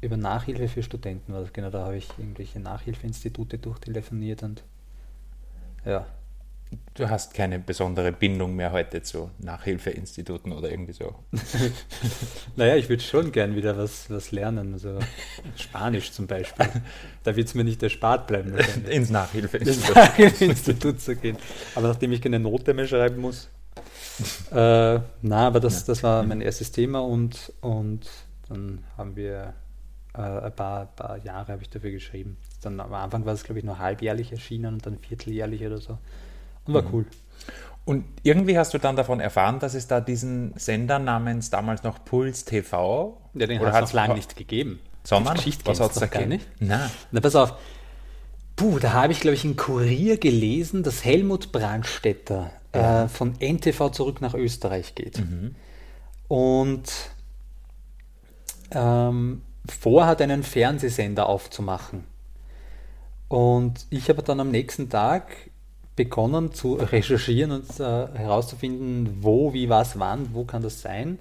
Über 0.00 0.16
Nachhilfe 0.16 0.68
für 0.68 0.82
Studenten 0.82 1.32
war 1.32 1.40
das, 1.40 1.52
genau, 1.52 1.70
da 1.70 1.84
habe 1.84 1.96
ich 1.96 2.08
irgendwelche 2.18 2.60
Nachhilfeinstitute 2.60 3.58
durchtelefoniert 3.58 4.42
und 4.42 4.62
ja. 5.84 6.06
Du 6.94 7.08
hast 7.08 7.32
keine 7.32 7.60
besondere 7.60 8.10
Bindung 8.10 8.56
mehr 8.56 8.72
heute 8.72 9.00
zu 9.00 9.30
Nachhilfeinstituten 9.38 10.52
oder 10.52 10.68
irgendwie 10.68 10.92
so. 10.92 11.14
Naja, 12.56 12.74
ich 12.74 12.88
würde 12.88 13.02
schon 13.02 13.30
gern 13.30 13.54
wieder 13.54 13.76
was, 13.78 14.10
was 14.10 14.32
lernen, 14.32 14.72
also 14.72 14.98
Spanisch 15.56 16.10
zum 16.10 16.26
Beispiel. 16.26 16.66
Da 17.22 17.36
wird 17.36 17.46
es 17.46 17.54
mir 17.54 17.62
nicht 17.62 17.82
erspart 17.82 18.26
bleiben. 18.26 18.54
Ins 18.56 18.76
ins 18.88 19.10
Nachhilfeinstitut. 19.10 19.94
Nachhilfeinstitut 19.94 21.00
zu 21.00 21.14
gehen. 21.14 21.36
Aber 21.76 21.88
nachdem 21.88 22.12
ich 22.12 22.20
keine 22.20 22.40
Note 22.40 22.74
mehr 22.74 22.86
schreiben 22.88 23.20
muss, 23.20 23.48
äh, 24.50 25.00
na, 25.22 25.46
aber 25.46 25.60
das, 25.60 25.84
das 25.84 26.02
war 26.02 26.22
mein 26.22 26.40
erstes 26.40 26.72
Thema 26.72 27.00
und, 27.00 27.52
und 27.60 28.08
Dann 28.48 28.84
haben 28.96 29.16
wir 29.16 29.54
äh, 30.14 30.20
ein 30.20 30.54
paar, 30.54 30.86
paar 30.86 31.18
Jahre 31.18 31.52
habe 31.52 31.62
ich 31.62 31.70
dafür 31.70 31.90
geschrieben. 31.90 32.36
Dann 32.62 32.80
am 32.80 32.92
Anfang 32.92 33.24
war 33.26 33.34
es, 33.34 33.44
glaube 33.44 33.58
ich, 33.58 33.64
nur 33.64 33.78
halbjährlich 33.78 34.32
erschienen 34.32 34.74
und 34.74 34.86
dann 34.86 34.98
vierteljährlich 34.98 35.64
oder 35.64 35.78
so. 35.78 35.98
Und 36.64 36.74
war 36.74 36.82
mhm. 36.82 36.88
cool. 36.92 37.06
Und 37.84 38.04
irgendwie 38.24 38.58
hast 38.58 38.74
du 38.74 38.78
dann 38.78 38.96
davon 38.96 39.20
erfahren, 39.20 39.60
dass 39.60 39.74
es 39.74 39.86
da 39.86 40.00
diesen 40.00 40.52
Sender 40.56 40.98
namens 40.98 41.50
damals 41.50 41.84
noch 41.84 42.04
Puls 42.04 42.44
TV. 42.44 43.16
Ja, 43.34 43.46
den 43.46 43.60
hat 43.60 43.84
es 43.84 43.92
lange 43.92 44.14
nicht 44.14 44.34
gegeben. 44.34 44.80
Sondern? 45.04 45.36
Was 45.36 45.80
hat 45.80 45.92
es 45.92 45.98
da 46.00 46.06
gar 46.06 46.26
nicht? 46.26 46.48
Nein. 46.58 46.90
Na, 47.12 47.20
pass 47.20 47.36
auf. 47.36 47.54
Puh, 48.56 48.80
da 48.80 48.92
habe 48.92 49.12
ich, 49.12 49.20
glaube 49.20 49.34
ich, 49.34 49.44
in 49.44 49.54
Kurier 49.54 50.16
gelesen, 50.16 50.82
dass 50.82 51.04
Helmut 51.04 51.52
Brandstetter 51.52 52.50
ja. 52.74 53.04
äh, 53.04 53.08
von 53.08 53.34
NTV 53.38 53.90
zurück 53.90 54.20
nach 54.20 54.34
Österreich 54.34 54.96
geht. 54.96 55.18
Mhm. 55.18 55.54
Und 56.26 56.90
ähm, 58.70 59.42
vorhat, 59.68 60.20
einen 60.22 60.42
Fernsehsender 60.42 61.28
aufzumachen. 61.28 62.04
Und 63.28 63.86
ich 63.90 64.08
habe 64.08 64.22
dann 64.22 64.40
am 64.40 64.50
nächsten 64.50 64.88
Tag 64.88 65.50
begonnen 65.96 66.52
zu 66.52 66.74
recherchieren 66.74 67.50
und 67.50 67.80
äh, 67.80 67.82
herauszufinden, 67.82 69.18
wo, 69.22 69.52
wie, 69.52 69.68
was, 69.68 69.98
wann, 69.98 70.34
wo 70.34 70.44
kann 70.44 70.62
das 70.62 70.82
sein, 70.82 71.18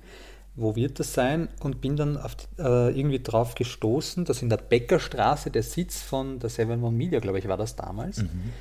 wo 0.56 0.76
wird 0.76 1.00
das 1.00 1.14
sein 1.14 1.48
und 1.62 1.82
bin 1.82 1.96
dann 1.96 2.18
auf, 2.18 2.36
äh, 2.60 2.98
irgendwie 2.98 3.22
drauf 3.22 3.56
gestoßen, 3.56 4.26
dass 4.26 4.42
in 4.42 4.50
der 4.50 4.58
Bäckerstraße 4.58 5.50
der 5.50 5.64
Sitz 5.64 6.02
von 6.02 6.40
der 6.40 6.50
Seven 6.50 6.84
One 6.84 6.96
Media, 6.96 7.20
glaube 7.20 7.40
ich, 7.40 7.48
war 7.48 7.58
das 7.58 7.76
damals, 7.76 8.18
mhm 8.20 8.52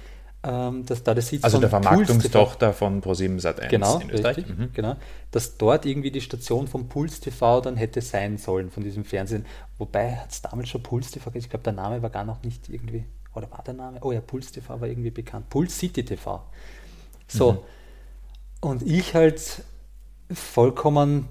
ähm, 0.45 0.85
dass 0.85 1.03
da 1.03 1.15
der 1.15 1.23
Sitz 1.23 1.43
Also 1.43 1.59
der 1.59 1.71
Vermarktungstochter 1.71 2.73
von 2.73 3.01
ProSieben 3.01 3.39
Sat1 3.39 3.69
genau, 3.69 3.99
in 3.99 4.11
Österreich. 4.11 4.37
Richtig, 4.39 4.59
mhm. 4.59 4.71
Genau, 4.75 4.97
dass 5.31 5.57
dort 5.57 5.87
irgendwie 5.87 6.11
die 6.11 6.21
Station 6.21 6.69
von 6.69 6.89
Puls 6.89 7.21
TV 7.21 7.61
dann 7.61 7.77
hätte 7.77 8.01
sein 8.03 8.37
sollen, 8.37 8.71
von 8.71 8.83
diesem 8.85 9.05
Fernsehen. 9.05 9.47
Wobei 9.79 10.17
hat 10.17 10.31
es 10.31 10.43
damals 10.43 10.69
schon 10.69 10.83
Puls 10.83 11.11
TV, 11.11 11.31
ich 11.35 11.49
glaube 11.49 11.65
der 11.65 11.73
Name 11.73 12.03
war 12.03 12.11
gar 12.11 12.25
noch 12.25 12.43
nicht 12.43 12.69
irgendwie, 12.69 13.05
oder 13.35 13.51
war 13.51 13.63
der 13.65 13.75
Name? 13.75 13.99
Oh 14.03 14.13
ja, 14.13 14.21
Puls 14.21 14.53
TV 14.53 14.81
war 14.81 14.87
irgendwie 14.87 15.11
bekannt. 15.11 15.49
Puls 15.49 15.79
City 15.79 16.05
TV. 16.05 16.45
So. 17.27 17.53
Mhm. 17.53 17.59
Und 18.61 18.83
ich 18.83 19.15
halt 19.15 19.63
vollkommen 20.33 21.29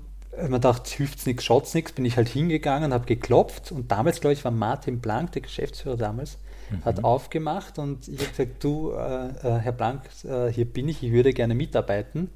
man 0.49 0.61
dachte, 0.61 0.89
hilft's 0.95 1.25
nichts, 1.25 1.43
schaut's 1.43 1.73
nichts, 1.73 1.91
bin 1.91 2.05
ich 2.05 2.17
halt 2.17 2.27
hingegangen, 2.27 2.93
habe 2.93 3.05
geklopft 3.05 3.71
und 3.71 3.91
damals, 3.91 4.19
glaube 4.19 4.33
ich, 4.33 4.43
war 4.43 4.51
Martin 4.51 4.99
Blank, 4.99 5.33
der 5.33 5.43
Geschäftsführer 5.43 5.97
damals, 5.97 6.39
mhm. 6.73 6.85
hat 6.85 7.03
aufgemacht 7.03 7.79
und 7.79 8.07
ich 8.07 8.19
habe 8.19 8.29
gesagt, 8.29 8.63
du, 8.63 8.91
äh, 8.91 9.27
äh, 9.27 9.59
Herr 9.59 9.71
Blank, 9.71 10.01
äh, 10.23 10.47
hier 10.47 10.65
bin 10.65 10.89
ich, 10.89 11.03
ich 11.03 11.11
würde 11.11 11.33
gerne 11.33 11.55
mitarbeiten. 11.55 12.29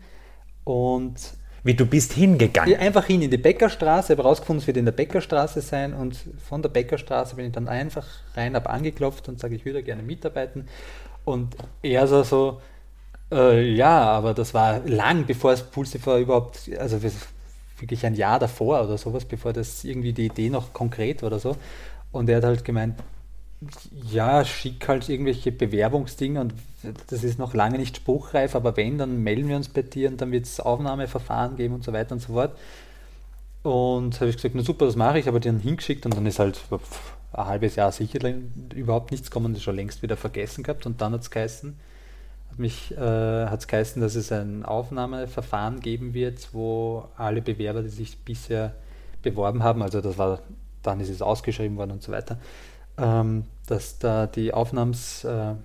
Und 0.64 1.16
wie 1.64 1.74
du 1.74 1.86
bist 1.86 2.14
hingegangen? 2.14 2.78
Einfach 2.78 3.06
hin 3.06 3.22
in 3.22 3.32
die 3.32 3.38
Bäckerstraße, 3.38 4.14
habe 4.14 4.24
herausgefunden, 4.24 4.62
es 4.62 4.68
wird 4.68 4.78
in 4.78 4.86
der 4.86 4.92
Bäckerstraße 4.94 5.62
sein 5.62 5.94
und 5.94 6.18
von 6.48 6.62
der 6.62 6.70
Bäckerstraße 6.70 7.36
bin 7.36 7.48
ich 7.48 7.52
dann 7.52 7.68
einfach 7.68 8.06
rein, 8.36 8.56
habe 8.56 8.70
angeklopft 8.70 9.28
und 9.28 9.40
sage, 9.40 9.56
ich 9.56 9.66
würde 9.66 9.84
gerne 9.84 10.04
mitarbeiten. 10.04 10.68
Und 11.26 11.56
er 11.82 12.08
so, 12.08 12.24
so 12.24 12.62
äh, 13.32 13.70
ja, 13.74 14.02
aber 14.02 14.34
das 14.34 14.54
war 14.54 14.80
lang, 14.86 15.26
bevor 15.26 15.52
es 15.52 15.64
Pulsifer 15.64 16.18
überhaupt, 16.18 16.70
also 16.80 17.02
wirklich 17.80 18.06
ein 18.06 18.16
Jahr 18.16 18.40
davor 18.40 18.84
oder 18.84 18.98
sowas, 18.98 19.26
bevor 19.26 19.54
das 19.54 19.84
irgendwie 19.84 20.14
die 20.14 20.26
Idee 20.26 20.50
noch 20.50 20.74
konkret 20.74 21.22
war 21.22 21.28
oder 21.28 21.40
so. 21.40 21.58
Und 22.12 22.30
er 22.30 22.38
hat 22.38 22.46
halt 22.46 22.64
gemeint, 22.64 22.96
ja, 24.12 24.46
schick 24.46 24.88
halt 24.88 25.10
irgendwelche 25.10 25.52
Bewerbungsdinge 25.52 26.40
und 26.40 26.54
das 27.08 27.24
ist 27.24 27.40
noch 27.40 27.54
lange 27.54 27.78
nicht 27.78 27.98
spruchreif, 27.98 28.56
aber 28.56 28.78
wenn, 28.78 28.98
dann 28.98 29.24
melden 29.24 29.50
wir 29.50 29.56
uns 29.56 29.70
bei 29.70 29.82
dir 29.82 30.10
und 30.10 30.22
dann 30.22 30.32
wird 30.32 30.46
es 30.46 30.60
Aufnahmeverfahren 30.60 31.56
geben 31.58 31.74
und 31.76 31.84
so 31.84 31.92
weiter 31.92 32.14
und 32.14 32.20
so 32.20 32.34
fort. 32.34 32.56
Und 33.64 34.20
habe 34.22 34.30
ich 34.30 34.36
gesagt, 34.36 34.54
na 34.56 34.62
super, 34.62 34.86
das 34.86 34.96
mache 34.96 35.20
ich, 35.20 35.28
aber 35.28 35.40
die 35.40 35.50
dann 35.50 35.60
hingeschickt 35.60 36.06
und 36.06 36.16
dann 36.16 36.26
ist 36.26 36.40
halt 36.40 36.62
ein 37.34 37.48
halbes 37.48 37.76
Jahr 37.76 37.92
sicher 37.92 38.20
überhaupt 38.76 39.12
nichts 39.12 39.32
kommen, 39.32 39.54
das 39.54 39.64
schon 39.64 39.76
längst 39.76 40.04
wieder 40.04 40.18
vergessen 40.18 40.64
gehabt 40.64 40.86
und 40.86 41.02
dann 41.02 41.14
hat 41.14 41.22
es 41.22 41.32
geheißen, 41.32 41.76
hat 42.52 42.60
mich 42.60 42.92
äh, 42.92 43.58
geheißen, 43.68 44.02
dass 44.02 44.16
es 44.16 44.32
ein 44.32 44.64
Aufnahmeverfahren 44.64 45.80
geben 45.80 46.14
wird, 46.14 46.50
wo 46.54 47.10
alle 47.18 47.42
Bewerber, 47.42 47.82
die 47.82 47.90
sich 47.90 48.20
bisher 48.20 48.76
beworben 49.24 49.64
haben, 49.64 49.82
also 49.82 50.00
das 50.00 50.18
war, 50.18 50.42
dann 50.84 51.00
ist 51.00 51.10
es 51.10 51.24
ausgeschrieben 51.24 51.76
worden 51.76 51.92
und 51.92 52.04
so 52.04 52.12
weiter, 52.12 52.38
ähm, 52.98 53.46
dass 53.68 54.00
da 54.00 54.28
die 54.28 54.54
Aufnahmsverfahren 54.54 55.62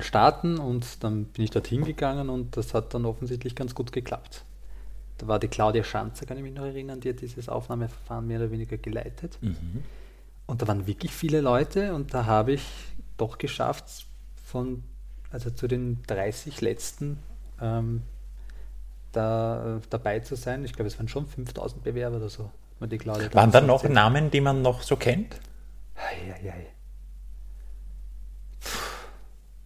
äh, 0.00 0.02
starten 0.02 0.58
und 0.58 1.02
dann 1.02 1.24
bin 1.24 1.44
ich 1.44 1.50
dorthin 1.50 1.84
gegangen 1.84 2.28
und 2.28 2.56
das 2.56 2.74
hat 2.74 2.94
dann 2.94 3.04
offensichtlich 3.04 3.54
ganz 3.54 3.74
gut 3.74 3.92
geklappt. 3.92 4.44
Da 5.18 5.26
war 5.26 5.38
die 5.38 5.48
Claudia 5.48 5.82
Schanzer, 5.82 6.26
kann 6.26 6.36
ich 6.36 6.42
mich 6.42 6.54
noch 6.54 6.64
erinnern, 6.64 7.00
die 7.00 7.08
hat 7.08 7.20
dieses 7.22 7.48
Aufnahmeverfahren 7.48 8.26
mehr 8.26 8.38
oder 8.38 8.50
weniger 8.50 8.76
geleitet. 8.76 9.38
Mhm. 9.40 9.82
Und 10.46 10.62
da 10.62 10.68
waren 10.68 10.86
wirklich 10.86 11.12
viele 11.12 11.40
Leute 11.40 11.94
und 11.94 12.14
da 12.14 12.26
habe 12.26 12.52
ich 12.52 12.62
doch 13.16 13.38
geschafft, 13.38 14.06
von, 14.44 14.84
also 15.30 15.50
zu 15.50 15.66
den 15.66 16.02
30 16.06 16.60
letzten 16.60 17.18
ähm, 17.60 18.02
da, 19.12 19.76
äh, 19.76 19.80
dabei 19.90 20.20
zu 20.20 20.36
sein. 20.36 20.64
Ich 20.64 20.72
glaube, 20.72 20.88
es 20.88 20.98
waren 20.98 21.08
schon 21.08 21.26
5000 21.26 21.82
Bewerber 21.82 22.18
oder 22.18 22.28
so. 22.28 22.50
Die 22.80 22.98
Claudia 22.98 23.32
waren 23.32 23.50
da 23.50 23.62
noch 23.62 23.88
Namen, 23.88 24.30
die 24.30 24.42
man 24.42 24.60
noch 24.60 24.82
so 24.82 24.96
kennt? 24.96 25.40
Eieiei. 25.96 26.66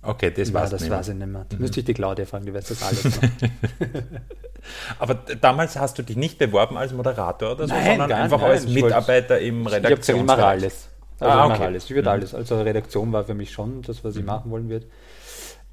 Okay, 0.03 0.31
das 0.31 0.53
war 0.55 0.67
das 0.67 0.89
weiß 0.89 1.09
ich 1.09 1.15
nicht 1.15 1.27
mehr. 1.27 1.45
Da 1.49 1.57
mhm. 1.57 1.63
müsste 1.63 1.81
ich 1.81 1.87
die 1.87 1.95
Claudia 1.95 2.25
fragen, 2.25 2.47
die 2.47 2.55
weiß 2.55 2.69
das 2.69 2.83
alles. 2.83 3.21
Aber 4.99 5.15
damals 5.15 5.79
hast 5.79 5.99
du 5.99 6.03
dich 6.03 6.17
nicht 6.17 6.39
beworben 6.39 6.79
als 6.79 6.93
Moderator 6.93 7.53
oder 7.53 7.69
so, 7.69 7.75
nein, 7.75 7.99
sondern 7.99 8.13
einfach 8.13 8.41
nein. 8.41 8.51
als 8.51 8.67
Mitarbeiter 8.67 9.39
im 9.39 9.67
Redaktionsbereich. 9.67 10.21
Ich 10.21 10.27
mache 10.27 10.47
alles. 10.47 10.89
Also 11.19 11.39
ah, 11.39 11.47
okay. 11.47 11.65
alles. 11.65 11.85
Ich 11.85 11.91
würde 11.91 12.09
mhm. 12.09 12.15
alles. 12.15 12.35
Also 12.35 12.61
Redaktion 12.63 13.13
war 13.13 13.25
für 13.25 13.35
mich 13.35 13.53
schon 13.53 13.83
das, 13.83 14.03
was 14.03 14.17
ich 14.17 14.23
mhm. 14.23 14.27
machen 14.29 14.51
wollen 14.51 14.69
würde. 14.71 14.87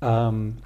Ähm, 0.01 0.57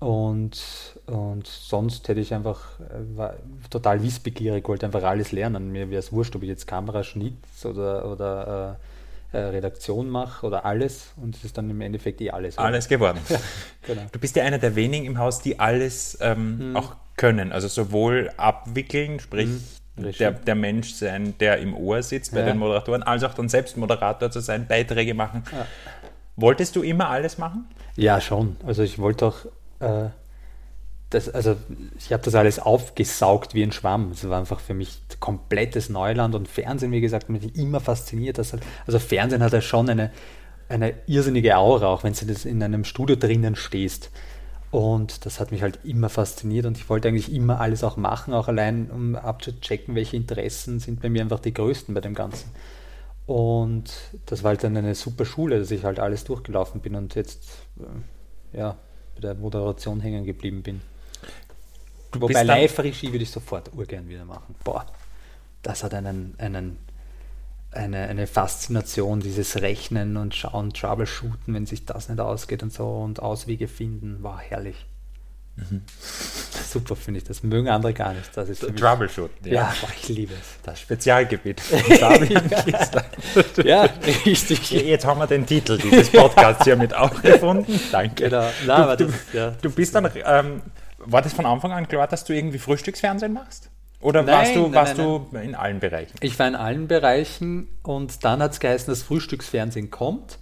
und, 0.00 1.00
und 1.06 1.46
sonst 1.46 2.08
hätte 2.08 2.20
ich 2.20 2.34
einfach, 2.34 2.80
äh, 2.80 3.16
war 3.16 3.34
total 3.70 4.02
wissbegierig, 4.02 4.68
wollte 4.68 4.86
einfach 4.86 5.02
alles 5.04 5.30
lernen. 5.32 5.70
Mir 5.70 5.90
wäre 5.90 6.00
es 6.00 6.12
wurscht, 6.12 6.34
ob 6.34 6.42
ich 6.42 6.48
jetzt 6.48 6.66
Kameraschnitt 6.66 7.36
oder, 7.64 8.10
oder 8.10 8.78
äh, 8.80 8.97
Redaktion 9.36 10.08
mache 10.08 10.46
oder 10.46 10.64
alles 10.64 11.12
und 11.16 11.36
es 11.36 11.44
ist 11.44 11.58
dann 11.58 11.68
im 11.68 11.80
Endeffekt 11.80 12.20
eh 12.20 12.30
alles. 12.30 12.56
Alles 12.56 12.88
geworden. 12.88 13.18
genau. 13.86 14.02
Du 14.10 14.18
bist 14.18 14.36
ja 14.36 14.44
einer 14.44 14.58
der 14.58 14.74
wenigen 14.74 15.04
im 15.04 15.18
Haus, 15.18 15.40
die 15.40 15.60
alles 15.60 16.16
ähm, 16.20 16.70
mhm. 16.70 16.76
auch 16.76 16.96
können. 17.16 17.52
Also 17.52 17.68
sowohl 17.68 18.30
abwickeln, 18.38 19.20
sprich 19.20 19.48
mhm. 19.96 20.12
der, 20.18 20.32
der 20.32 20.54
Mensch 20.54 20.94
sein, 20.94 21.34
der 21.40 21.58
im 21.58 21.76
Ohr 21.76 22.02
sitzt 22.02 22.32
bei 22.32 22.40
ja. 22.40 22.46
den 22.46 22.58
Moderatoren, 22.58 23.02
als 23.02 23.22
auch 23.24 23.34
dann 23.34 23.50
selbst 23.50 23.76
Moderator 23.76 24.30
zu 24.30 24.40
sein, 24.40 24.66
Beiträge 24.66 25.12
machen. 25.12 25.44
Ja. 25.52 25.66
Wolltest 26.36 26.76
du 26.76 26.82
immer 26.82 27.10
alles 27.10 27.36
machen? 27.36 27.68
Ja, 27.96 28.20
schon. 28.20 28.56
Also 28.64 28.82
ich 28.82 28.98
wollte 28.98 29.26
auch 29.26 29.44
äh, 29.80 30.08
das, 31.10 31.28
also 31.28 31.56
ich 31.98 32.12
habe 32.12 32.22
das 32.22 32.34
alles 32.34 32.58
aufgesaugt 32.58 33.54
wie 33.54 33.62
ein 33.62 33.72
Schwamm. 33.72 34.10
Es 34.12 34.28
war 34.28 34.38
einfach 34.38 34.60
für 34.60 34.74
mich 34.74 35.00
komplettes 35.20 35.88
Neuland 35.88 36.34
und 36.34 36.48
Fernsehen, 36.48 36.92
wie 36.92 37.00
gesagt, 37.00 37.30
mich 37.30 37.56
immer 37.56 37.80
fasziniert. 37.80 38.38
Dass 38.38 38.52
halt, 38.52 38.62
also 38.86 38.98
Fernsehen 38.98 39.42
hat 39.42 39.52
ja 39.52 39.62
schon 39.62 39.88
eine, 39.88 40.10
eine 40.68 40.94
irrsinnige 41.06 41.56
Aura, 41.56 41.86
auch 41.86 42.04
wenn 42.04 42.12
du 42.12 42.26
das 42.26 42.44
in 42.44 42.62
einem 42.62 42.84
Studio 42.84 43.16
drinnen 43.16 43.56
stehst. 43.56 44.10
Und 44.70 45.24
das 45.24 45.40
hat 45.40 45.50
mich 45.50 45.62
halt 45.62 45.78
immer 45.84 46.10
fasziniert 46.10 46.66
und 46.66 46.76
ich 46.76 46.90
wollte 46.90 47.08
eigentlich 47.08 47.32
immer 47.32 47.58
alles 47.58 47.82
auch 47.82 47.96
machen, 47.96 48.34
auch 48.34 48.48
allein 48.48 48.90
um 48.90 49.16
abzuchecken, 49.16 49.94
welche 49.94 50.16
Interessen 50.16 50.78
sind 50.78 51.00
bei 51.00 51.08
mir 51.08 51.22
einfach 51.22 51.40
die 51.40 51.54
größten 51.54 51.94
bei 51.94 52.02
dem 52.02 52.14
Ganzen. 52.14 52.50
Und 53.24 53.92
das 54.26 54.42
war 54.42 54.50
halt 54.50 54.64
dann 54.64 54.76
eine 54.76 54.94
super 54.94 55.24
Schule, 55.24 55.58
dass 55.58 55.70
ich 55.70 55.84
halt 55.84 56.00
alles 56.00 56.24
durchgelaufen 56.24 56.82
bin 56.82 56.96
und 56.96 57.14
jetzt 57.14 57.46
äh, 57.78 58.58
ja, 58.58 58.76
bei 59.14 59.20
der 59.22 59.34
Moderation 59.34 60.00
hängen 60.00 60.24
geblieben 60.24 60.62
bin. 60.62 60.82
Du 62.12 62.20
Wobei 62.20 62.42
Live-Regie 62.42 63.12
würde 63.12 63.22
ich 63.22 63.30
sofort 63.30 63.72
urgern 63.74 64.08
wieder 64.08 64.24
machen. 64.24 64.54
Boah, 64.64 64.86
das 65.62 65.84
hat 65.84 65.94
einen, 65.94 66.34
einen, 66.38 66.78
eine, 67.70 68.08
eine 68.08 68.26
Faszination, 68.26 69.20
dieses 69.20 69.60
Rechnen 69.60 70.16
und 70.16 70.34
Schauen, 70.34 70.72
Troubleshooten, 70.72 71.54
wenn 71.54 71.66
sich 71.66 71.84
das 71.84 72.08
nicht 72.08 72.20
ausgeht 72.20 72.62
und 72.62 72.72
so 72.72 72.88
und 72.88 73.20
Auswege 73.20 73.68
finden, 73.68 74.22
war 74.22 74.38
herrlich. 74.38 74.86
Mhm. 75.56 75.82
Super 76.68 76.96
finde 76.96 77.18
ich, 77.18 77.24
das 77.24 77.42
mögen 77.42 77.68
andere 77.68 77.94
gar 77.94 78.12
nicht. 78.12 78.30
Das 78.36 78.48
ist 78.48 78.60
Troubleshooten, 78.76 79.46
ja. 79.46 79.54
ja 79.54 79.74
boah, 79.80 79.90
ich 80.00 80.08
liebe 80.08 80.34
es. 80.34 80.62
Das 80.62 80.80
Spezialgebiet 80.80 81.62
ja, 83.64 83.88
richtig. 84.26 84.70
Jetzt 84.70 85.06
haben 85.06 85.18
wir 85.18 85.26
den 85.26 85.46
Titel 85.46 85.78
dieses 85.78 86.10
Podcasts 86.10 86.64
hiermit 86.64 86.94
auch 86.94 87.22
gefunden. 87.22 87.80
Danke. 87.92 88.24
Genau. 88.24 88.48
Na, 88.66 88.96
du, 88.96 89.06
das, 89.06 89.14
ja. 89.32 89.50
du, 89.62 89.70
bist 89.70 89.94
dann 89.94 90.10
ähm, 90.24 90.62
war 91.10 91.22
das 91.22 91.32
von 91.32 91.46
Anfang 91.46 91.72
an 91.72 91.88
klar, 91.88 92.06
dass 92.06 92.24
du 92.24 92.34
irgendwie 92.34 92.58
Frühstücksfernsehen 92.58 93.32
machst? 93.32 93.70
Oder 94.00 94.22
nein, 94.22 94.34
warst, 94.34 94.56
du, 94.56 94.62
nein, 94.62 94.74
warst 94.74 94.98
nein, 94.98 95.06
du 95.32 95.38
in 95.38 95.54
allen 95.54 95.80
Bereichen? 95.80 96.16
Ich 96.20 96.38
war 96.38 96.46
in 96.46 96.54
allen 96.54 96.86
Bereichen 96.86 97.68
und 97.82 98.24
dann 98.24 98.40
hat 98.42 98.52
es 98.52 98.60
geheißen, 98.60 98.86
dass 98.86 99.02
Frühstücksfernsehen 99.02 99.90
kommt. 99.90 100.38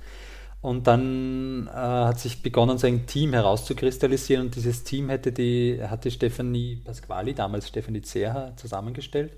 Und 0.60 0.88
dann 0.88 1.68
äh, 1.68 1.70
hat 1.70 2.18
sich 2.18 2.42
begonnen, 2.42 2.76
so 2.76 2.86
ein 2.86 3.06
Team 3.06 3.32
herauszukristallisieren 3.32 4.46
und 4.46 4.56
dieses 4.56 4.82
Team 4.82 5.10
hätte 5.10 5.30
die, 5.30 5.80
hatte 5.80 6.10
Stefanie 6.10 6.82
Pasquali, 6.84 7.34
damals 7.34 7.68
Stefanie 7.68 8.02
Zerha, 8.02 8.52
zusammengestellt. 8.56 9.32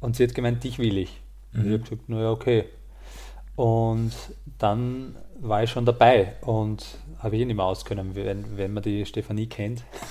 Und 0.00 0.16
sie 0.16 0.24
hat 0.24 0.34
gemeint, 0.34 0.64
dich 0.64 0.78
will 0.78 0.96
ich. 0.96 1.20
Und 1.52 1.66
ich 1.66 1.72
habe 1.72 1.82
gesagt, 1.82 2.08
naja, 2.08 2.30
okay. 2.30 2.64
Und 3.56 4.12
dann 4.58 5.16
war 5.38 5.62
ich 5.62 5.70
schon 5.70 5.84
dabei 5.84 6.34
und 6.40 6.84
habe 7.24 7.34
ich 7.36 7.42
eh 7.42 7.44
nicht 7.46 7.56
mehr 7.56 7.64
auskönnen, 7.64 8.14
wenn, 8.14 8.56
wenn 8.56 8.72
man 8.72 8.82
die 8.82 9.04
Stefanie 9.06 9.46
kennt. 9.48 9.82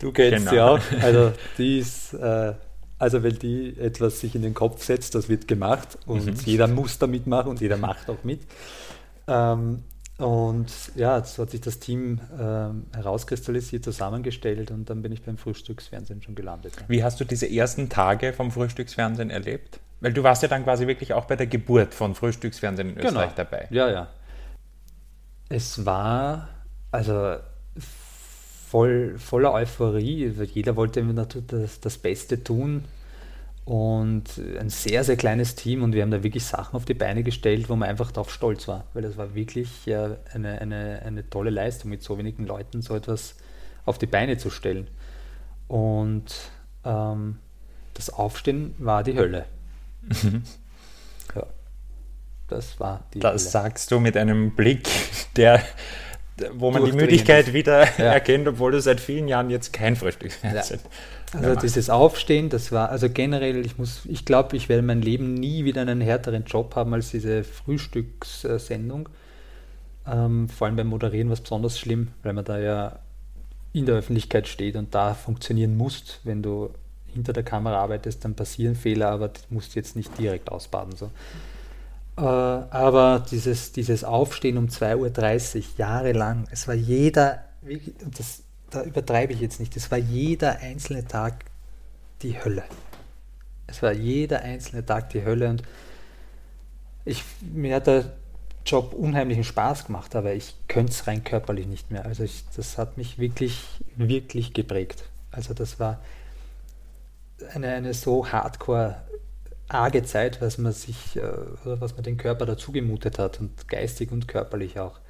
du 0.00 0.12
kennst 0.12 0.48
Genau. 0.48 0.50
sie 0.50 0.60
auch. 0.60 0.80
Also 1.02 1.32
die 1.58 1.78
ist, 1.78 2.14
äh, 2.14 2.52
also 2.98 3.22
wenn 3.22 3.38
die 3.38 3.76
etwas 3.78 4.20
sich 4.20 4.34
in 4.34 4.42
den 4.42 4.54
Kopf 4.54 4.82
setzt, 4.84 5.14
das 5.14 5.28
wird 5.28 5.48
gemacht 5.48 5.98
und 6.06 6.46
jeder 6.46 6.68
muss 6.68 6.98
da 6.98 7.06
mitmachen 7.06 7.48
und 7.50 7.60
jeder 7.60 7.76
macht 7.76 8.10
auch 8.10 8.22
mit. 8.24 8.40
Ähm, 9.28 9.82
und 10.18 10.70
ja, 10.94 11.24
so 11.24 11.42
hat 11.42 11.50
sich 11.50 11.60
das 11.62 11.78
Team 11.78 12.20
ähm, 12.38 12.86
herauskristallisiert, 12.94 13.82
zusammengestellt 13.82 14.70
und 14.70 14.88
dann 14.90 15.02
bin 15.02 15.10
ich 15.10 15.22
beim 15.22 15.36
Frühstücksfernsehen 15.38 16.22
schon 16.22 16.34
gelandet. 16.34 16.74
ja. 16.78 16.82
Wie 16.88 17.02
hast 17.02 17.18
du 17.20 17.24
diese 17.24 17.50
ersten 17.50 17.88
Tage 17.88 18.32
vom 18.32 18.50
Frühstücksfernsehen 18.50 19.30
erlebt? 19.30 19.80
Weil 20.00 20.12
du 20.12 20.22
warst 20.22 20.42
ja 20.42 20.48
dann 20.48 20.64
quasi 20.64 20.86
wirklich 20.86 21.12
auch 21.12 21.24
bei 21.26 21.36
der 21.36 21.46
Geburt 21.46 21.94
von 21.94 22.14
Frühstücksfernsehen 22.14 22.90
in 22.90 22.98
Österreich 22.98 23.32
dabei. 23.36 23.68
Ja, 23.70 23.88
ja. 23.90 24.08
Es 25.52 25.84
war 25.84 26.48
also 26.90 27.36
voll, 28.70 29.18
voller 29.18 29.52
Euphorie. 29.52 30.32
Jeder 30.54 30.76
wollte 30.76 31.02
natürlich 31.02 31.46
das, 31.46 31.78
das 31.78 31.98
Beste 31.98 32.42
tun. 32.42 32.84
Und 33.66 34.24
ein 34.58 34.70
sehr, 34.70 35.04
sehr 35.04 35.16
kleines 35.16 35.54
Team 35.54 35.82
und 35.82 35.92
wir 35.92 36.02
haben 36.02 36.10
da 36.10 36.22
wirklich 36.22 36.44
Sachen 36.46 36.74
auf 36.74 36.86
die 36.86 36.94
Beine 36.94 37.22
gestellt, 37.22 37.68
wo 37.68 37.76
man 37.76 37.90
einfach 37.90 38.10
darauf 38.10 38.32
stolz 38.32 38.66
war, 38.66 38.86
weil 38.94 39.02
das 39.02 39.16
war 39.18 39.34
wirklich 39.34 39.68
eine, 39.86 40.58
eine, 40.60 41.02
eine 41.04 41.30
tolle 41.30 41.50
Leistung, 41.50 41.90
mit 41.90 42.02
so 42.02 42.16
wenigen 42.16 42.46
Leuten 42.46 42.80
so 42.80 42.96
etwas 42.96 43.36
auf 43.84 43.98
die 43.98 44.06
Beine 44.06 44.38
zu 44.38 44.48
stellen. 44.48 44.88
Und 45.68 46.32
ähm, 46.84 47.38
das 47.94 48.10
Aufstehen 48.10 48.74
war 48.78 49.04
die 49.04 49.16
Hölle. 49.16 49.44
Ja, 50.10 50.30
das 52.52 52.78
war 52.80 53.04
die 53.14 53.20
Das 53.20 53.50
sagst 53.52 53.90
du 53.90 54.00
mit 54.00 54.16
einem 54.16 54.54
Blick, 54.54 54.88
der, 55.36 55.60
wo 56.52 56.70
man 56.70 56.84
die 56.84 56.92
Müdigkeit 56.92 57.52
wieder 57.52 57.82
Ja. 57.98 58.12
erkennt, 58.12 58.48
obwohl 58.48 58.72
du 58.72 58.80
seit 58.80 59.00
vielen 59.00 59.28
Jahren 59.28 59.50
jetzt 59.50 59.72
kein 59.72 59.96
Frühstücksfernsehen 59.96 60.80
Also 61.32 61.38
mehr 61.40 61.50
machst. 61.54 61.64
dieses 61.64 61.90
Aufstehen, 61.90 62.48
das 62.48 62.72
war, 62.72 62.90
also 62.90 63.08
generell, 63.08 63.64
ich 63.64 63.78
muss, 63.78 64.02
ich 64.06 64.24
glaube, 64.24 64.56
ich 64.56 64.68
werde 64.68 64.82
mein 64.82 65.02
Leben 65.02 65.34
nie 65.34 65.64
wieder 65.64 65.80
einen 65.82 66.00
härteren 66.00 66.44
Job 66.44 66.74
haben 66.76 66.92
als 66.94 67.10
diese 67.10 67.44
Frühstückssendung. 67.44 69.08
Ähm, 70.06 70.48
vor 70.48 70.66
allem 70.66 70.76
beim 70.76 70.88
Moderieren 70.88 71.28
war 71.28 71.34
es 71.34 71.40
besonders 71.40 71.78
schlimm, 71.78 72.08
weil 72.22 72.32
man 72.32 72.44
da 72.44 72.58
ja 72.58 72.98
in 73.72 73.86
der 73.86 73.94
Öffentlichkeit 73.94 74.48
steht 74.48 74.76
und 74.76 74.94
da 74.94 75.14
funktionieren 75.14 75.76
muss. 75.76 76.18
Wenn 76.24 76.42
du 76.42 76.70
hinter 77.06 77.32
der 77.32 77.42
Kamera 77.42 77.76
arbeitest, 77.76 78.24
dann 78.24 78.34
passieren 78.34 78.74
Fehler, 78.74 79.10
aber 79.10 79.28
du 79.28 79.38
musst 79.50 79.74
jetzt 79.74 79.96
nicht 79.96 80.18
direkt 80.18 80.50
ausbaden. 80.50 80.96
So. 80.96 81.10
Äh, 82.16 82.20
aber 82.20 83.24
dieses, 83.30 83.72
dieses 83.72 84.04
Aufstehen 84.04 84.58
um 84.58 84.66
2.30 84.66 85.56
Uhr, 85.56 85.64
jahrelang, 85.78 86.46
es 86.50 86.68
war 86.68 86.74
jeder, 86.74 87.44
das, 88.16 88.42
da 88.70 88.82
übertreibe 88.82 89.32
ich 89.32 89.40
jetzt 89.40 89.60
nicht, 89.60 89.76
es 89.76 89.90
war 89.90 89.98
jeder 89.98 90.58
einzelne 90.58 91.06
Tag 91.06 91.44
die 92.22 92.42
Hölle. 92.42 92.64
Es 93.66 93.82
war 93.82 93.92
jeder 93.92 94.42
einzelne 94.42 94.84
Tag 94.84 95.10
die 95.10 95.24
Hölle 95.24 95.48
und 95.48 95.62
ich, 97.04 97.24
mir 97.40 97.76
hat 97.76 97.86
der 97.86 98.12
Job 98.64 98.92
unheimlichen 98.92 99.44
Spaß 99.44 99.86
gemacht, 99.86 100.14
aber 100.14 100.34
ich 100.34 100.54
könnte 100.68 100.92
es 100.92 101.06
rein 101.06 101.24
körperlich 101.24 101.66
nicht 101.66 101.90
mehr. 101.90 102.04
Also 102.04 102.22
ich, 102.22 102.44
das 102.54 102.78
hat 102.78 102.96
mich 102.96 103.18
wirklich, 103.18 103.64
wirklich 103.96 104.52
geprägt. 104.52 105.04
Also 105.30 105.54
das 105.54 105.80
war 105.80 106.00
eine, 107.54 107.72
eine 107.72 107.94
so 107.94 108.30
hardcore 108.30 109.02
arge 109.72 110.02
Zeit, 110.02 110.40
was 110.40 110.58
man 110.58 110.72
sich, 110.72 111.16
äh, 111.16 111.20
oder 111.64 111.80
was 111.80 111.94
man 111.94 112.04
den 112.04 112.16
Körper 112.16 112.46
dazu 112.46 112.72
gemutet 112.72 113.18
hat 113.18 113.40
und 113.40 113.68
geistig 113.68 114.12
und 114.12 114.28
körperlich 114.28 114.78
auch. 114.78 115.00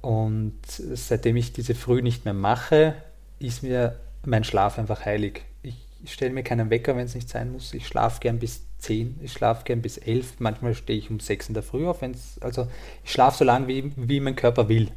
Und 0.00 0.58
seitdem 0.66 1.36
ich 1.36 1.52
diese 1.52 1.74
Früh 1.74 2.02
nicht 2.02 2.24
mehr 2.24 2.34
mache, 2.34 2.94
ist 3.38 3.62
mir 3.62 3.96
mein 4.24 4.44
Schlaf 4.44 4.78
einfach 4.78 5.04
heilig. 5.04 5.44
Ich 5.62 6.12
stelle 6.14 6.32
mir 6.32 6.42
keinen 6.42 6.70
Wecker, 6.70 6.96
wenn 6.96 7.04
es 7.04 7.14
nicht 7.14 7.28
sein 7.28 7.52
muss. 7.52 7.74
Ich 7.74 7.86
schlafe 7.86 8.20
gern 8.20 8.38
bis 8.38 8.62
10, 8.78 9.20
ich 9.22 9.32
schlafe 9.32 9.64
gern 9.64 9.82
bis 9.82 9.98
11. 9.98 10.40
Manchmal 10.40 10.74
stehe 10.74 10.98
ich 10.98 11.10
um 11.10 11.20
6 11.20 11.48
in 11.48 11.54
der 11.54 11.62
Früh 11.62 11.86
auf. 11.86 12.00
Wenn's, 12.00 12.38
also 12.40 12.68
ich 13.04 13.12
schlafe 13.12 13.38
so 13.38 13.44
lange, 13.44 13.68
wie, 13.68 13.92
wie 13.96 14.20
mein 14.20 14.36
Körper 14.36 14.70
will. 14.70 14.90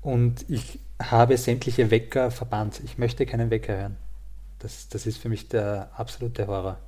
Und 0.00 0.44
ich 0.50 0.80
habe 1.00 1.36
sämtliche 1.36 1.90
Wecker 1.92 2.32
verbannt. 2.32 2.80
Ich 2.84 2.98
möchte 2.98 3.26
keinen 3.26 3.50
Wecker 3.50 3.76
hören. 3.76 3.96
Das, 4.58 4.88
das 4.88 5.06
ist 5.06 5.18
für 5.18 5.28
mich 5.28 5.48
der 5.48 5.90
absolute 5.96 6.48
Horror. 6.48 6.78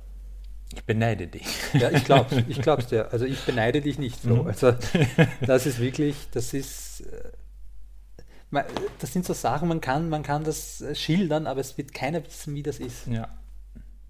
Ich 0.73 0.83
beneide 0.83 1.27
dich. 1.27 1.45
Ja, 1.73 1.89
ich 1.91 2.03
glaube 2.05 2.43
ich 2.47 2.61
glaub's 2.61 2.87
dir. 2.87 3.11
Also 3.11 3.25
ich 3.25 3.39
beneide 3.45 3.81
dich 3.81 3.97
nicht 3.99 4.21
so. 4.21 4.35
Mhm. 4.43 4.47
Also 4.47 4.73
das 5.41 5.65
ist 5.65 5.79
wirklich, 5.79 6.15
das 6.31 6.53
ist, 6.53 7.01
äh, 8.51 8.63
das 8.99 9.11
sind 9.13 9.25
so 9.25 9.33
Sachen, 9.33 9.67
man 9.67 9.81
kann, 9.81 10.09
man 10.09 10.23
kann 10.23 10.43
das 10.43 10.81
äh, 10.81 10.95
schildern, 10.95 11.47
aber 11.47 11.61
es 11.61 11.77
wird 11.77 11.93
keiner 11.93 12.25
wissen, 12.25 12.55
wie 12.55 12.63
das 12.63 12.79
ist. 12.79 13.07
Ja. 13.07 13.27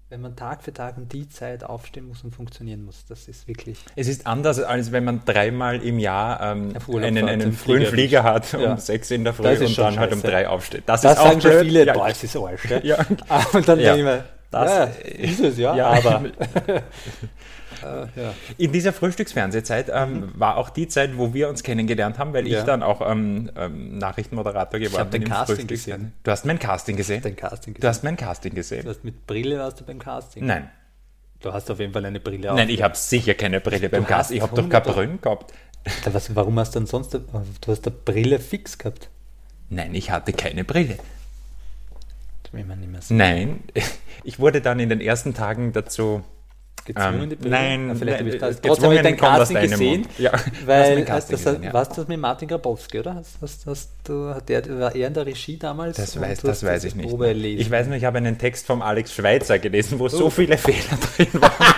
Wenn 0.08 0.20
man 0.20 0.36
Tag 0.36 0.62
für 0.62 0.72
Tag 0.72 0.96
um 0.98 1.08
die 1.08 1.28
Zeit 1.28 1.64
aufstehen 1.64 2.06
muss 2.06 2.22
und 2.22 2.32
funktionieren 2.32 2.84
muss, 2.84 3.04
das 3.06 3.26
ist 3.26 3.48
wirklich. 3.48 3.76
Es 3.96 4.06
ist 4.06 4.24
anders, 4.24 4.60
als 4.60 4.92
wenn 4.92 5.02
man 5.02 5.22
dreimal 5.24 5.82
im 5.82 5.98
Jahr 5.98 6.40
ähm, 6.52 6.74
einen, 6.94 7.28
einen 7.28 7.52
frühen 7.52 7.86
Flieger 7.86 7.90
Flieger 7.90 8.22
hat 8.22 8.54
um 8.54 8.60
Ja. 8.60 8.76
sechs 8.76 9.10
in 9.10 9.24
der 9.24 9.34
Früh 9.34 9.48
und 9.48 9.68
schon 9.68 9.84
dann 9.84 9.98
halt 9.98 10.12
um 10.12 10.20
scheiße. 10.20 10.30
drei 10.32 10.48
aufsteht. 10.48 10.84
Das, 10.86 11.00
Das 11.00 11.14
ist 11.14 11.18
auch 11.18 11.24
sagen 11.26 11.40
schon 11.40 11.50
blöd. 11.50 11.64
viele, 11.64 11.86
Ja. 11.86 11.92
boah, 11.92 12.08
es 12.08 12.22
ist 12.22 12.36
Arsch. 12.36 12.64
Ja. 12.70 12.78
Ja. 12.84 13.06
Und 13.52 13.66
dann 13.68 13.80
Ja. 13.80 13.94
denke 13.96 13.98
ich 13.98 14.04
mir, 14.04 14.24
Das- 14.50 14.70
ja, 14.70 14.84
ist 15.04 15.40
es 15.40 15.58
ja, 15.58 15.74
Ja. 15.76 15.86
aber. 15.90 16.24
äh. 17.82 18.30
In 18.58 18.72
dieser 18.72 18.92
Frühstücksfernsehzeit 18.92 19.90
ähm, 19.92 20.30
war 20.34 20.56
auch 20.56 20.70
die 20.70 20.88
Zeit, 20.88 21.16
wo 21.18 21.34
wir 21.34 21.48
uns 21.48 21.62
kennengelernt 21.62 22.18
haben, 22.18 22.32
weil 22.32 22.44
Mhm. 22.44 22.48
Ja. 22.50 22.58
ich 22.60 22.64
dann 22.64 22.82
auch 22.82 23.00
ähm, 23.08 23.50
ähm, 23.56 23.98
Nachrichtenmoderator 23.98 24.80
geworden 24.80 25.00
hab 25.00 25.10
dein 25.10 25.20
bin. 25.22 25.28
im 25.30 25.34
Casting 25.34 25.56
Frühstücksfernsehen. 25.56 25.98
gesehen. 26.00 26.12
Du 26.22 26.30
hast 26.30 26.46
mein 26.46 26.58
Casting 26.58 26.96
gesehen? 26.96 27.22
Dein 27.22 27.36
Casting 27.36 27.74
Du 27.74 27.80
gesehen. 27.80 27.88
hast 27.90 28.04
mein 28.04 28.16
Casting 28.16 28.54
gesehen? 28.54 28.82
Du 28.84 28.90
hast 28.90 29.04
mit 29.04 29.26
Brille 29.26 29.58
warst 29.58 29.80
du 29.80 29.84
beim 29.84 29.98
Casting. 29.98 30.46
Nein. 30.46 30.70
Du 31.40 31.52
hast 31.52 31.70
auf 31.70 31.78
jeden 31.78 31.92
Fall 31.92 32.04
eine 32.06 32.18
Brille 32.18 32.54
Nein, 32.54 32.70
ich 32.70 32.82
habe 32.82 32.96
sicher 32.96 33.34
keine 33.34 33.60
Brille 33.60 33.88
beim 33.90 34.06
Casting. 34.06 34.38
Ich 34.38 34.42
habe 34.42 34.56
doch 34.56 34.68
keine 34.68 34.84
Brille 34.84 35.18
gehabt. 35.18 35.52
Was, 36.10 36.34
warum 36.34 36.58
hast 36.58 36.74
du 36.74 36.80
denn 36.80 36.86
sonst, 36.86 37.12
du 37.14 37.20
hast 37.68 37.86
eine 37.86 37.94
Brille 37.94 38.38
fix 38.40 38.78
gehabt? 38.78 39.08
Nein, 39.68 39.94
ich 39.94 40.10
hatte 40.10 40.32
keine 40.32 40.64
Brille. 40.64 40.94
Das 40.94 40.94
will 40.94 41.02
man 41.02 41.02
nicht 41.02 41.04
mehr 41.96 42.34
sagen. 42.34 42.35
Nein, 43.10 43.64
ich 44.24 44.38
wurde 44.38 44.60
dann 44.60 44.80
in 44.80 44.88
den 44.88 45.00
ersten 45.00 45.34
Tagen 45.34 45.72
dazu 45.72 46.22
Gezwungen, 46.86 47.30
Ähm, 47.32 47.38
nein, 47.50 47.90
Ah, 47.90 47.94
vielleicht 47.98 48.18
nein, 48.20 48.26
habe 48.26 48.28
ich 48.30 48.40
das. 48.40 48.56
äh, 48.56 48.60
Trotzdem 48.62 48.84
habe 48.84 48.94
ich 48.96 49.02
dein 49.02 49.16
Casting 49.16 49.60
gesehen. 49.60 50.08
Ja, 50.18 50.32
weil 50.64 51.04
Casting 51.04 51.36
das, 51.36 51.44
gesehen, 51.44 51.62
ja. 51.64 51.72
warst 51.72 51.92
du 51.92 51.96
das 52.00 52.08
mit 52.08 52.18
Martin 52.18 52.48
Grabowski, 52.48 53.00
oder? 53.00 53.14
Hast, 53.16 53.36
hast, 53.42 53.66
hast 53.66 53.90
du, 54.04 54.28
hat 54.34 54.48
der, 54.48 54.78
war 54.80 54.94
er 54.94 55.06
in 55.08 55.14
der 55.14 55.26
Regie 55.26 55.58
damals? 55.58 55.96
Das 55.98 56.18
weiß, 56.20 56.40
das 56.40 56.62
weiß 56.64 56.84
ich 56.84 56.94
nicht. 56.94 57.12
Ich 57.60 57.70
weiß 57.70 57.86
nur, 57.88 57.96
ich 57.96 58.04
habe 58.04 58.18
einen 58.18 58.38
Text 58.38 58.66
vom 58.66 58.80
Alex 58.82 59.12
Schweitzer 59.12 59.58
gelesen, 59.58 59.98
wo 59.98 60.08
so 60.08 60.26
Oh. 60.26 60.30
viele 60.30 60.56
Fehler 60.58 60.78
drin 61.16 61.28
waren. 61.34 61.52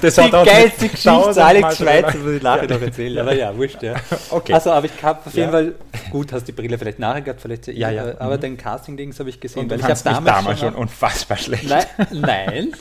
Das 0.00 0.16
die 0.16 0.28
geilste 0.30 0.88
Geschichte, 0.88 1.44
Alex 1.44 1.78
Schweizer, 1.78 2.18
muss 2.18 2.32
ich 2.34 2.42
nachher 2.42 2.68
Ja. 2.68 2.74
noch 2.74 2.82
erzählen. 2.82 3.18
Aber 3.20 3.34
ja, 3.34 3.56
wurscht, 3.56 3.82
ja. 3.82 3.94
Okay. 4.28 4.52
Also, 4.52 4.70
aber 4.72 4.86
ich 4.86 5.02
habe 5.02 5.20
auf 5.24 5.32
jeden 5.32 5.46
Ja. 5.46 5.50
Fall, 5.50 5.74
gut, 6.10 6.30
hast 6.32 6.46
die 6.46 6.52
Brille 6.52 6.76
vielleicht 6.76 6.98
nachher 6.98 7.22
gehabt, 7.22 7.40
vielleicht, 7.40 7.68
Ja, 7.68 7.88
ja. 7.90 8.08
äh, 8.10 8.16
aber 8.18 8.36
dein 8.36 8.58
Casting-Dings 8.58 9.18
habe 9.20 9.30
ich 9.30 9.40
gesehen, 9.40 9.62
Und 9.62 9.70
weil 9.70 9.78
du 9.78 9.84
ich 9.84 9.90
habe 9.90 10.00
damals, 10.04 10.24
damals 10.26 10.60
schon 10.60 10.74
unfassbar 10.74 11.38
schlecht. 11.38 11.68
Nein, 11.68 11.84
nein, 12.12 12.72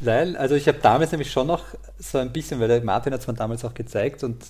nein. 0.00 0.36
Also 0.36 0.54
ich 0.54 0.68
habe 0.68 0.78
damals 0.78 1.12
nämlich 1.12 1.30
schon 1.30 1.46
noch 1.46 1.64
so 1.98 2.18
ein 2.18 2.32
bisschen, 2.32 2.60
weil 2.60 2.68
der 2.68 2.82
Martin 2.82 3.12
hat 3.12 3.20
es 3.20 3.26
mir 3.26 3.34
damals 3.34 3.64
auch 3.64 3.74
gezeigt 3.74 4.24
und 4.24 4.44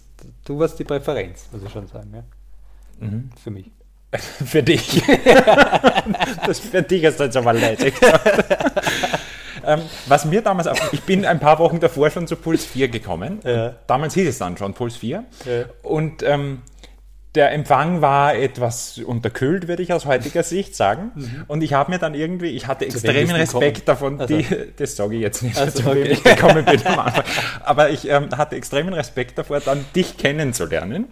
du 0.44 0.58
warst 0.58 0.78
die 0.78 0.84
Präferenz, 0.84 1.46
muss 1.52 1.62
ich 1.62 1.70
schon 1.70 1.86
sagen, 1.86 2.12
ja. 2.14 3.06
Mhm. 3.06 3.30
Für 3.42 3.50
mich. 3.50 3.70
Für 4.46 4.62
dich. 4.62 5.02
das 6.46 6.60
für 6.60 6.82
dich 6.82 7.02
ist 7.02 7.20
jetzt 7.20 7.36
aber 7.36 7.52
leid. 7.52 7.78
gesagt. 7.78 8.54
ähm, 9.66 9.80
was 10.06 10.24
mir 10.24 10.42
damals 10.42 10.68
auch, 10.68 10.92
ich 10.92 11.02
bin 11.02 11.26
ein 11.26 11.40
paar 11.40 11.58
Wochen 11.58 11.80
davor 11.80 12.08
schon 12.10 12.26
zu 12.26 12.36
Puls 12.36 12.64
4 12.64 12.88
gekommen. 12.88 13.40
Ja. 13.44 13.74
Damals 13.86 14.14
hieß 14.14 14.28
es 14.28 14.38
dann 14.38 14.56
schon 14.56 14.74
Puls 14.74 14.96
4. 14.96 15.24
Ja. 15.44 15.64
Und 15.82 16.22
ähm, 16.22 16.62
der 17.36 17.52
Empfang 17.52 18.00
war 18.00 18.34
etwas 18.34 18.98
unterkühlt, 18.98 19.68
würde 19.68 19.82
ich 19.82 19.92
aus 19.92 20.06
heutiger 20.06 20.42
Sicht 20.42 20.74
sagen. 20.74 21.44
Und 21.46 21.62
ich 21.62 21.74
habe 21.74 21.92
mir 21.92 21.98
dann 21.98 22.14
irgendwie, 22.14 22.48
ich 22.48 22.66
hatte 22.66 22.86
extremen 22.86 23.36
Respekt 23.36 23.86
davon, 23.88 24.18
Also. 24.18 24.36
die, 24.36 24.46
das 24.76 24.96
sage 24.96 25.16
ich 25.16 25.20
jetzt 25.20 25.42
nicht, 25.42 25.58
Also, 25.58 25.82
zu 25.82 25.86
wem 25.86 26.02
okay. 26.02 26.12
ich 26.12 26.24
gekommen 26.24 26.64
bin 26.64 26.86
am 26.86 26.98
Anfang. 26.98 27.24
Aber 27.62 27.90
ich 27.90 28.08
ähm, 28.08 28.30
hatte 28.36 28.56
extremen 28.56 28.94
Respekt 28.94 29.38
davor, 29.38 29.60
dann 29.60 29.84
dich 29.94 30.16
kennenzulernen. 30.16 31.06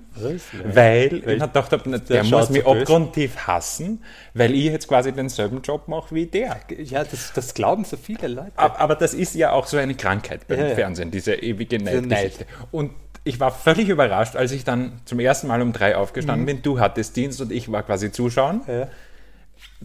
Weil 0.64 1.12
ich 1.12 1.26
mir 1.26 1.38
gedacht 1.38 1.72
habe, 1.72 2.00
der 2.00 2.24
schaut 2.24 2.40
muss 2.40 2.50
mich 2.50 2.66
abgrundtief 2.66 3.36
hassen, 3.46 4.02
weil 4.32 4.54
ich 4.54 4.64
jetzt 4.64 4.88
quasi 4.88 5.12
denselben 5.12 5.60
Job 5.62 5.88
mache 5.88 6.14
wie 6.14 6.26
der. 6.26 6.56
Ja, 6.82 7.04
das, 7.04 7.32
das 7.34 7.52
glauben 7.54 7.84
so 7.84 7.96
viele 7.96 8.28
Leute. 8.28 8.52
Aber, 8.56 8.80
aber 8.80 8.94
das 8.94 9.12
ist 9.12 9.34
ja 9.34 9.52
auch 9.52 9.66
so 9.66 9.76
eine 9.76 9.94
Krankheit 9.94 10.48
beim 10.48 10.60
Ja. 10.60 10.74
Fernsehen, 10.74 11.10
diese 11.10 11.34
ewige 11.34 11.78
Dieser 11.78 12.00
Neidgeschichte. 12.00 12.46
Und 12.70 12.92
ich 13.24 13.40
war 13.40 13.50
völlig 13.50 13.88
überrascht, 13.88 14.36
als 14.36 14.52
ich 14.52 14.64
dann 14.64 15.00
zum 15.06 15.18
ersten 15.18 15.46
Mal 15.46 15.62
um 15.62 15.72
drei 15.72 15.96
aufgestanden 15.96 16.46
bin. 16.46 16.62
Du 16.62 16.78
hattest 16.78 17.16
Dienst 17.16 17.40
und 17.40 17.50
ich 17.52 17.70
war 17.72 17.82
quasi 17.82 18.12
zuschauen, 18.12 18.60
Mhm. 18.66 18.72
Ja. 18.72 18.88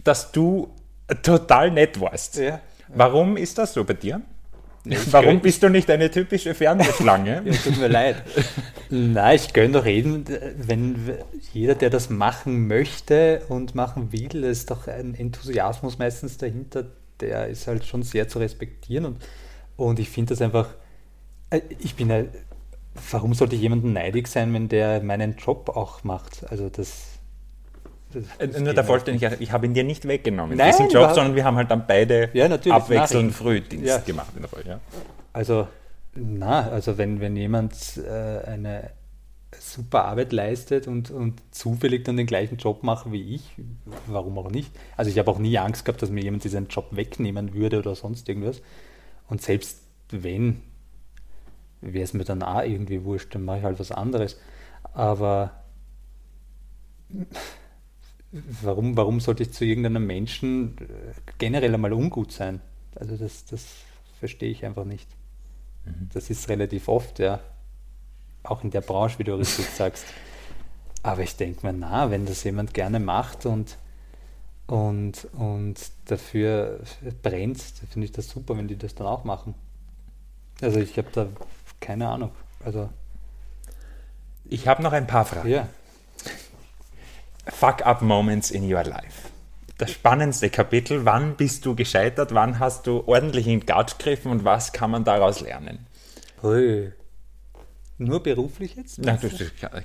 dass 0.04 0.30
du 0.32 0.70
total 1.22 1.70
nett 1.70 2.00
warst. 2.00 2.36
Ja. 2.36 2.60
Warum 2.88 3.36
ist 3.36 3.56
das 3.58 3.72
so 3.74 3.84
bei 3.84 3.94
dir? 3.94 4.20
Warum 5.10 5.40
bist 5.40 5.62
du 5.62 5.68
nicht 5.68 5.90
eine 5.90 6.10
typische 6.10 6.54
Fernsehschlange? 6.54 7.42
ja, 7.46 7.52
tut 7.52 7.78
mir 7.78 7.88
leid. 7.88 8.22
Nein, 8.88 9.36
ich 9.36 9.52
gönne 9.52 9.72
doch 9.74 9.84
reden, 9.84 10.24
wenn 10.56 11.18
jeder, 11.52 11.74
der 11.74 11.90
das 11.90 12.08
machen 12.08 12.66
möchte 12.66 13.42
und 13.48 13.74
machen 13.74 14.10
will, 14.12 14.42
ist 14.44 14.70
doch 14.70 14.86
ein 14.88 15.14
Enthusiasmus 15.14 15.98
meistens 15.98 16.38
dahinter, 16.38 16.86
der 17.20 17.48
ist 17.48 17.66
halt 17.66 17.84
schon 17.84 18.02
sehr 18.02 18.28
zu 18.28 18.38
respektieren 18.38 19.04
und, 19.04 19.22
und 19.76 19.98
ich 19.98 20.08
finde 20.08 20.30
das 20.34 20.40
einfach, 20.40 20.68
äh, 21.50 21.60
ich 21.78 21.94
bin 21.94 22.08
ja, 22.08 22.22
warum 23.10 23.34
sollte 23.34 23.56
ich 23.56 23.62
jemanden 23.62 23.92
neidig 23.92 24.28
sein, 24.28 24.52
wenn 24.52 24.68
der 24.68 25.02
meinen 25.02 25.36
Job 25.36 25.70
auch 25.70 26.04
macht? 26.04 26.50
Also 26.50 26.68
das 26.68 27.10
äh, 28.38 28.46
Nur 28.60 28.74
der 28.74 28.84
Vollständigkeit, 28.84 29.40
ich 29.40 29.52
habe 29.52 29.66
ihn 29.66 29.74
dir 29.74 29.84
nicht 29.84 30.06
weggenommen, 30.06 30.56
Nein, 30.56 30.72
diesen 30.72 30.90
Job, 30.90 31.12
sondern 31.14 31.36
wir 31.36 31.44
haben 31.44 31.56
halt 31.56 31.70
dann 31.70 31.86
beide 31.86 32.30
ja, 32.32 32.46
abwechselnd 32.46 33.32
Frühdienst 33.32 33.86
ja. 33.86 33.98
gemacht 33.98 34.32
in 34.34 34.42
der 34.42 34.48
Folge. 34.48 34.68
Ja. 34.68 34.80
Also, 35.32 35.68
na, 36.14 36.68
also 36.68 36.98
wenn, 36.98 37.20
wenn 37.20 37.36
jemand 37.36 37.74
äh, 37.98 38.44
eine 38.44 38.90
super 39.58 40.04
Arbeit 40.04 40.32
leistet 40.32 40.86
und, 40.86 41.10
und 41.10 41.40
zufällig 41.50 42.04
dann 42.04 42.16
den 42.16 42.26
gleichen 42.26 42.56
Job 42.56 42.82
macht 42.82 43.12
wie 43.12 43.34
ich, 43.34 43.42
warum 44.06 44.38
auch 44.38 44.50
nicht? 44.50 44.72
Also 44.96 45.10
ich 45.10 45.18
habe 45.18 45.30
auch 45.30 45.38
nie 45.38 45.58
Angst 45.58 45.84
gehabt, 45.84 46.02
dass 46.02 46.10
mir 46.10 46.22
jemand 46.22 46.44
diesen 46.44 46.68
Job 46.68 46.86
wegnehmen 46.90 47.54
würde 47.54 47.78
oder 47.78 47.94
sonst 47.94 48.28
irgendwas. 48.28 48.62
Und 49.28 49.42
selbst 49.42 49.80
wenn, 50.10 50.62
wäre 51.80 52.04
es 52.04 52.14
mir 52.14 52.24
dann 52.24 52.42
auch 52.42 52.62
irgendwie 52.62 53.04
wurscht, 53.04 53.34
dann 53.34 53.44
mache 53.44 53.58
ich 53.58 53.64
halt 53.64 53.78
was 53.78 53.92
anderes. 53.92 54.38
Aber 54.92 55.52
warum, 58.32 58.96
warum 58.96 59.20
sollte 59.20 59.42
ich 59.42 59.52
zu 59.52 59.64
irgendeinem 59.64 60.06
Menschen 60.06 60.76
äh, 60.78 61.12
generell 61.38 61.74
einmal 61.74 61.92
ungut 61.92 62.32
sein? 62.32 62.60
Also 62.94 63.16
das, 63.16 63.44
das 63.46 63.66
verstehe 64.18 64.50
ich 64.50 64.64
einfach 64.64 64.84
nicht. 64.84 65.08
Mhm. 65.84 66.10
Das 66.12 66.30
ist 66.30 66.48
relativ 66.48 66.88
oft, 66.88 67.18
ja. 67.18 67.40
Auch 68.42 68.64
in 68.64 68.70
der 68.70 68.80
Branche, 68.80 69.18
wie 69.18 69.24
du 69.24 69.34
richtig 69.34 69.66
sagst. 69.66 70.04
Aber 71.02 71.22
ich 71.22 71.36
denke 71.36 71.66
mir, 71.66 71.72
na, 71.72 72.10
wenn 72.10 72.26
das 72.26 72.44
jemand 72.44 72.74
gerne 72.74 73.00
macht 73.00 73.46
und, 73.46 73.78
und, 74.66 75.26
und 75.32 75.76
dafür 76.04 76.80
brennt, 77.22 77.58
finde 77.90 78.04
ich 78.04 78.12
das 78.12 78.28
super, 78.28 78.56
wenn 78.56 78.68
die 78.68 78.76
das 78.76 78.94
dann 78.94 79.06
auch 79.06 79.24
machen. 79.24 79.54
Also 80.60 80.78
ich 80.78 80.98
habe 80.98 81.08
da 81.12 81.26
keine 81.80 82.08
Ahnung. 82.08 82.32
Also 82.64 82.90
ich 84.44 84.66
habe 84.66 84.82
noch 84.82 84.92
ein 84.92 85.06
paar 85.06 85.24
Fragen. 85.24 85.48
Ja. 85.48 85.68
Fuck-up-Moments 87.46 88.50
in 88.50 88.70
your 88.70 88.84
life. 88.84 89.28
Das 89.78 89.92
spannendste 89.92 90.50
Kapitel, 90.50 91.04
wann 91.04 91.36
bist 91.36 91.64
du 91.64 91.74
gescheitert, 91.74 92.34
wann 92.34 92.58
hast 92.58 92.86
du 92.86 93.04
ordentlich 93.06 93.46
in 93.46 93.64
Gatsch 93.64 93.96
gegriffen 93.96 94.30
und 94.30 94.44
was 94.44 94.72
kann 94.72 94.90
man 94.90 95.04
daraus 95.04 95.40
lernen? 95.40 95.86
Ui. 96.42 96.92
Nur 97.96 98.22
beruflich 98.22 98.76
jetzt? 98.76 98.98
Na, 98.98 99.16
das 99.16 99.32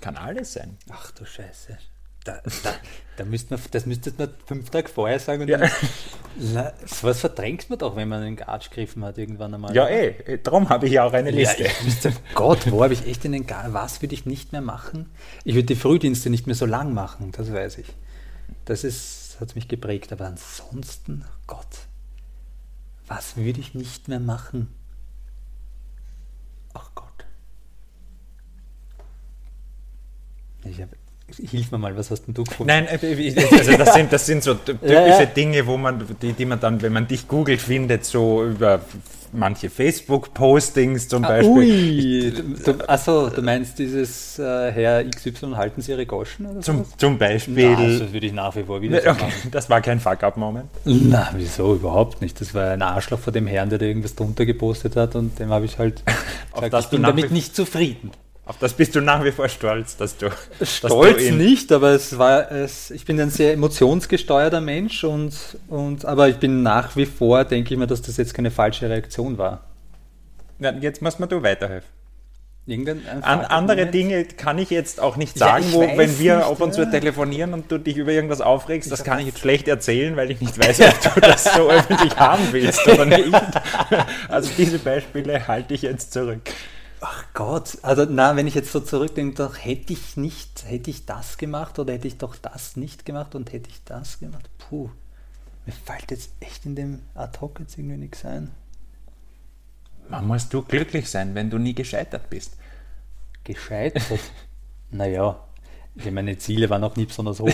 kann 0.02 0.18
alles 0.18 0.54
sein. 0.54 0.78
Ach 0.90 1.12
du 1.12 1.26
Scheiße. 1.26 1.78
Da, 2.26 2.42
da, 2.64 2.74
da 3.18 3.24
müsste 3.24 3.54
man, 3.54 3.64
das 3.70 3.86
müsstest 3.86 4.18
man 4.18 4.34
fünf 4.48 4.72
Tage 4.72 4.90
vorher 4.90 5.20
sagen. 5.20 5.44
Und 5.44 5.48
ja. 5.48 5.58
dann, 5.60 5.70
was 7.02 7.20
verdrängt 7.20 7.70
man 7.70 7.78
doch, 7.78 7.96
wenn 7.96 8.10
man 8.10 8.24
einen 8.24 8.36
Gatsch 8.36 8.72
gegriffen 8.72 9.06
hat 9.06 9.20
irgendwann 9.20 9.54
einmal? 9.54 9.76
Ja, 9.76 9.88
eh. 9.88 10.40
Darum 10.42 10.70
habe 10.70 10.88
ich 10.88 10.94
ja 10.94 11.04
auch 11.04 11.14
eine 11.14 11.30
Liste. 11.30 11.66
Ja, 11.66 11.70
müsste, 11.84 12.14
Gott, 12.34 12.72
wo 12.72 12.84
habe 12.84 12.94
ich 12.94 13.06
echt 13.06 13.24
in 13.26 13.32
den 13.32 13.46
Gatsch? 13.46 13.68
Was 13.70 14.02
würde 14.02 14.16
ich 14.16 14.26
nicht 14.26 14.52
mehr 14.52 14.62
machen? 14.62 15.12
Ich 15.44 15.54
würde 15.54 15.68
die 15.68 15.76
Frühdienste 15.76 16.32
nicht 16.32 16.48
mehr 16.48 16.56
so 16.56 16.66
lang 16.66 16.96
machen, 16.96 17.32
das 17.32 17.54
weiß 17.54 17.78
ich. 17.78 17.88
Das 18.66 18.84
ist, 18.84 19.38
hat 19.40 19.56
mich 19.56 19.68
geprägt. 19.68 20.12
Aber 20.12 20.26
ansonsten, 20.26 21.26
Gott, 21.46 21.86
was 23.06 23.38
würde 23.38 23.60
ich 23.60 23.76
nicht 23.76 24.08
mehr 24.08 24.20
machen? 24.20 24.74
Ach 26.74 26.90
Gott. 26.96 27.06
Ich 30.64 30.82
habe 30.82 30.98
Hilf 31.38 31.72
mir 31.72 31.78
mal, 31.78 31.96
was 31.98 32.12
hast 32.12 32.24
denn 32.24 32.34
du 32.34 32.44
gefunden? 32.44 32.68
Nein, 32.68 32.88
äh, 32.88 33.36
also 33.52 33.78
das 33.78 33.94
sind, 33.94 34.14
das 34.14 34.26
sind 34.26 34.44
so 34.44 34.54
typische 34.54 34.94
ja, 34.94 35.20
ja. 35.20 35.26
Dinge, 35.26 35.66
wo 35.68 35.78
man, 35.78 36.06
die, 36.22 36.34
die 36.34 36.46
man 36.46 36.60
dann, 36.60 36.82
wenn 36.82 36.94
man 36.94 37.08
dich 37.08 37.28
googelt, 37.28 37.62
findet, 37.62 38.06
so 38.06 38.46
über 38.46 38.82
manche 39.36 39.70
Facebook-Postings 39.70 41.08
zum 41.08 41.24
ah, 41.26 41.30
Beispiel. 41.30 42.34
Ui, 42.34 42.76
achso, 42.88 43.30
du 43.30 43.42
meinst 43.42 43.78
dieses 43.78 44.40
äh, 44.40 44.72
Herr 44.72 45.04
XY, 45.04 45.54
halten 45.56 45.82
Sie 45.82 45.92
Ihre 45.92 46.06
Goschen 46.06 46.46
oder 46.48 46.62
zum, 46.62 46.86
zum 46.98 47.18
Beispiel. 47.18 47.72
Na, 47.72 48.00
das 48.00 48.14
würde 48.14 48.28
ich 48.28 48.34
nach 48.34 48.56
wie 48.56 48.64
vor 48.64 48.82
wieder 48.82 49.00
okay, 49.00 49.32
Das 49.52 49.70
war 49.70 49.82
kein 49.82 50.00
Fuck-Up-Moment? 50.00 50.70
Na, 50.86 51.30
wieso, 51.36 51.76
überhaupt 51.76 52.22
nicht. 52.22 52.40
Das 52.42 52.54
war 52.54 52.72
ein 52.72 52.82
Arschloch 52.82 53.20
vor 53.20 53.34
dem 53.34 53.48
Herrn, 53.48 53.70
der 53.70 53.80
da 53.80 53.86
irgendwas 53.86 54.16
drunter 54.16 54.46
gepostet 54.46 54.96
hat 54.96 55.16
und 55.16 55.38
dem 55.40 55.50
habe 55.50 55.66
ich 55.66 55.78
halt 55.78 56.04
gesagt, 56.54 56.86
ich 56.86 56.90
bin 56.90 57.04
damit 57.04 57.32
nicht 57.32 57.56
zufrieden. 57.56 58.12
Auf 58.46 58.60
das 58.60 58.74
bist 58.74 58.96
du 58.96 59.02
nach 59.02 59.24
wie 59.24 59.32
vor 59.32 59.50
stolz, 59.50 59.98
dass 59.98 60.18
du. 60.18 60.30
Stolz 60.62 61.16
dass 61.18 61.28
du 61.28 61.34
nicht, 61.34 61.72
aber 61.72 61.90
es 61.90 62.18
war 62.20 62.52
es, 62.52 62.92
ich 62.92 63.04
bin 63.04 63.20
ein 63.20 63.32
sehr 63.32 63.54
emotionsgesteuerter 63.54 64.62
Mensch 64.62 65.04
und, 65.04 65.34
und 65.68 66.06
aber 66.06 66.30
ich 66.30 66.38
bin 66.38 66.62
nach 66.62 66.96
wie 66.96 67.08
vor, 67.08 67.44
denke 67.44 67.74
ich 67.74 67.80
mir, 67.80 67.88
dass 67.88 68.04
das 68.04 68.18
jetzt 68.18 68.36
keine 68.36 68.52
falsche 68.52 68.88
Reaktion 68.88 69.40
war. 69.40 69.64
Ja, 70.60 70.72
jetzt 70.74 71.02
muss 71.02 71.18
man 71.18 71.28
du 71.28 71.42
weiterhelfen. 71.42 71.90
An, 73.22 73.42
andere 73.42 73.86
Dinge 73.86 74.26
kann 74.26 74.58
ich 74.58 74.72
jetzt 74.72 75.00
auch 75.00 75.18
nicht 75.18 75.38
sagen, 75.38 75.66
ja, 75.68 75.74
wo, 75.74 75.82
wenn 75.82 76.18
wir 76.18 76.38
nicht, 76.38 76.48
ob 76.48 76.62
uns 76.62 76.78
ja. 76.78 76.86
telefonieren 76.86 77.54
und 77.54 77.72
du 77.72 77.78
dich 77.78 77.96
über 77.96 78.12
irgendwas 78.12 78.42
aufregst, 78.42 78.92
das 78.92 79.04
kann 79.04 79.20
ich 79.20 79.28
jetzt 79.28 79.40
schlecht 79.40 79.68
erzählen, 79.68 80.16
weil 80.16 80.32
ich 80.32 80.42
nicht 80.42 80.58
weiß, 80.58 80.82
ob 80.82 81.14
du 81.14 81.22
das 81.22 81.44
so 81.44 81.70
öffentlich 81.70 82.18
haben 82.18 82.44
willst 82.52 82.88
oder 82.88 83.06
nicht. 83.06 83.32
Also 84.30 84.50
diese 84.58 84.80
Beispiele 84.80 85.48
halte 85.48 85.76
ich 85.76 85.84
jetzt 85.84 86.12
zurück. 86.12 86.42
Ach 87.02 87.26
Gott, 87.34 87.78
also 87.82 88.06
na, 88.10 88.36
wenn 88.36 88.48
ich 88.48 88.56
jetzt 88.56 88.72
so 88.72 88.80
zurückdenke, 88.80 89.36
doch 89.36 89.58
hätte 89.58 89.94
ich 89.94 90.18
nicht, 90.18 90.66
hätte 90.66 90.90
ich 90.90 91.06
das 91.06 91.38
gemacht 91.38 91.78
oder 91.78 91.94
hätte 91.94 92.08
ich 92.08 92.18
doch 92.18 92.36
das 92.36 92.78
nicht 92.78 93.06
gemacht 93.06 93.36
und 93.36 93.52
hätte 93.52 93.70
ich 93.70 93.84
das 93.84 94.20
gemacht. 94.20 94.50
Puh, 94.58 94.90
mir 95.66 95.74
fällt 95.74 96.12
jetzt 96.12 96.32
echt 96.40 96.66
in 96.66 96.76
dem 96.76 97.02
Ad 97.14 97.40
hoc 97.42 97.60
jetzt 97.60 97.78
irgendwie 97.78 97.98
nichts 97.98 98.26
ein. 98.26 98.52
Man 100.10 100.28
musst 100.28 100.54
du 100.54 100.62
glücklich 100.62 101.10
sein, 101.10 101.36
wenn 101.36 101.50
du 101.50 101.58
nie 101.58 101.74
gescheitert 101.74 102.30
bist. 102.30 102.58
Gescheitert? 103.44 104.20
naja, 104.92 105.40
meine 106.12 106.38
Ziele 106.38 106.70
waren 106.70 106.84
auch 106.84 106.96
nie 106.96 107.06
besonders 107.06 107.40
hoch. 107.40 107.50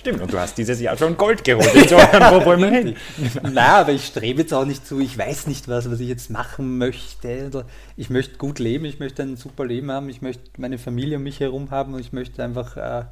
Stimmt, 0.00 0.22
und 0.22 0.32
du 0.32 0.38
hast 0.38 0.56
dieses 0.56 0.80
Jahr 0.80 0.96
schon 0.96 1.18
Gold 1.18 1.44
geholt. 1.44 1.74
Insofern, 1.74 2.34
wo 2.40 2.46
wollen 2.46 2.60
wir 2.62 2.70
hin? 2.70 2.96
Nein, 3.42 3.58
aber 3.58 3.92
ich 3.92 4.06
strebe 4.06 4.40
jetzt 4.40 4.54
auch 4.54 4.64
nicht 4.64 4.86
zu, 4.86 4.98
ich 4.98 5.18
weiß 5.18 5.46
nicht 5.46 5.68
was, 5.68 5.90
was 5.90 6.00
ich 6.00 6.08
jetzt 6.08 6.30
machen 6.30 6.78
möchte. 6.78 7.66
Ich 7.98 8.08
möchte 8.08 8.38
gut 8.38 8.58
leben, 8.58 8.86
ich 8.86 8.98
möchte 8.98 9.22
ein 9.22 9.36
super 9.36 9.66
Leben 9.66 9.90
haben, 9.90 10.08
ich 10.08 10.22
möchte 10.22 10.42
meine 10.56 10.78
Familie 10.78 11.18
um 11.18 11.22
mich 11.22 11.40
herum 11.40 11.70
haben 11.70 11.92
und 11.92 12.00
ich 12.00 12.14
möchte 12.14 12.42
einfach 12.42 12.78
äh, 12.78 13.04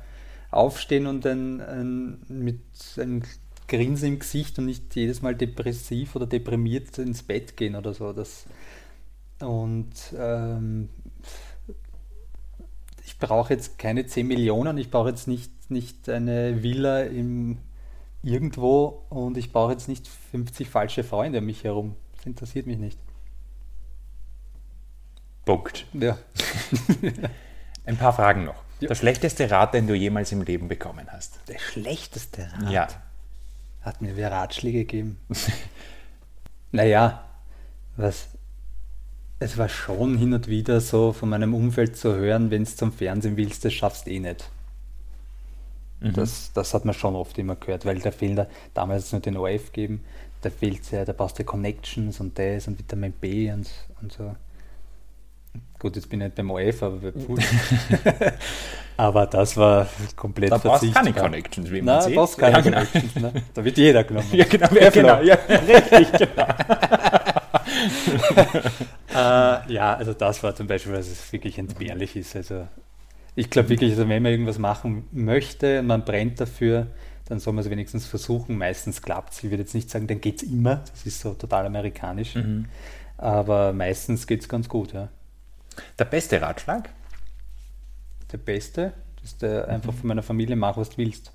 aufstehen 0.51 1.07
und 1.07 1.27
ein, 1.27 1.61
ein, 1.61 2.23
mit 2.29 2.63
einem 2.97 3.23
Grinsen 3.69 4.15
im 4.15 4.19
Gesicht 4.19 4.59
und 4.59 4.65
nicht 4.65 4.97
jedes 4.97 5.21
Mal 5.21 5.35
depressiv 5.35 6.17
oder 6.17 6.27
deprimiert 6.27 6.97
ins 6.97 7.23
Bett 7.23 7.55
gehen 7.59 7.77
oder 7.77 7.93
so. 7.93 8.15
Das, 8.15 8.47
und 9.41 9.93
ähm, 10.19 10.89
ich 13.21 13.29
brauche 13.29 13.53
jetzt 13.53 13.79
keine 13.79 14.07
10 14.07 14.27
Millionen, 14.27 14.79
ich 14.79 14.91
brauche 14.91 15.09
jetzt 15.09 15.27
nicht 15.27 15.51
nicht 15.71 16.09
eine 16.09 16.63
Villa 16.63 17.03
im 17.03 17.59
irgendwo 18.23 19.07
und 19.11 19.37
ich 19.37 19.53
brauche 19.53 19.73
jetzt 19.73 19.89
nicht 19.89 20.09
50 20.31 20.69
falsche 20.69 21.05
Freunde 21.05 21.39
um 21.39 21.47
mich 21.47 21.65
herum. 21.65 21.97
Das 22.17 22.27
interessiert 22.27 22.67
mich 22.67 22.79
nicht. 22.79 22.99
Punkt. 25.45 25.87
Ja. 25.93 26.19
Ein 27.87 27.97
paar 27.97 28.13
Fragen 28.13 28.45
noch. 28.45 28.63
Ja. 28.81 28.89
Der 28.89 28.95
schlechteste 28.95 29.51
Rat, 29.51 29.75
den 29.75 29.87
du 29.87 29.95
jemals 29.95 30.31
im 30.33 30.43
Leben 30.43 30.69
bekommen 30.69 31.07
hast? 31.11 31.41
Der 31.49 31.59
schlechteste 31.59 32.51
Rat? 32.53 32.71
Ja. 32.71 32.89
Hat 33.83 34.03
mir 34.03 34.17
wer 34.17 34.31
Ratschläge 34.31 34.81
gegeben? 34.81 35.19
naja, 36.73 37.25
was, 37.97 38.29
es 39.41 39.57
war 39.57 39.69
schon 39.69 40.19
hin 40.19 40.33
und 40.33 40.49
wieder 40.49 40.81
so 40.81 41.13
von 41.13 41.29
meinem 41.29 41.55
Umfeld 41.55 41.97
zu 41.97 42.15
hören, 42.15 42.51
wenn 42.51 42.65
du 42.65 42.71
zum 42.71 42.93
Fernsehen 42.93 43.37
willst, 43.37 43.65
das 43.65 43.73
schaffst 43.73 44.07
du 44.07 44.11
eh 44.11 44.21
nicht. 44.21 44.51
Mhm. 46.01 46.13
Das, 46.13 46.53
das 46.53 46.75
hat 46.75 46.85
man 46.85 46.95
schon 46.95 47.15
oft 47.15 47.39
immer 47.39 47.57
gehört, 47.57 47.85
weil 47.85 47.99
da 47.99 48.11
fehlt 48.11 48.47
damals 48.75 49.13
nur 49.13 49.21
den 49.21 49.37
OF 49.37 49.73
geben, 49.73 50.05
da 50.43 50.51
fehlt 50.51 50.91
ja, 50.91 51.05
da 51.05 51.13
brauchst 51.13 51.39
du 51.39 51.45
Connections 51.45 52.21
und 52.21 52.39
das 52.39 52.69
und 52.69 52.79
Vitamin 52.79 53.13
B 53.13 53.51
und, 53.53 53.69
und 54.01 54.13
so. 54.13 54.35
Gut, 55.79 55.95
jetzt 55.95 56.09
bin 56.11 56.21
ich 56.21 56.27
nicht 56.27 56.37
beim 56.37 56.51
OF, 56.51 56.83
aber 56.83 56.97
bei 56.97 57.11
Pool. 57.13 57.39
aber 58.97 59.27
das 59.27 59.57
war 59.57 59.89
komplett 60.17 60.51
Da 60.51 60.59
brauchst 60.59 60.83
du 60.83 60.91
keine 60.91 61.13
Connections, 61.13 61.71
wie 61.71 61.83
man 61.83 61.97
Nein, 61.97 62.03
sieht. 62.03 62.17
Da 62.17 62.21
brauchst 62.21 62.39
keine 62.39 62.57
ja, 62.57 62.61
genau. 62.61 62.77
Connections. 62.79 63.15
Ne? 63.17 63.43
Da 63.55 63.65
wird 63.65 63.79
jeder 63.79 64.05
genommen. 64.05 64.27
Ja, 64.33 64.45
genau. 64.45 64.75
Ja, 64.75 64.91
genau. 64.91 65.23
Ja, 65.23 65.35
richtig, 65.35 66.13
genau. 66.19 66.47
äh, 69.15 69.73
ja, 69.73 69.95
also 69.95 70.13
das 70.13 70.43
war 70.43 70.55
zum 70.55 70.67
Beispiel, 70.67 70.93
was 70.93 71.09
es 71.09 71.33
wirklich 71.33 71.59
entbehrlich 71.59 72.17
ist. 72.17 72.37
Also 72.37 72.67
ich 73.35 73.51
glaube 73.51 73.69
wirklich, 73.69 73.93
also 73.93 74.09
wenn 74.09 74.23
man 74.23 74.33
irgendwas 74.33 74.59
machen 74.59 75.07
möchte 75.13 75.81
und 75.81 75.87
man 75.87 76.05
brennt 76.05 76.41
dafür, 76.41 76.89
dann 77.27 77.41
soll 77.41 77.53
man 77.53 77.65
es 77.65 77.71
wenigstens 77.71 78.07
versuchen. 78.07 78.59
Meistens 78.59 79.03
klappt 79.03 79.33
es. 79.33 79.45
Ich 79.45 79.51
würde 79.51 79.63
jetzt 79.63 79.75
nicht 79.75 79.91
sagen, 79.91 80.07
dann 80.07 80.21
geht 80.21 80.43
es 80.43 80.49
immer. 80.49 80.77
Das 80.91 81.07
ist 81.07 81.21
so 81.21 81.35
total 81.35 81.67
amerikanisch. 81.67 82.35
Mhm. 82.35 82.67
Aber 83.17 83.73
meistens 83.73 84.27
geht 84.27 84.41
es 84.41 84.49
ganz 84.49 84.69
gut, 84.69 84.93
ja. 84.93 85.09
Der 85.99 86.05
beste 86.07 86.41
Ratschlag? 86.41 86.91
Der 88.33 88.39
beste 88.39 88.93
ist 89.23 89.43
der 89.43 89.69
einfach 89.69 89.93
von 89.93 90.09
meiner 90.09 90.23
Familie, 90.23 90.57
mach 90.57 90.77
was 90.77 90.91
du 90.91 90.99
willst. 90.99 91.33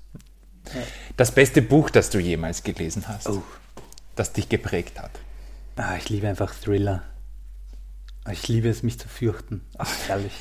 Das 1.16 1.32
beste 1.32 1.62
Buch, 1.62 1.90
das 1.90 2.10
du 2.10 2.18
jemals 2.18 2.62
gelesen 2.62 3.04
hast, 3.06 3.30
das 4.16 4.32
dich 4.32 4.48
geprägt 4.48 5.00
hat. 5.00 5.10
Ah, 5.76 5.96
ich 5.98 6.08
liebe 6.08 6.28
einfach 6.28 6.54
Thriller. 6.54 7.02
Ich 8.30 8.48
liebe 8.48 8.68
es, 8.68 8.82
mich 8.82 8.98
zu 8.98 9.08
fürchten. 9.08 9.62
Ach, 9.76 9.90
herrlich. 10.06 10.32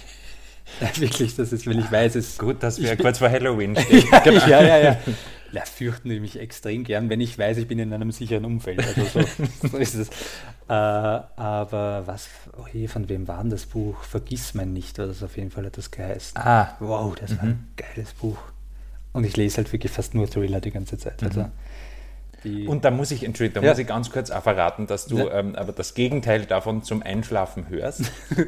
Ja, 0.79 0.89
wirklich, 1.01 1.35
das 1.35 1.51
ist, 1.51 1.67
wenn 1.67 1.79
ich 1.79 1.91
weiß, 1.91 2.15
es 2.15 2.37
Gut, 2.37 2.63
dass 2.63 2.81
wir 2.81 2.95
kurz 2.97 3.17
vor 3.19 3.29
Halloween 3.29 3.75
stehen. 3.79 4.07
ja, 4.11 4.47
ja, 4.47 4.61
ja, 4.61 4.77
ja. 4.79 4.97
Ja, 5.51 5.61
fürchten 5.65 6.09
ich 6.09 6.19
mich 6.19 6.39
extrem 6.39 6.83
gern, 6.83 7.09
wenn 7.09 7.21
ich 7.21 7.37
weiß, 7.37 7.57
ich 7.57 7.67
bin 7.67 7.77
in 7.77 7.93
einem 7.93 8.11
sicheren 8.11 8.43
Umfeld. 8.45 8.79
Also 8.83 9.03
so, 9.05 9.21
so 9.67 9.77
ist 9.77 9.93
es. 9.93 10.07
Äh, 10.67 10.73
aber 10.73 12.03
was, 12.07 12.27
oh 12.57 12.65
je, 12.73 12.87
von 12.87 13.07
wem 13.07 13.27
war 13.27 13.41
denn 13.41 13.51
das 13.51 13.67
Buch? 13.67 14.01
Vergiss 14.03 14.55
mein 14.55 14.73
nicht, 14.73 14.97
oder 14.97 15.13
so 15.13 15.25
auf 15.25 15.37
jeden 15.37 15.51
Fall 15.51 15.65
hat 15.65 15.77
das 15.77 15.91
geheißen. 15.91 16.37
Ah, 16.37 16.75
Wow, 16.79 17.13
das 17.15 17.37
war 17.37 17.43
ein 17.43 17.67
geiles 17.77 18.13
Buch. 18.13 18.37
Und 19.11 19.25
ich 19.25 19.37
lese 19.37 19.57
halt 19.57 19.71
wirklich 19.71 19.91
fast 19.91 20.15
nur 20.15 20.27
Thriller 20.27 20.59
die 20.59 20.71
ganze 20.71 20.97
Zeit. 20.97 21.21
Also 21.21 21.51
die, 22.43 22.67
Und 22.67 22.83
da 22.85 22.91
muss 22.91 23.11
ich, 23.11 23.23
Entschuldigung, 23.23 23.61
da 23.61 23.67
Ja. 23.67 23.71
muss 23.73 23.79
ich 23.79 23.87
ganz 23.87 24.09
kurz 24.11 24.29
auch 24.31 24.43
verraten, 24.43 24.87
dass 24.87 25.05
du 25.05 25.17
Ja. 25.17 25.39
ähm, 25.39 25.55
aber 25.55 25.71
das 25.71 25.93
Gegenteil 25.93 26.45
davon 26.45 26.83
zum 26.83 27.01
Einschlafen 27.03 27.69
hörst. 27.69 28.03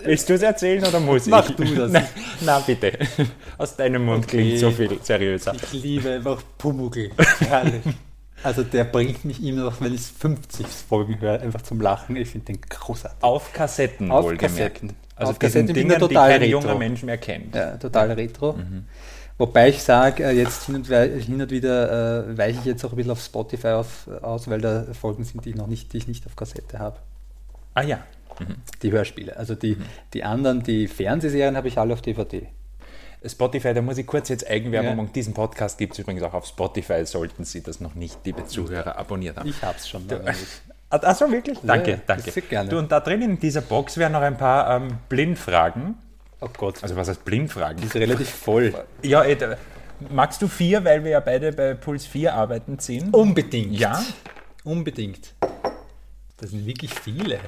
Willst 0.00 0.28
du 0.28 0.34
es 0.34 0.42
erzählen 0.42 0.84
oder 0.84 1.00
muss 1.00 1.26
ich? 1.26 1.30
Mach 1.30 1.50
du 1.50 1.64
das. 1.74 1.90
Na, 1.92 2.02
na 2.42 2.58
bitte. 2.60 2.96
Aus 3.56 3.74
deinem 3.76 4.04
Mund 4.04 4.24
Okay. 4.26 4.36
klingt 4.42 4.58
so 4.60 4.70
viel 4.70 4.98
seriöser. 5.02 5.54
ich 5.54 5.72
liebe 5.82 6.12
einfach 6.12 6.40
Pumuckl. 6.56 7.10
Herrlich. 7.40 7.82
Also 8.44 8.62
der 8.62 8.84
bringt 8.84 9.24
mich 9.24 9.42
immer 9.42 9.64
noch, 9.64 9.80
wenn 9.80 9.92
ich 9.92 10.02
50 10.02 10.64
Folgen 10.68 11.20
höre, 11.20 11.40
einfach 11.40 11.62
zum 11.62 11.80
Lachen. 11.80 12.14
Ich 12.14 12.28
finde 12.30 12.52
den 12.52 12.60
großartig. 12.60 13.18
Auf 13.24 13.52
Kassetten 13.52 14.12
Auf 14.12 14.26
wohlgemerkt. 14.26 14.56
Kassetten. 14.76 14.92
Also 15.16 15.32
Auf 15.32 15.38
Kassetten, 15.40 15.74
Dingen, 15.74 15.88
da 15.88 15.94
die 15.96 16.00
total 16.02 16.30
kein 16.30 16.40
retro. 16.42 16.60
junger 16.60 16.74
Mensch 16.76 17.02
mehr 17.02 17.18
kennt. 17.18 17.56
Ja, 17.56 17.76
total 17.76 18.12
retro. 18.12 18.56
Wobei 19.38 19.68
ich 19.68 19.82
sage, 19.82 20.24
äh, 20.24 20.32
jetzt 20.32 20.64
hin 20.66 20.74
und, 20.74 20.86
hin 20.88 21.40
und 21.40 21.50
wieder 21.50 22.26
äh, 22.28 22.36
weiche 22.36 22.58
ich 22.58 22.64
jetzt 22.64 22.84
auch 22.84 22.90
ein 22.92 22.96
bisschen 22.96 23.12
auf 23.12 23.22
Spotify 23.22 23.68
auf, 23.68 24.08
aus, 24.20 24.48
weil 24.48 24.60
da 24.60 24.84
Folgen 25.00 25.22
sind, 25.24 25.44
die 25.44 25.50
ich 25.50 25.56
noch 25.56 25.68
nicht, 25.68 25.92
die 25.92 25.98
ich 25.98 26.08
nicht 26.08 26.26
auf 26.26 26.34
Kassette 26.34 26.78
habe. 26.78 26.96
Ah 27.74 27.82
ja. 27.82 28.00
Die 28.82 28.92
Hörspiele. 28.92 29.36
Also 29.36 29.54
die, 29.54 29.76
die 30.12 30.24
anderen, 30.24 30.62
die 30.62 30.88
Fernsehserien 30.88 31.56
habe 31.56 31.68
ich 31.68 31.78
alle 31.78 31.92
auf 31.94 32.02
DVD. 32.02 32.48
Spotify, 33.24 33.74
da 33.74 33.82
muss 33.82 33.98
ich 33.98 34.06
kurz 34.06 34.28
jetzt 34.28 34.48
Eigenwerbung 34.48 34.90
Ja. 34.90 34.96
machen. 34.96 35.12
Diesen 35.12 35.34
Podcast 35.34 35.78
gibt 35.78 35.94
es 35.94 35.98
übrigens 35.98 36.22
auch 36.22 36.34
auf 36.34 36.46
Spotify, 36.46 37.04
sollten 37.04 37.44
Sie 37.44 37.62
das 37.62 37.80
noch 37.80 37.94
nicht, 37.94 38.18
liebe 38.24 38.44
Zuhörer, 38.46 38.96
abonniert 38.96 39.36
haben. 39.36 39.48
Ich 39.48 39.60
habe 39.62 39.76
es 39.76 39.88
schon. 39.88 40.04
Achso, 40.90 41.30
wirklich? 41.30 41.58
Danke, 41.62 41.90
ja, 41.92 41.98
danke. 42.06 42.32
Du, 42.68 42.78
und 42.78 42.90
da 42.90 43.00
drin 43.00 43.20
in 43.22 43.38
dieser 43.38 43.60
Box 43.60 43.98
wären 43.98 44.12
noch 44.12 44.22
ein 44.22 44.36
paar 44.38 44.76
ähm, 44.76 44.98
Blindfragen. 45.08 45.96
Oh 46.40 46.48
Gott, 46.56 46.82
Also 46.82 46.94
was 46.96 47.08
heißt 47.08 47.24
Blindfragen? 47.24 47.80
die 47.80 47.86
ist 47.86 47.96
relativ 47.96 48.28
voll. 48.28 48.72
Ja, 49.02 49.24
eh, 49.24 49.34
da- 49.36 49.56
magst 50.10 50.40
du 50.40 50.46
vier, 50.48 50.84
weil 50.84 51.02
wir 51.02 51.10
ja 51.12 51.20
beide 51.20 51.52
bei 51.52 51.74
Puls 51.74 52.06
4 52.06 52.34
arbeiten, 52.34 52.78
ziehen? 52.78 53.10
Unbedingt. 53.10 53.72
Ja? 53.78 54.04
Unbedingt. 54.64 55.34
Das 56.36 56.50
sind 56.50 56.64
wirklich 56.66 56.94
viele. 56.94 57.40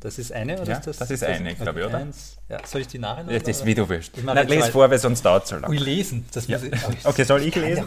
Das 0.00 0.16
ist 0.20 0.30
eine 0.32 0.60
oder 0.60 0.70
Ja, 0.70 0.76
ist 0.78 0.86
das? 0.86 0.98
das 0.98 1.10
ist 1.10 1.24
eine, 1.24 1.56
glaube 1.56 1.80
ich, 1.80 1.86
oder? 1.86 1.98
Eins. 1.98 2.36
Ja, 2.48 2.58
soll 2.64 2.82
ich 2.82 2.86
die 2.86 3.00
nacheinander? 3.00 3.36
Das 3.36 3.48
ist 3.48 3.66
wie 3.66 3.74
du 3.74 3.88
willst. 3.88 4.16
Ich 4.16 4.22
mach 4.22 4.34
Na, 4.34 4.42
jetzt 4.42 4.50
les 4.50 4.60
mal- 4.60 4.70
vor, 4.70 4.90
weil 4.90 4.98
sonst 5.00 5.24
dauert 5.24 5.42
es 5.42 5.48
so 5.50 5.56
Ui, 5.56 5.62
lange. 5.62 5.76
lesen. 5.80 6.24
Das 6.32 6.46
muss 6.46 6.62
ich, 6.62 6.72
oh, 6.72 6.92
ich- 6.96 7.04
Okay, 7.06 7.24
soll 7.24 7.42
ich 7.42 7.54
lesen? 7.56 7.86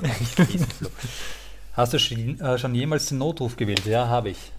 Hast 1.73 1.93
du 1.93 1.99
schon, 1.99 2.37
äh, 2.41 2.57
schon 2.57 2.75
jemals 2.75 3.05
den 3.05 3.17
Notruf 3.19 3.55
gewählt? 3.55 3.85
Ja, 3.85 4.07
habe 4.09 4.31
ich. 4.31 4.51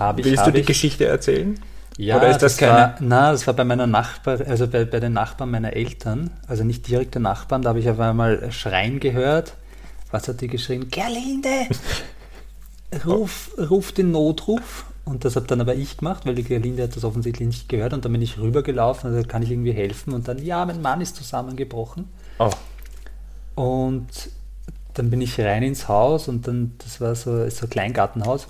Habe 0.00 0.20
ich. 0.20 0.26
Willst 0.26 0.44
du 0.44 0.50
die 0.50 0.60
ich. 0.60 0.66
Geschichte 0.66 1.04
erzählen? 1.06 1.60
Ja, 1.98 2.16
Oder 2.16 2.30
ist 2.30 2.42
das 2.42 2.56
keine- 2.56 2.72
War, 2.72 2.94
na, 3.00 3.32
das 3.32 3.46
war 3.46 3.54
bei 3.54 3.64
meiner 3.64 3.86
Nachbar, 3.86 4.40
also 4.48 4.66
bei, 4.66 4.84
bei 4.84 4.98
den 5.00 5.12
Nachbarn 5.12 5.50
meiner 5.50 5.74
Eltern, 5.74 6.30
also 6.48 6.64
nicht 6.64 6.88
direkte 6.88 7.20
Nachbarn, 7.20 7.62
da 7.62 7.68
habe 7.70 7.80
ich 7.80 7.88
auf 7.90 8.00
einmal 8.00 8.50
Schreien 8.50 8.98
gehört. 9.00 9.54
Was 10.10 10.28
hat 10.28 10.40
die 10.40 10.48
geschrien? 10.48 10.88
Gerlinde! 10.90 11.66
Ruf, 13.06 13.50
ruf 13.70 13.92
den 13.92 14.10
Notruf. 14.10 14.84
Und 15.04 15.24
das 15.24 15.34
habe 15.36 15.46
dann 15.46 15.60
aber 15.60 15.74
ich 15.74 15.96
gemacht, 15.96 16.26
weil 16.26 16.34
die 16.34 16.44
Gerlinde 16.44 16.84
hat 16.84 16.94
das 16.94 17.04
offensichtlich 17.04 17.46
nicht 17.46 17.68
gehört. 17.68 17.92
Und 17.92 18.04
dann 18.04 18.12
bin 18.12 18.22
ich 18.22 18.38
rübergelaufen, 18.38 19.12
also 19.12 19.26
kann 19.26 19.42
ich 19.42 19.50
irgendwie 19.50 19.72
helfen. 19.72 20.12
Und 20.12 20.28
dann, 20.28 20.38
ja, 20.44 20.64
mein 20.64 20.80
Mann 20.82 21.00
ist 21.00 21.16
zusammengebrochen. 21.16 22.08
Oh, 22.38 22.50
Und 23.56 24.06
dann 24.94 25.10
bin 25.10 25.20
ich 25.22 25.40
rein 25.40 25.62
ins 25.62 25.88
Haus 25.88 26.28
und 26.28 26.46
dann, 26.46 26.72
das 26.84 27.00
war 27.00 27.14
so, 27.14 27.48
so 27.48 27.66
ein 27.66 27.70
Kleingartenhaus. 27.70 28.46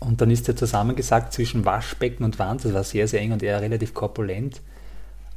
Und 0.00 0.20
dann 0.20 0.30
ist 0.30 0.48
er 0.48 0.56
zusammengesackt 0.56 1.32
zwischen 1.32 1.64
Waschbecken 1.64 2.24
und 2.24 2.38
Wand. 2.38 2.64
Das 2.64 2.72
war 2.74 2.84
sehr, 2.84 3.08
sehr 3.08 3.20
eng 3.20 3.32
und 3.32 3.42
er 3.42 3.60
relativ 3.60 3.94
korpulent. 3.94 4.60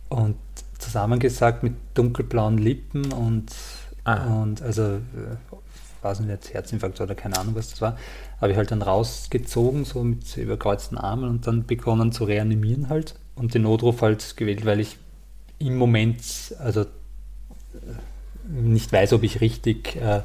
Und 0.10 0.38
zusammengesackt 0.78 1.64
mit 1.64 1.74
dunkelblauen 1.93 2.57
Lippen 2.57 3.12
und, 3.12 3.51
Ah. 4.05 4.41
und 4.41 4.62
also, 4.62 4.84
äh, 4.84 4.99
weiß 6.01 6.22
nicht, 6.22 6.30
jetzt 6.30 6.53
Herzinfarkt 6.53 6.99
oder 7.01 7.16
keine 7.16 7.38
Ahnung, 7.38 7.55
was 7.55 7.70
das 7.70 7.82
war. 7.82 7.97
Habe 8.41 8.51
ich 8.51 8.57
halt 8.57 8.72
dann 8.72 8.82
rausgezogen, 8.82 9.86
so 9.86 10.03
mit 10.03 10.36
überkreuzten 10.38 10.97
Armen 10.97 11.30
und 11.30 11.45
dann 11.47 11.66
begonnen 11.66 12.12
zu 12.12 12.24
reanimieren 12.24 12.89
halt. 12.89 13.16
Und 13.36 13.53
den 13.53 13.64
Notruf 13.64 14.01
halt 14.01 14.36
gewählt, 14.38 14.66
weil 14.66 14.80
ich 14.80 14.97
im 15.60 15.78
Moment, 15.78 16.22
also 16.60 16.86
nicht 18.47 18.91
weiß, 18.91 19.14
ob 19.14 19.24
ich 19.24 19.41
richtig 19.41 19.95
äh, 19.97 20.22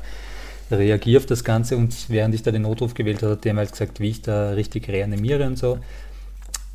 reagiere 0.70 1.20
auf 1.20 1.26
das 1.26 1.44
Ganze. 1.44 1.76
Und 1.76 2.08
während 2.08 2.34
ich 2.34 2.42
da 2.42 2.50
den 2.50 2.62
Notruf 2.62 2.94
gewählt 2.94 3.22
habe, 3.22 3.32
hat 3.32 3.44
der 3.44 3.54
mir 3.54 3.60
halt 3.60 3.72
gesagt, 3.72 4.00
wie 4.00 4.10
ich 4.10 4.22
da 4.22 4.50
richtig 4.50 4.88
reanimiere 4.88 5.46
und 5.46 5.58
so. 5.58 5.78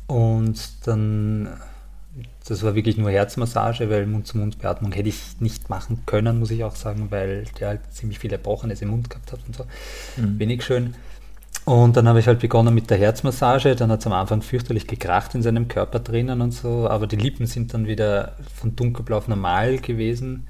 Und 0.06 0.58
dann, 0.86 1.48
das 2.46 2.62
war 2.62 2.74
wirklich 2.74 2.96
nur 2.96 3.10
Herzmassage, 3.10 3.90
weil 3.90 4.06
Mund-zu-Mund-Beatmung 4.06 4.92
hätte 4.92 5.08
ich 5.08 5.40
nicht 5.40 5.70
machen 5.70 6.02
können, 6.06 6.40
muss 6.40 6.50
ich 6.50 6.64
auch 6.64 6.74
sagen, 6.74 7.08
weil 7.10 7.44
der 7.58 7.68
halt 7.68 7.80
ziemlich 7.92 8.18
viel 8.18 8.32
Erbrochenes 8.32 8.82
im 8.82 8.88
Mund 8.88 9.08
gehabt 9.08 9.32
hat 9.32 9.40
und 9.46 9.56
so. 9.56 9.64
Wenig 10.16 10.64
schön. 10.64 10.94
Und 11.64 11.96
dann 11.96 12.08
habe 12.08 12.18
ich 12.18 12.26
halt 12.26 12.40
begonnen 12.40 12.74
mit 12.74 12.90
der 12.90 12.98
Herzmassage. 12.98 13.76
Dann 13.76 13.92
hat 13.92 14.00
es 14.00 14.06
am 14.06 14.12
Anfang 14.12 14.42
fürchterlich 14.42 14.86
gekracht 14.86 15.34
in 15.34 15.42
seinem 15.42 15.68
Körper 15.68 16.00
drinnen 16.00 16.40
und 16.40 16.52
so, 16.52 16.88
aber 16.88 17.06
die 17.06 17.16
Lippen 17.16 17.46
sind 17.46 17.74
dann 17.74 17.86
wieder 17.86 18.32
von 18.54 18.74
dunkelblau 18.74 19.18
auf 19.18 19.28
normal 19.28 19.78
gewesen 19.78 20.46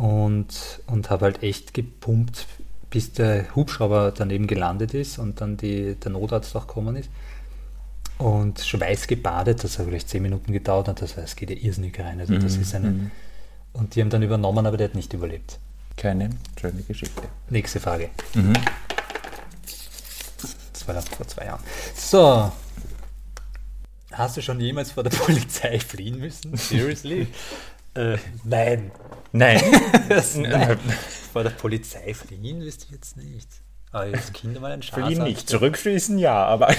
und, 0.00 0.80
und 0.86 1.10
habe 1.10 1.26
halt 1.26 1.42
echt 1.42 1.74
gepumpt, 1.74 2.46
bis 2.88 3.12
der 3.12 3.54
Hubschrauber 3.54 4.12
daneben 4.16 4.46
gelandet 4.46 4.94
ist 4.94 5.18
und 5.18 5.40
dann 5.42 5.56
die, 5.58 5.94
der 5.94 6.10
Notarzt 6.12 6.56
auch 6.56 6.66
gekommen 6.66 6.96
ist. 6.96 7.10
Und 8.16 8.60
schweißgebadet, 8.60 9.62
das 9.62 9.78
hat 9.78 9.86
vielleicht 9.86 10.08
zehn 10.08 10.22
Minuten 10.22 10.52
gedauert 10.52 10.88
und 10.88 11.00
das, 11.02 11.14
das 11.14 11.36
geht 11.36 11.50
ja 11.50 11.56
irrsinnig 11.56 11.98
rein. 12.00 12.18
Also 12.20 12.36
das 12.38 12.56
ist 12.56 12.74
eine, 12.74 13.10
Und 13.72 13.94
die 13.94 14.00
haben 14.00 14.10
dann 14.10 14.22
übernommen, 14.22 14.66
aber 14.66 14.76
der 14.76 14.88
hat 14.88 14.94
nicht 14.94 15.12
überlebt. 15.12 15.58
keine 15.96 16.30
schöne 16.58 16.82
Geschichte. 16.82 17.22
Nächste 17.50 17.78
Frage. 17.80 18.08
Das 20.72 20.86
war 20.88 20.94
dann 20.94 21.04
vor 21.04 21.26
zwei 21.28 21.44
Jahren. 21.46 21.62
So. 21.94 22.50
Hast 24.12 24.36
du 24.36 24.42
schon 24.42 24.60
jemals 24.60 24.90
vor 24.92 25.02
der 25.02 25.10
Polizei 25.18 25.78
fliehen 25.78 26.18
müssen? 26.18 26.56
Seriously? 26.56 27.26
äh, 27.94 28.16
nein. 28.44 28.90
Nein. 29.32 29.62
nein. 30.38 30.76
Vor 31.32 31.44
der 31.44 31.50
Polizei 31.50 32.14
fliehen 32.14 32.60
wüsste 32.62 32.86
ich 32.86 32.90
jetzt 32.90 33.16
nicht. 33.16 33.48
Aber 33.92 34.06
jetzt 34.06 34.34
Kinder 34.34 34.60
mal 34.60 34.72
ein 34.72 34.82
Schatz. 34.82 35.04
Fliehen 35.04 35.22
nicht. 35.22 35.48
Zurückschließen 35.48 36.18
ja, 36.18 36.44
aber. 36.44 36.68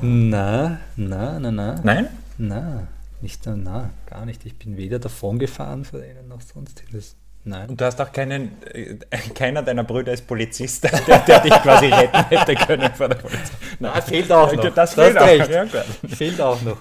Na, 0.00 0.80
na, 0.96 1.38
na, 1.38 1.50
na. 1.52 1.80
Nein? 1.84 2.08
Na, 2.38 2.88
nicht, 3.20 3.46
na, 3.46 3.90
gar 4.06 4.24
nicht. 4.26 4.44
Ich 4.46 4.56
bin 4.58 4.76
weder 4.76 4.98
davon 4.98 5.38
gefahren 5.38 5.84
vor 5.84 6.00
denen 6.00 6.26
noch 6.28 6.40
sonst 6.40 6.82
was. 6.92 7.16
Nein. 7.42 7.70
Und 7.70 7.80
du 7.80 7.84
hast 7.84 8.00
auch 8.00 8.12
keinen, 8.12 8.62
äh, 8.64 8.96
keiner 9.34 9.62
deiner 9.62 9.82
Brüder 9.84 10.12
ist 10.12 10.26
Polizist, 10.26 10.84
der, 11.06 11.18
der 11.20 11.40
dich 11.40 11.54
quasi 11.62 11.86
retten 11.86 12.24
hätte 12.28 12.54
können 12.54 12.92
vor 12.94 13.08
der 13.08 13.16
Polizei. 13.16 13.54
Na, 13.78 14.00
fehlt 14.00 14.30
auch 14.30 14.52
noch. 14.52 14.74
Das 14.74 14.94
Du 14.94 15.02
fehlt 15.02 15.18
auch. 15.18 15.48
Ja. 15.48 15.66
Fehlt 16.08 16.40
auch 16.40 16.60
noch. 16.62 16.78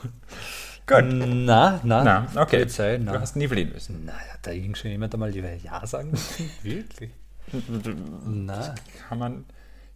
Gut. 0.89 1.05
Na, 1.05 1.79
na. 1.83 2.03
Na, 2.03 2.27
okay. 2.35 2.57
Polizei, 2.61 2.97
na. 2.97 3.13
Du 3.13 3.21
hast 3.21 3.35
nie 3.35 3.47
fliehen 3.47 3.71
müssen. 3.71 4.05
Na, 4.05 4.13
hat 4.13 4.39
da 4.41 4.51
irgend 4.51 4.75
schon 4.75 4.89
jemand 4.89 5.13
einmal 5.13 5.29
lieber 5.29 5.53
Ja 5.53 5.85
sagen 5.85 6.09
müssen? 6.09 6.49
Wirklich? 6.63 7.11
Na. 8.25 8.73
Kann 9.07 9.19
man. 9.19 9.45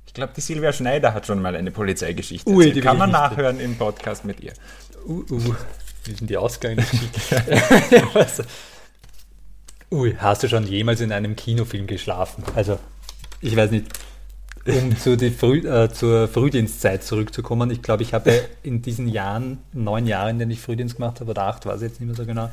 Ich 0.05 0.13
glaube, 0.13 0.33
die 0.35 0.41
Silvia 0.41 0.71
Schneider 0.71 1.15
hat 1.15 1.25
schon 1.25 1.41
mal 1.41 1.55
eine 1.55 1.71
Polizeigeschichte 1.71 2.47
Ui, 2.47 2.57
erzählt. 2.57 2.75
die 2.75 2.81
Kann 2.81 2.97
man 2.99 3.09
nachhören 3.09 3.59
im 3.59 3.75
Podcast 3.75 4.23
mit 4.23 4.39
ihr. 4.41 4.53
Uh, 5.07 5.23
uh. 5.31 5.55
Wie 6.03 6.13
sind 6.13 6.29
die? 6.29 6.35
Was? 8.13 8.43
Ui, 9.89 10.15
hast 10.19 10.43
du 10.43 10.49
schon 10.49 10.67
jemals 10.67 11.01
in 11.01 11.11
einem 11.11 11.35
Kinofilm 11.35 11.87
geschlafen? 11.87 12.43
Also, 12.55 12.77
ich 13.41 13.55
weiß 13.55 13.71
nicht, 13.71 13.87
um 14.65 14.97
zu 14.97 15.17
Früh, 15.31 15.59
äh, 15.59 15.91
zur 15.91 16.27
Frühdienstzeit 16.27 17.03
zurückzukommen. 17.03 17.69
Ich 17.71 17.81
glaube, 17.81 18.03
ich 18.03 18.13
habe 18.13 18.31
in 18.63 18.81
diesen 18.81 19.07
Jahren, 19.07 19.59
neun 19.73 20.07
Jahren, 20.07 20.31
in 20.31 20.39
denen 20.39 20.51
ich 20.51 20.61
Frühdienst 20.61 20.95
gemacht 20.95 21.19
habe, 21.19 21.31
oder 21.31 21.43
acht, 21.43 21.65
weiß 21.65 21.77
ich 21.81 21.89
jetzt 21.89 21.99
nicht 21.99 22.07
mehr 22.07 22.15
so 22.15 22.25
genau, 22.25 22.49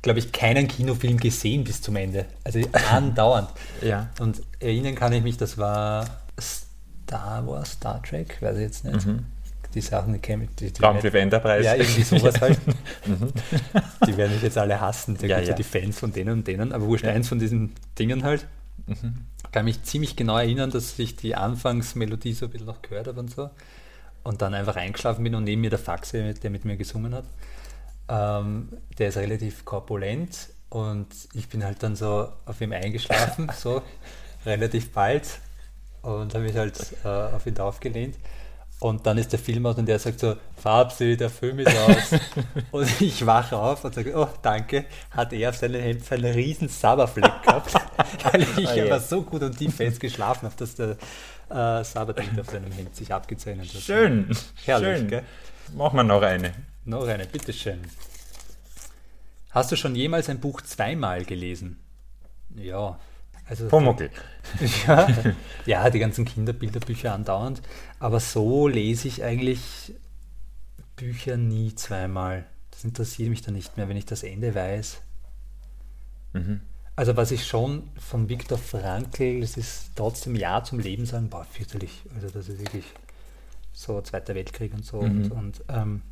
glaube 0.00 0.18
ich, 0.18 0.32
keinen 0.32 0.66
Kinofilm 0.68 1.18
gesehen 1.18 1.64
bis 1.64 1.80
zum 1.82 1.96
Ende. 1.96 2.26
Also 2.44 2.60
andauernd. 2.90 3.48
Ja. 3.82 4.10
Und 4.20 4.42
erinnern 4.60 4.94
kann 4.94 5.12
ich 5.12 5.22
mich, 5.22 5.36
das 5.36 5.58
war 5.58 6.06
Star 6.40 7.46
Wars, 7.46 7.72
Star 7.72 8.02
Trek, 8.02 8.40
weiß 8.40 8.56
ich 8.56 8.62
jetzt 8.62 8.84
nicht. 8.84 9.06
Mhm. 9.06 9.26
Die 9.74 9.80
Sachen, 9.80 10.12
die 10.12 10.18
kennen 10.18 10.48
die, 10.58 10.70
die 10.70 10.82
Raumschiff 10.82 11.14
Enterprise. 11.14 11.64
Ja, 11.64 11.74
irgendwie 11.74 12.02
sowas 12.02 12.38
halt. 12.40 12.58
Die 14.06 14.16
werden 14.18 14.34
mich 14.34 14.42
jetzt 14.42 14.58
alle 14.58 14.78
hassen. 14.78 15.16
Da 15.18 15.26
Ja, 15.26 15.36
gibt 15.36 15.48
ja 15.48 15.52
ja. 15.52 15.56
die 15.56 15.62
Fans 15.62 15.98
von 15.98 16.12
denen 16.12 16.32
und 16.32 16.46
denen. 16.46 16.72
Aber 16.72 16.84
wurscht, 16.86 17.06
eins 17.06 17.28
von 17.28 17.38
diesen 17.38 17.72
Dingen 17.98 18.22
halt. 18.22 18.46
Kann 19.52 19.66
mich 19.66 19.82
ziemlich 19.82 20.16
genau 20.16 20.38
erinnern, 20.38 20.70
dass 20.70 20.98
ich 20.98 21.16
die 21.16 21.34
Anfangsmelodie 21.34 22.32
so 22.32 22.46
ein 22.46 22.50
bisschen 22.50 22.66
noch 22.66 22.82
gehört 22.82 23.06
habe 23.06 23.20
und 23.20 23.30
so. 23.30 23.50
Und 24.24 24.40
dann 24.40 24.54
einfach 24.54 24.76
eingeschlafen 24.76 25.22
bin 25.24 25.34
und 25.34 25.44
neben 25.44 25.60
mir 25.60 25.70
der 25.70 25.78
Faxe, 25.78 26.34
der 26.34 26.50
mit 26.50 26.64
mir 26.64 26.76
gesungen 26.76 27.14
hat. 27.14 27.24
Ähm, 28.08 28.68
der 28.98 29.08
ist 29.08 29.16
relativ 29.16 29.64
korpulent 29.64 30.48
und 30.70 31.08
ich 31.34 31.48
bin 31.48 31.64
halt 31.64 31.82
dann 31.82 31.96
so 31.96 32.28
auf 32.46 32.60
ihm 32.60 32.72
eingeschlafen, 32.72 33.50
so 33.56 33.82
relativ 34.46 34.92
bald 34.92 35.38
und 36.02 36.34
habe 36.34 36.44
mich 36.44 36.56
halt 36.56 36.78
äh, 37.04 37.08
auf 37.08 37.46
ihn 37.46 37.54
draufgelehnt. 37.54 38.16
Und 38.82 39.06
dann 39.06 39.16
ist 39.16 39.30
der 39.30 39.38
Film 39.38 39.64
aus 39.66 39.78
und 39.78 39.86
der 39.86 40.00
sagt 40.00 40.18
so, 40.18 40.34
Farbsi, 40.56 41.16
der 41.16 41.30
Film 41.30 41.60
ist 41.60 41.68
aus. 41.68 42.20
und 42.72 43.00
ich 43.00 43.24
wache 43.24 43.56
auf 43.56 43.84
und 43.84 43.94
sage, 43.94 44.12
oh, 44.12 44.26
danke, 44.42 44.86
hat 45.12 45.32
er 45.32 45.50
auf 45.50 45.56
seinem 45.56 45.80
Hemd 45.80 46.04
so 46.04 46.16
einen 46.16 46.34
riesen 46.34 46.66
Sabberfleck 46.68 47.42
gehabt, 47.44 47.74
weil 48.24 48.42
ich 48.42 48.68
Oh 48.68 48.82
aber 48.82 48.98
so 48.98 49.22
gut 49.22 49.40
und 49.44 49.56
tief 49.56 49.76
fest 49.76 50.00
geschlafen 50.00 50.46
habe, 50.46 50.56
dass 50.56 50.74
der 50.74 50.96
äh, 51.48 51.84
Sabbertint 51.84 52.40
auf 52.40 52.50
seinem 52.50 52.72
Hemd 52.72 52.96
sich 52.96 53.14
abgezeichnet 53.14 53.72
hat. 53.72 53.82
Schön. 53.82 54.36
Herrlich, 54.64 54.98
Schön. 54.98 55.08
gell? 55.08 55.22
Machen 55.76 55.98
wir 55.98 56.02
noch 56.02 56.22
eine. 56.22 56.52
Noch 56.84 57.06
eine, 57.06 57.24
bitteschön. 57.26 57.82
Hast 59.50 59.70
du 59.70 59.76
schon 59.76 59.94
jemals 59.94 60.28
ein 60.28 60.40
Buch 60.40 60.60
zweimal 60.60 61.24
gelesen? 61.24 61.78
Ja. 62.56 62.98
Also, 63.46 63.68
Pumuckl. 63.68 64.10
ja, 64.86 65.08
ja, 65.66 65.90
die 65.90 65.98
ganzen 65.98 66.24
Kinderbilderbücher 66.24 67.12
andauernd. 67.12 67.60
Aber 67.98 68.20
so 68.20 68.68
lese 68.68 69.08
ich 69.08 69.22
eigentlich 69.22 69.94
Bücher 70.96 71.36
nie 71.36 71.74
zweimal. 71.74 72.46
Das 72.70 72.84
interessiert 72.84 73.28
mich 73.28 73.42
dann 73.42 73.54
nicht 73.54 73.76
mehr, 73.76 73.88
wenn 73.88 73.96
ich 73.96 74.06
das 74.06 74.22
Ende 74.22 74.54
weiß. 74.54 75.02
Also 76.96 77.16
was 77.16 77.30
ich 77.30 77.46
schon 77.46 77.90
von 77.98 78.28
Viktor 78.28 78.58
Frankl, 78.58 79.40
das 79.40 79.56
ist 79.56 79.92
trotzdem 79.96 80.34
Ja 80.34 80.62
zum 80.62 80.78
Leben 80.78 81.06
sagen, 81.06 81.28
boah, 81.28 81.44
fürchterlich. 81.44 82.02
Also 82.14 82.28
das 82.28 82.48
ist 82.48 82.60
wirklich 82.60 82.84
so 83.72 84.00
Zweiter 84.02 84.34
Weltkrieg 84.34 84.74
und 84.74 84.84
so. 84.84 84.98
Und, 84.98 85.30
und 85.30 85.62
ähm, 85.68 86.02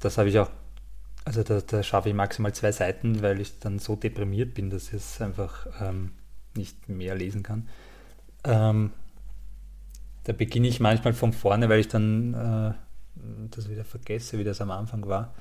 das 0.00 0.18
habe 0.18 0.28
ich 0.28 0.38
auch, 0.38 0.50
also 1.24 1.42
da, 1.42 1.60
da 1.60 1.82
schaffe 1.82 2.08
ich 2.08 2.14
maximal 2.14 2.52
zwei 2.52 2.72
Seiten, 2.72 3.22
weil 3.22 3.40
ich 3.40 3.58
dann 3.58 3.78
so 3.78 3.96
deprimiert 3.96 4.54
bin, 4.54 4.70
dass 4.70 4.88
ich 4.88 4.94
es 4.94 5.20
einfach 5.20 5.66
ähm, 5.80 6.12
nicht 6.54 6.88
mehr 6.88 7.14
lesen 7.14 7.42
kann. 7.42 7.68
Ähm, 8.44 8.92
da 10.24 10.32
beginne 10.32 10.68
ich 10.68 10.80
manchmal 10.80 11.14
von 11.14 11.32
vorne, 11.32 11.68
weil 11.68 11.80
ich 11.80 11.88
dann 11.88 12.34
äh, 12.34 12.72
das 13.50 13.68
wieder 13.68 13.84
vergesse, 13.84 14.38
wie 14.38 14.44
das 14.44 14.60
am 14.60 14.70
Anfang 14.70 15.06
war. 15.06 15.34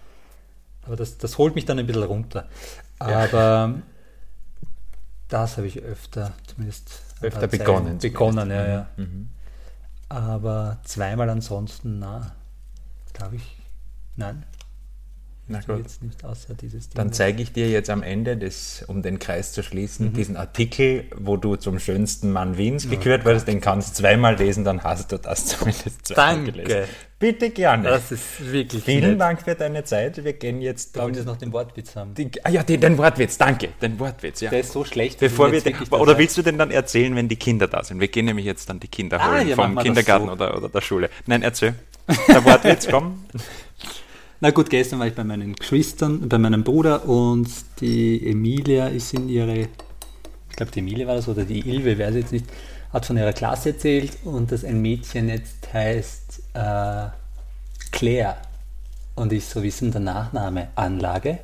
Aber 0.84 0.96
das, 0.96 1.18
das 1.18 1.38
holt 1.38 1.56
mich 1.56 1.66
dann 1.66 1.80
ein 1.80 1.86
bisschen 1.86 2.04
runter. 2.04 2.48
Aber 3.00 3.82
das 5.28 5.58
habe 5.58 5.68
ich 5.68 5.82
öfter, 5.82 6.34
zumindest 6.48 7.04
Öfter 7.22 7.48
begonnen 7.48 8.00
Begonnen, 8.00 8.50
ja, 8.50 8.68
ja. 8.68 8.90
Aber 10.10 10.80
zweimal 10.84 11.30
ansonsten, 11.30 12.00
na, 12.00 12.36
glaube 13.14 13.38
ich, 13.38 13.58
nein. 14.16 14.44
Na 15.48 15.60
gut. 15.60 15.80
Jetzt 15.80 16.02
nicht 16.02 16.24
außer 16.24 16.54
dieses 16.54 16.90
Ding. 16.90 16.96
Dann 16.96 17.12
zeige 17.12 17.42
ich 17.44 17.52
dir 17.52 17.70
jetzt 17.70 17.90
am 17.90 18.04
Ende, 18.04 18.38
des, 18.38 18.86
um 18.88 19.02
den 19.02 19.20
Kreis 19.20 19.52
zu 19.52 19.64
schließen, 19.64 20.14
diesen 20.14 20.38
Artikel, 20.38 21.06
wo 21.16 21.36
du 21.36 21.58
zum 21.58 21.78
schönsten 21.80 22.32
Mann 22.32 22.58
Wiens 22.58 22.90
gekürt 22.90 23.26
wurdest. 23.26 23.48
Den 23.48 23.60
kannst 23.60 23.90
du 24.00 24.04
zweimal 24.04 24.36
lesen, 24.38 24.64
dann 24.64 24.84
hast 24.84 25.12
du 25.12 25.18
das 25.18 25.46
zumindest 25.48 26.08
zweimal 26.08 26.36
Danke. 26.46 26.52
gelesen. 26.54 26.90
Bitte 27.20 27.50
gerne. 27.52 27.90
Das 27.90 28.12
ist 28.12 28.24
wirklich 28.52 28.84
Vielen 28.84 29.12
nett. 29.12 29.22
Dank 29.22 29.42
für 29.42 29.54
deine 29.54 29.84
Zeit. 29.84 30.24
Wir 30.24 30.34
gehen 30.34 30.62
jetzt. 30.62 30.98
Wollen 30.98 31.14
Sie 31.14 31.24
noch 31.24 31.38
den 31.38 31.52
Wortwitz 31.54 31.96
haben. 31.96 32.16
Die, 32.16 32.32
ah 32.44 32.50
ja, 32.50 32.64
den, 32.64 32.80
den 32.82 32.98
Wortwitz, 32.98 33.38
danke. 33.38 33.70
Den 33.82 34.00
Wortwitz, 34.00 34.42
ja. 34.42 34.50
Der 34.50 34.62
ist 34.62 34.72
so 34.72 34.86
schlecht. 34.86 35.20
Bevor 35.20 35.52
wir 35.52 35.62
den, 35.62 35.76
jetzt 35.78 35.92
oder 35.92 36.18
willst 36.18 36.38
du 36.38 36.42
denn 36.42 36.58
dann 36.58 36.72
erzählen, 36.72 37.16
wenn 37.16 37.28
die 37.28 37.36
Kinder 37.36 37.68
da 37.68 37.84
sind? 37.84 38.00
Wir 38.00 38.08
gehen 38.08 38.26
nämlich 38.26 38.46
jetzt 38.46 38.70
dann 38.70 38.80
die 38.80 38.88
Kinder 38.88 39.20
Ah, 39.20 39.34
holen 39.36 39.50
ja, 39.50 39.56
vom 39.56 39.76
Kindergarten 39.78 40.28
so. 40.28 40.32
oder, 40.32 40.58
oder 40.58 40.70
der 40.70 40.82
Schule. 40.82 41.10
Nein, 41.28 41.44
erzähl. 41.44 41.76
Der 42.28 42.44
Wortwitz, 42.46 42.88
komm. 42.90 43.24
Na 44.44 44.50
gut, 44.50 44.72
gestern 44.72 44.98
war 44.98 45.06
ich 45.06 45.14
bei 45.14 45.24
meinen 45.24 45.54
Geschwistern, 45.54 46.28
bei 46.28 46.40
meinem 46.40 46.64
Bruder 46.64 47.08
und 47.08 47.48
die 47.80 48.28
Emilia 48.28 48.88
ist 48.88 49.14
in 49.14 49.30
ihre, 49.30 49.56
ich 50.50 50.56
glaube 50.56 50.72
die 50.72 50.80
Emilia 50.80 51.06
war 51.06 51.14
das 51.14 51.28
oder 51.28 51.44
die 51.44 51.60
Ilve, 51.60 52.00
weiß 52.00 52.16
jetzt 52.16 52.32
nicht, 52.32 52.48
hat 52.92 53.06
von 53.06 53.18
ihrer 53.18 53.34
Klasse 53.34 53.70
erzählt 53.70 54.18
und 54.24 54.52
dass 54.52 54.66
ein 54.66 54.82
Mädchen 54.82 55.30
jetzt 55.30 55.72
heißt 55.72 56.42
äh, 56.56 57.10
Claire. 57.92 58.38
Und 59.14 59.32
ich 59.32 59.46
so 59.46 59.62
wissen, 59.62 59.92
der 59.92 60.02
Nachname 60.02 60.70
Anlage. 60.74 61.38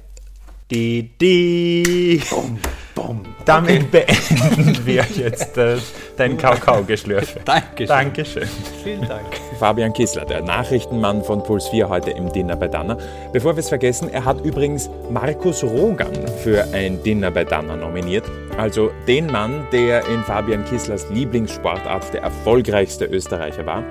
Die, 0.70 1.12
die. 1.22 2.22
Bum, 2.30 2.60
bum. 2.94 3.22
Damit 3.46 3.90
beenden 3.90 4.86
wir 4.86 5.06
jetzt 5.16 5.58
äh, 5.58 5.78
dein 6.18 6.38
Kakao-Geschlürfe. 6.38 7.40
Dankeschön. 7.46 7.88
Dankeschön. 7.88 8.48
Vielen 8.84 9.08
Dank. 9.08 9.28
Fabian 9.60 9.94
Kissler, 9.94 10.26
der 10.26 10.42
Nachrichtenmann 10.42 11.24
von 11.24 11.42
Puls 11.42 11.70
4 11.70 11.88
heute 11.88 12.12
im 12.12 12.34
Dinner 12.34 12.58
bei 12.58 12.68
Danner. 12.68 12.98
Bevor 13.32 13.56
wir 13.56 13.62
es 13.62 13.70
vergessen, 13.70 14.10
er 14.12 14.26
hat 14.26 14.44
übrigens 14.44 14.90
Markus 15.10 15.64
Rogan 15.64 16.12
für 16.44 16.66
ein 16.74 17.02
Dinner 17.02 17.32
bei 17.32 17.46
Danner 17.46 17.78
nominiert. 17.78 18.26
Also 18.58 18.92
den 19.08 19.28
Mann, 19.28 19.66
der 19.72 20.06
in 20.10 20.22
Fabian 20.24 20.66
Kisslers 20.66 21.10
Lieblingssportart 21.10 22.14
der 22.14 22.24
erfolgreichste 22.24 23.06
Österreicher 23.06 23.66
war, 23.66 23.86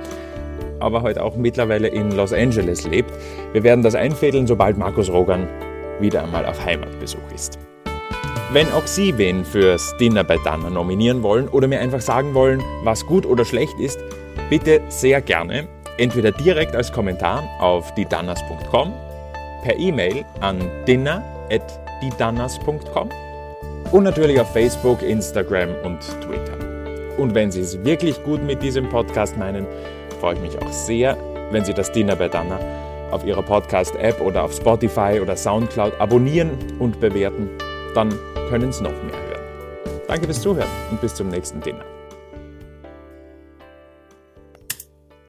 aber 0.79 1.01
heute 1.01 1.23
auch 1.23 1.37
mittlerweile 1.37 1.89
in 1.89 2.11
Los 2.11 2.35
Angeles 2.35 2.87
lebt. 2.87 3.11
Wir 3.55 3.63
werden 3.63 3.83
das 3.83 3.95
einfädeln, 3.95 4.47
sobald 4.47 4.77
Markus 4.77 5.09
Rogan 5.09 5.49
wieder 6.01 6.25
einmal 6.25 6.47
auf 6.47 6.65
Heimatbesuch 6.65 7.31
ist. 7.35 7.59
Wenn 8.53 8.71
auch 8.73 8.87
Sie 8.87 9.19
wen 9.19 9.45
fürs 9.45 9.97
Dinner 9.99 10.23
bei 10.23 10.37
Danner 10.45 10.71
nominieren 10.71 11.25
wollen 11.25 11.49
oder 11.49 11.67
mir 11.67 11.81
einfach 11.81 12.01
sagen 12.01 12.33
wollen, 12.33 12.63
was 12.85 13.05
gut 13.05 13.27
oder 13.27 13.45
schlecht 13.45 13.77
ist, 13.81 13.99
bitte 14.49 14.81
sehr 14.89 15.21
gerne. 15.21 15.67
Entweder 15.99 16.31
direkt 16.31 16.77
als 16.77 16.93
Kommentar 16.93 17.43
auf 17.59 17.93
didanners.com, 17.95 18.93
per 19.63 19.77
E-Mail 19.77 20.25
an 20.41 20.61
dinner.didanners.com 20.87 23.09
und 23.91 24.05
natürlich 24.05 24.41
auf 24.41 24.53
Facebook, 24.53 25.03
Instagram 25.03 25.71
und 25.85 25.99
Twitter. 26.21 26.55
Und 27.19 27.35
wenn 27.35 27.51
Sie 27.51 27.63
es 27.63 27.85
wirklich 27.85 28.23
gut 28.23 28.45
mit 28.45 28.63
diesem 28.63 28.89
Podcast 28.89 29.37
meinen, 29.37 29.67
freue 30.21 30.35
ich 30.35 30.41
mich 30.41 30.57
auch 30.63 30.71
sehr, 30.71 31.17
wenn 31.51 31.65
Sie 31.65 31.75
das 31.75 31.91
Dinner 31.91 32.15
bei 32.15 32.29
Danner 32.29 32.61
auf 33.11 33.25
Ihrer 33.25 33.43
Podcast-App 33.43 34.21
oder 34.21 34.45
auf 34.45 34.53
Spotify 34.53 35.21
oder 35.21 35.37
Soundcloud 35.37 36.01
abonnieren 36.01 36.51
und 36.79 37.01
bewerten. 37.01 37.49
Dann 37.95 38.15
können 38.49 38.73
Sie 38.73 38.83
noch 38.83 38.91
mehr 38.91 39.17
hören. 39.29 40.05
Danke 40.09 40.27
fürs 40.27 40.41
Zuhören 40.41 40.69
und 40.91 41.01
bis 41.01 41.15
zum 41.15 41.29
nächsten 41.29 41.61
Dinner. 41.61 41.96